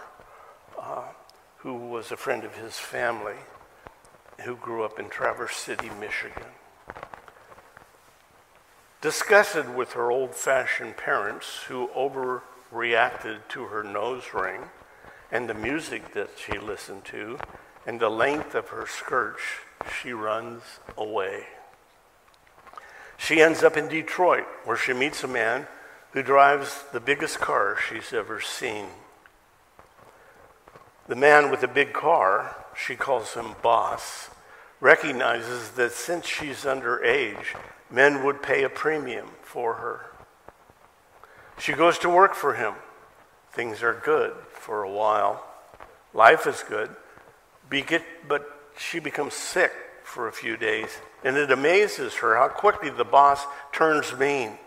uh, 0.79 1.05
who 1.59 1.75
was 1.75 2.11
a 2.11 2.17
friend 2.17 2.45
of 2.45 2.55
his 2.57 2.79
family 2.79 3.37
who 4.45 4.57
grew 4.57 4.83
up 4.83 4.99
in 4.99 5.09
Traverse 5.09 5.57
City, 5.57 5.91
Michigan. 6.01 6.49
Disgusted 9.01 9.75
with 9.75 9.93
her 9.93 10.11
old 10.11 10.35
fashioned 10.35 10.97
parents 10.97 11.63
who 11.69 11.89
overreacted 11.89 13.49
to 13.49 13.65
her 13.65 13.83
nose 13.83 14.25
ring 14.35 14.63
and 15.31 15.49
the 15.49 15.55
music 15.55 16.13
that 16.15 16.31
she 16.37 16.59
listened 16.59 17.05
to 17.07 17.39
and 17.87 18.01
the 18.01 18.11
length 18.11 18.55
of 18.55 18.69
her 18.69 18.87
skirts, 18.87 19.43
she 20.03 20.13
runs 20.13 20.63
away. 20.97 21.47
She 23.21 23.43
ends 23.43 23.63
up 23.63 23.77
in 23.77 23.87
Detroit, 23.89 24.47
where 24.65 24.79
she 24.79 24.95
meets 24.95 25.23
a 25.23 25.29
man 25.29 25.67
who 26.13 26.23
drives 26.23 26.85
the 26.93 27.01
biggest 27.01 27.39
car 27.39 27.77
she's 27.77 28.15
ever 28.15 28.41
seen. 28.41 28.87
The 31.07 31.17
man 31.17 31.51
with 31.51 31.61
the 31.61 31.69
big 31.69 31.93
car, 31.93 32.57
she 32.75 32.97
calls 32.97 33.35
him 33.35 33.57
boss, 33.61 34.31
recognizes 34.81 35.73
that 35.73 35.93
since 35.93 36.27
she's 36.27 36.65
underage, 36.65 37.45
men 37.91 38.25
would 38.25 38.43
pay 38.43 38.63
a 38.63 38.71
premium 38.71 39.29
for 39.43 39.75
her. 39.75 40.07
She 41.59 41.75
goes 41.75 41.99
to 41.99 42.09
work 42.09 42.35
for 42.35 42.55
him. 42.55 42.73
Things 43.53 43.83
are 43.83 44.01
good 44.03 44.33
for 44.51 44.83
a 44.83 44.91
while. 44.91 45.45
Life 46.15 46.47
is 46.47 46.65
good, 46.67 46.89
but 47.69 48.71
she 48.79 48.99
becomes 48.99 49.35
sick 49.35 49.73
for 50.11 50.27
a 50.27 50.33
few 50.33 50.57
days 50.57 50.89
and 51.23 51.37
it 51.37 51.51
amazes 51.51 52.15
her 52.15 52.37
how 52.37 52.49
quickly 52.49 52.91
the 52.91 53.05
boss 53.05 53.45
turns 53.73 54.17
mean. 54.19 54.59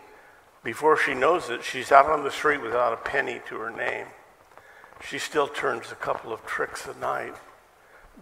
Before 0.62 0.96
she 0.96 1.14
knows 1.14 1.50
it, 1.50 1.62
she's 1.62 1.92
out 1.92 2.06
on 2.06 2.24
the 2.24 2.30
street 2.30 2.62
without 2.62 2.92
a 2.92 2.96
penny 2.96 3.40
to 3.48 3.56
her 3.56 3.70
name. 3.70 4.06
She 5.06 5.18
still 5.18 5.48
turns 5.48 5.92
a 5.92 5.96
couple 5.96 6.32
of 6.32 6.46
tricks 6.46 6.86
a 6.86 6.98
night, 6.98 7.34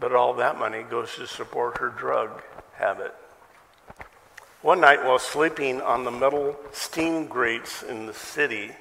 but 0.01 0.13
all 0.13 0.35
that 0.35 0.59
money 0.59 0.83
goes 0.83 1.15
to 1.17 1.27
support 1.27 1.79
her 1.79 1.91
drug 1.91 2.43
habit. 2.75 3.15
One 4.63 4.81
night, 4.81 5.05
while 5.05 5.19
sleeping 5.19 5.81
on 5.81 6.05
the 6.05 6.11
metal 6.11 6.57
steam 6.73 7.27
grates 7.27 7.83
in 7.83 8.07
the 8.07 8.15
city, 8.15 8.73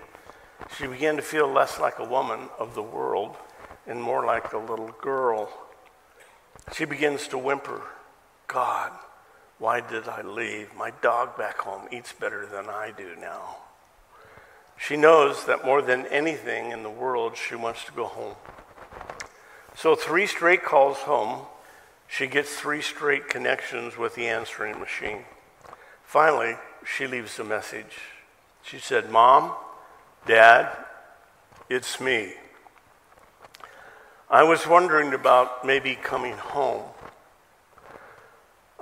she 0.77 0.87
began 0.87 1.15
to 1.17 1.21
feel 1.21 1.47
less 1.47 1.79
like 1.79 1.99
a 1.99 2.05
woman 2.05 2.49
of 2.57 2.75
the 2.75 2.83
world 2.83 3.35
and 3.85 4.01
more 4.01 4.25
like 4.25 4.53
a 4.53 4.57
little 4.57 4.91
girl. 5.01 5.49
She 6.73 6.85
begins 6.85 7.27
to 7.29 7.37
whimper, 7.37 7.81
God, 8.51 8.91
why 9.59 9.79
did 9.79 10.09
I 10.09 10.23
leave? 10.23 10.75
My 10.75 10.91
dog 11.01 11.37
back 11.37 11.59
home 11.59 11.87
eats 11.89 12.11
better 12.11 12.45
than 12.45 12.65
I 12.65 12.91
do 12.91 13.15
now. 13.19 13.57
She 14.77 14.97
knows 14.97 15.45
that 15.45 15.63
more 15.63 15.81
than 15.81 16.05
anything 16.07 16.71
in 16.71 16.83
the 16.83 16.89
world, 16.89 17.37
she 17.37 17.55
wants 17.55 17.85
to 17.85 17.91
go 17.93 18.05
home. 18.05 18.35
So, 19.75 19.95
three 19.95 20.27
straight 20.27 20.63
calls 20.63 20.97
home, 20.97 21.45
she 22.07 22.27
gets 22.27 22.53
three 22.55 22.81
straight 22.81 23.29
connections 23.29 23.97
with 23.97 24.15
the 24.15 24.27
answering 24.27 24.79
machine. 24.79 25.23
Finally, 26.03 26.55
she 26.83 27.07
leaves 27.07 27.39
a 27.39 27.43
message. 27.43 27.99
She 28.63 28.79
said, 28.79 29.09
Mom, 29.09 29.53
Dad, 30.27 30.75
it's 31.69 32.01
me. 32.01 32.33
I 34.29 34.43
was 34.43 34.67
wondering 34.67 35.13
about 35.13 35.65
maybe 35.65 35.95
coming 35.95 36.33
home. 36.33 36.83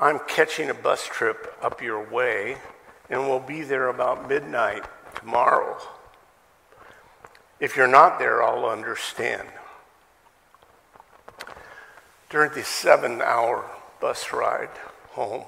I'm 0.01 0.19
catching 0.29 0.69
a 0.69 0.73
bus 0.73 1.05
trip 1.05 1.53
up 1.61 1.81
your 1.81 2.09
way, 2.09 2.55
and 3.09 3.27
we'll 3.27 3.41
be 3.41 3.63
there 3.63 3.89
about 3.89 4.29
midnight 4.29 4.85
tomorrow. 5.15 5.77
If 7.59 7.75
you're 7.75 7.85
not 7.85 8.17
there, 8.17 8.41
I'll 8.41 8.65
understand. 8.65 9.49
During 12.29 12.53
the 12.53 12.63
seven 12.63 13.21
hour 13.21 13.69
bus 13.99 14.31
ride 14.31 14.69
home, 15.09 15.43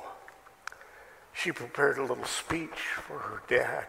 she 1.31 1.53
prepared 1.53 1.97
a 1.97 2.01
little 2.03 2.25
speech 2.25 2.77
for 3.07 3.19
her 3.19 3.41
dad. 3.47 3.85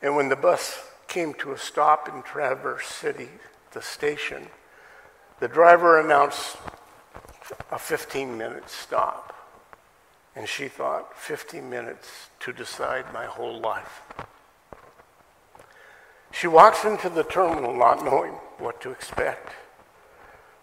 And 0.00 0.16
when 0.16 0.30
the 0.30 0.36
bus 0.36 0.82
came 1.06 1.34
to 1.34 1.52
a 1.52 1.58
stop 1.58 2.08
in 2.08 2.22
Traverse 2.22 2.86
City, 2.86 3.28
the 3.72 3.82
station, 3.82 4.46
the 5.38 5.48
driver 5.48 6.00
announced 6.00 6.56
a 7.70 7.78
15 7.78 8.36
minute 8.36 8.68
stop. 8.70 9.34
And 10.36 10.48
she 10.48 10.68
thought, 10.68 11.16
15 11.18 11.68
minutes 11.68 12.28
to 12.40 12.52
decide 12.52 13.12
my 13.12 13.24
whole 13.24 13.60
life. 13.60 14.02
She 16.30 16.46
walks 16.46 16.84
into 16.84 17.08
the 17.08 17.24
terminal 17.24 17.74
not 17.74 18.04
knowing 18.04 18.32
what 18.58 18.80
to 18.82 18.90
expect. 18.90 19.52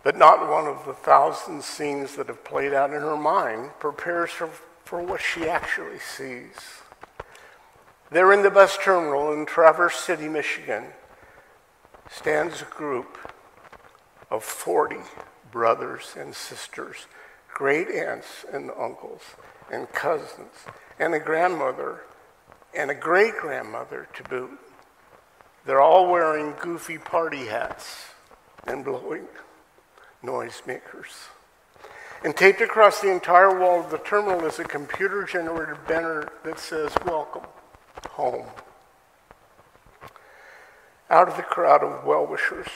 But 0.04 0.18
not 0.18 0.50
one 0.50 0.68
of 0.68 0.86
the 0.86 0.94
thousand 0.94 1.64
scenes 1.64 2.16
that 2.16 2.28
have 2.28 2.44
played 2.44 2.74
out 2.74 2.94
in 2.94 3.02
her 3.02 3.18
mind 3.18 3.72
prepares 3.80 4.32
her 4.34 4.50
for 4.84 5.02
what 5.02 5.20
she 5.20 5.50
actually 5.50 6.00
sees. 6.00 6.56
There 8.12 8.32
in 8.32 8.44
the 8.44 8.52
bus 8.52 8.78
terminal 8.78 9.34
in 9.34 9.48
Traverse 9.48 9.96
City, 9.96 10.30
Michigan, 10.30 10.86
stands 12.10 12.62
a 12.62 12.66
group 12.66 13.18
of 14.30 14.44
40 14.44 14.98
brothers 15.56 16.16
and 16.20 16.36
sisters, 16.36 17.08
great 17.54 17.88
aunts 17.88 18.44
and 18.52 18.70
uncles 18.78 19.22
and 19.72 19.90
cousins, 19.94 20.68
and 21.00 21.14
a 21.14 21.20
grandmother 21.20 22.02
and 22.78 22.92
a 22.92 22.94
great 22.94 23.34
grandmother 23.38 24.06
to 24.14 24.24
boot. 24.24 24.60
They're 25.66 25.80
all 25.80 26.12
wearing 26.12 26.56
goofy 26.60 26.98
party 26.98 27.46
hats 27.46 28.08
and 28.68 28.84
blowing 28.84 29.28
noisemakers. 30.22 31.30
And 32.26 32.36
taped 32.36 32.60
across 32.60 33.00
the 33.00 33.10
entire 33.10 33.58
wall 33.58 33.80
of 33.80 33.92
the 33.92 34.00
terminal 34.00 34.44
is 34.44 34.60
a 34.60 34.66
computer 34.66 35.24
generated 35.24 35.78
banner 35.88 36.34
that 36.44 36.60
says, 36.60 36.92
Welcome 37.06 37.48
home. 38.10 38.48
Out 41.10 41.30
of 41.30 41.38
the 41.38 41.44
crowd 41.44 41.82
of 41.82 42.04
well 42.04 42.28
wishers 42.28 42.68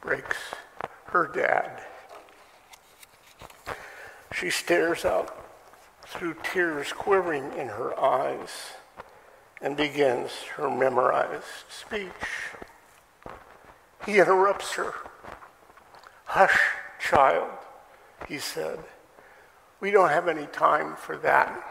breaks 0.00 0.38
her 1.08 1.26
dad. 1.26 1.82
She 4.34 4.50
stares 4.50 5.04
out 5.04 5.36
through 6.06 6.36
tears 6.42 6.92
quivering 6.92 7.52
in 7.52 7.68
her 7.68 7.98
eyes 7.98 8.72
and 9.60 9.76
begins 9.76 10.30
her 10.56 10.68
memorized 10.68 11.44
speech. 11.68 12.10
He 14.04 14.18
interrupts 14.18 14.72
her. 14.72 14.92
Hush, 16.24 16.58
child, 17.00 17.50
he 18.28 18.38
said. 18.38 18.80
We 19.80 19.90
don't 19.90 20.10
have 20.10 20.28
any 20.28 20.46
time 20.46 20.96
for 20.96 21.16
that. 21.18 21.62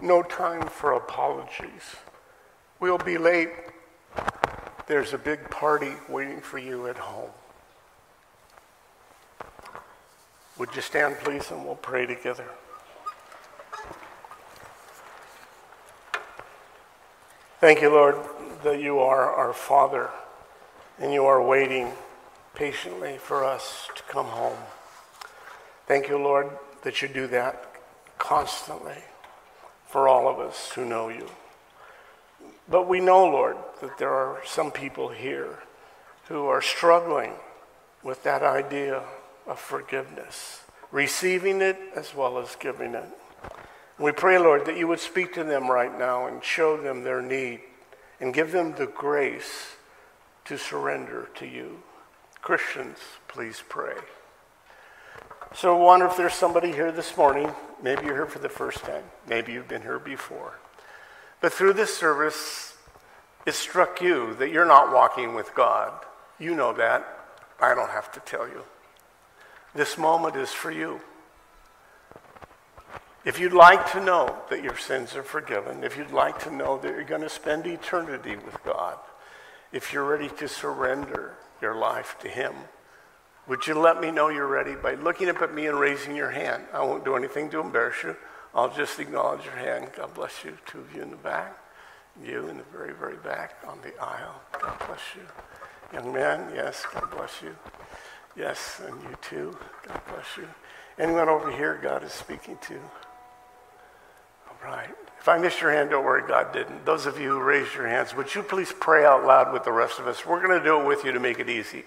No 0.00 0.22
time 0.22 0.68
for 0.68 0.92
apologies. 0.92 1.96
We'll 2.80 2.98
be 2.98 3.16
late. 3.16 3.50
There's 4.86 5.14
a 5.14 5.18
big 5.18 5.50
party 5.50 5.92
waiting 6.08 6.40
for 6.40 6.58
you 6.58 6.88
at 6.88 6.98
home. 6.98 7.30
Would 10.58 10.74
you 10.74 10.80
stand, 10.80 11.18
please, 11.18 11.50
and 11.50 11.64
we'll 11.64 11.74
pray 11.74 12.06
together? 12.06 12.46
Thank 17.60 17.82
you, 17.82 17.90
Lord, 17.90 18.16
that 18.64 18.80
you 18.80 18.98
are 18.98 19.34
our 19.34 19.52
Father 19.52 20.08
and 20.98 21.12
you 21.12 21.26
are 21.26 21.42
waiting 21.42 21.92
patiently 22.54 23.18
for 23.18 23.44
us 23.44 23.88
to 23.96 24.02
come 24.04 24.26
home. 24.26 24.56
Thank 25.86 26.08
you, 26.08 26.16
Lord, 26.16 26.50
that 26.82 27.02
you 27.02 27.08
do 27.08 27.26
that 27.28 27.74
constantly 28.18 29.04
for 29.88 30.08
all 30.08 30.26
of 30.26 30.38
us 30.38 30.72
who 30.72 30.84
know 30.84 31.08
you. 31.08 31.28
But 32.68 32.88
we 32.88 33.00
know, 33.00 33.24
Lord, 33.26 33.56
that 33.82 33.98
there 33.98 34.10
are 34.10 34.40
some 34.44 34.70
people 34.70 35.08
here 35.08 35.58
who 36.28 36.46
are 36.46 36.62
struggling 36.62 37.32
with 38.02 38.22
that 38.22 38.42
idea 38.42 39.02
of 39.46 39.58
forgiveness, 39.58 40.62
receiving 40.90 41.60
it 41.60 41.78
as 41.94 42.14
well 42.14 42.38
as 42.38 42.56
giving 42.56 42.94
it. 42.94 43.08
We 43.98 44.12
pray, 44.12 44.38
Lord, 44.38 44.66
that 44.66 44.76
you 44.76 44.88
would 44.88 45.00
speak 45.00 45.32
to 45.34 45.44
them 45.44 45.70
right 45.70 45.96
now 45.96 46.26
and 46.26 46.44
show 46.44 46.76
them 46.76 47.02
their 47.02 47.22
need 47.22 47.60
and 48.20 48.34
give 48.34 48.52
them 48.52 48.74
the 48.74 48.86
grace 48.86 49.76
to 50.44 50.58
surrender 50.58 51.28
to 51.36 51.46
you. 51.46 51.82
Christians, 52.42 52.98
please 53.28 53.62
pray. 53.68 53.94
So 55.54 55.76
I 55.76 55.82
wonder 55.82 56.06
if 56.06 56.16
there's 56.16 56.34
somebody 56.34 56.72
here 56.72 56.92
this 56.92 57.16
morning. 57.16 57.50
Maybe 57.82 58.04
you're 58.04 58.14
here 58.14 58.26
for 58.26 58.38
the 58.38 58.48
first 58.48 58.84
time. 58.84 59.04
Maybe 59.28 59.52
you've 59.52 59.68
been 59.68 59.82
here 59.82 59.98
before. 59.98 60.58
But 61.40 61.52
through 61.52 61.74
this 61.74 61.96
service, 61.96 62.76
it 63.46 63.54
struck 63.54 64.02
you 64.02 64.34
that 64.34 64.50
you're 64.50 64.66
not 64.66 64.92
walking 64.92 65.34
with 65.34 65.54
God. 65.54 65.92
You 66.38 66.54
know 66.54 66.72
that. 66.74 67.06
I 67.60 67.74
don't 67.74 67.90
have 67.90 68.12
to 68.12 68.20
tell 68.20 68.46
you. 68.46 68.62
This 69.76 69.98
moment 69.98 70.36
is 70.36 70.52
for 70.52 70.70
you. 70.70 71.00
If 73.26 73.38
you'd 73.38 73.52
like 73.52 73.92
to 73.92 74.02
know 74.02 74.34
that 74.48 74.62
your 74.62 74.78
sins 74.78 75.14
are 75.14 75.22
forgiven, 75.22 75.84
if 75.84 75.98
you'd 75.98 76.12
like 76.12 76.38
to 76.44 76.50
know 76.50 76.78
that 76.78 76.92
you're 76.92 77.04
going 77.04 77.20
to 77.20 77.28
spend 77.28 77.66
eternity 77.66 78.36
with 78.36 78.56
God, 78.64 78.96
if 79.72 79.92
you're 79.92 80.08
ready 80.08 80.30
to 80.38 80.48
surrender 80.48 81.34
your 81.60 81.74
life 81.74 82.16
to 82.20 82.28
Him, 82.28 82.54
would 83.46 83.66
you 83.66 83.74
let 83.74 84.00
me 84.00 84.10
know 84.10 84.30
you're 84.30 84.46
ready 84.46 84.74
by 84.74 84.94
looking 84.94 85.28
up 85.28 85.42
at 85.42 85.54
me 85.54 85.66
and 85.66 85.78
raising 85.78 86.16
your 86.16 86.30
hand? 86.30 86.62
I 86.72 86.82
won't 86.82 87.04
do 87.04 87.14
anything 87.14 87.50
to 87.50 87.60
embarrass 87.60 88.02
you. 88.02 88.16
I'll 88.54 88.74
just 88.74 88.98
acknowledge 88.98 89.44
your 89.44 89.56
hand. 89.56 89.90
God 89.94 90.14
bless 90.14 90.42
you. 90.42 90.56
Two 90.64 90.78
of 90.78 90.94
you 90.94 91.02
in 91.02 91.10
the 91.10 91.16
back. 91.16 91.54
You 92.24 92.48
in 92.48 92.56
the 92.56 92.64
very, 92.72 92.94
very 92.94 93.16
back 93.16 93.56
on 93.66 93.78
the 93.82 93.92
aisle. 94.02 94.40
God 94.58 94.78
bless 94.86 95.02
you. 95.14 95.26
Young 95.92 96.14
man, 96.14 96.50
yes, 96.54 96.86
God 96.94 97.10
bless 97.10 97.42
you. 97.42 97.54
Yes, 98.36 98.80
and 98.86 99.00
you 99.02 99.16
too. 99.22 99.56
God 99.88 100.00
bless 100.08 100.36
you. 100.36 100.46
Anyone 100.98 101.28
over 101.28 101.50
here 101.50 101.78
God 101.82 102.04
is 102.04 102.12
speaking 102.12 102.58
to? 102.62 102.74
All 102.74 104.58
right. 104.64 104.90
If 105.18 105.28
I 105.28 105.38
missed 105.38 105.60
your 105.60 105.72
hand, 105.72 105.90
don't 105.90 106.04
worry, 106.04 106.22
God 106.26 106.52
didn't. 106.52 106.84
Those 106.84 107.06
of 107.06 107.18
you 107.18 107.30
who 107.30 107.40
raised 107.40 107.74
your 107.74 107.88
hands, 107.88 108.14
would 108.14 108.34
you 108.34 108.42
please 108.42 108.72
pray 108.78 109.04
out 109.04 109.24
loud 109.24 109.52
with 109.52 109.64
the 109.64 109.72
rest 109.72 109.98
of 109.98 110.06
us? 110.06 110.24
We're 110.24 110.40
going 110.40 110.58
to 110.58 110.64
do 110.64 110.80
it 110.80 110.86
with 110.86 111.04
you 111.04 111.12
to 111.12 111.20
make 111.20 111.38
it 111.38 111.48
easy. 111.48 111.84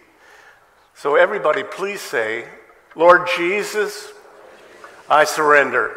So, 0.95 1.15
everybody, 1.15 1.63
please 1.63 2.01
say, 2.01 2.45
Lord 2.95 3.29
Jesus, 3.37 4.11
I 5.09 5.23
surrender. 5.23 5.95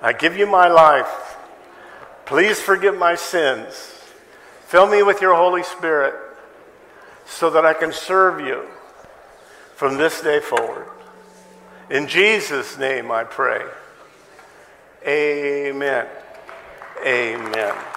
I 0.00 0.12
give 0.12 0.36
you 0.36 0.46
my 0.46 0.68
life. 0.68 1.36
Please 2.26 2.60
forgive 2.60 2.96
my 2.96 3.14
sins. 3.14 3.74
Fill 4.66 4.86
me 4.86 5.02
with 5.02 5.20
your 5.20 5.34
Holy 5.34 5.62
Spirit 5.62 6.14
so 7.26 7.50
that 7.50 7.64
I 7.64 7.74
can 7.74 7.92
serve 7.92 8.40
you 8.40 8.68
from 9.84 9.98
this 9.98 10.22
day 10.22 10.40
forward. 10.40 10.86
In 11.90 12.08
Jesus' 12.08 12.78
name 12.78 13.10
I 13.10 13.22
pray. 13.22 13.62
Amen. 15.06 16.06
Amen. 17.04 17.93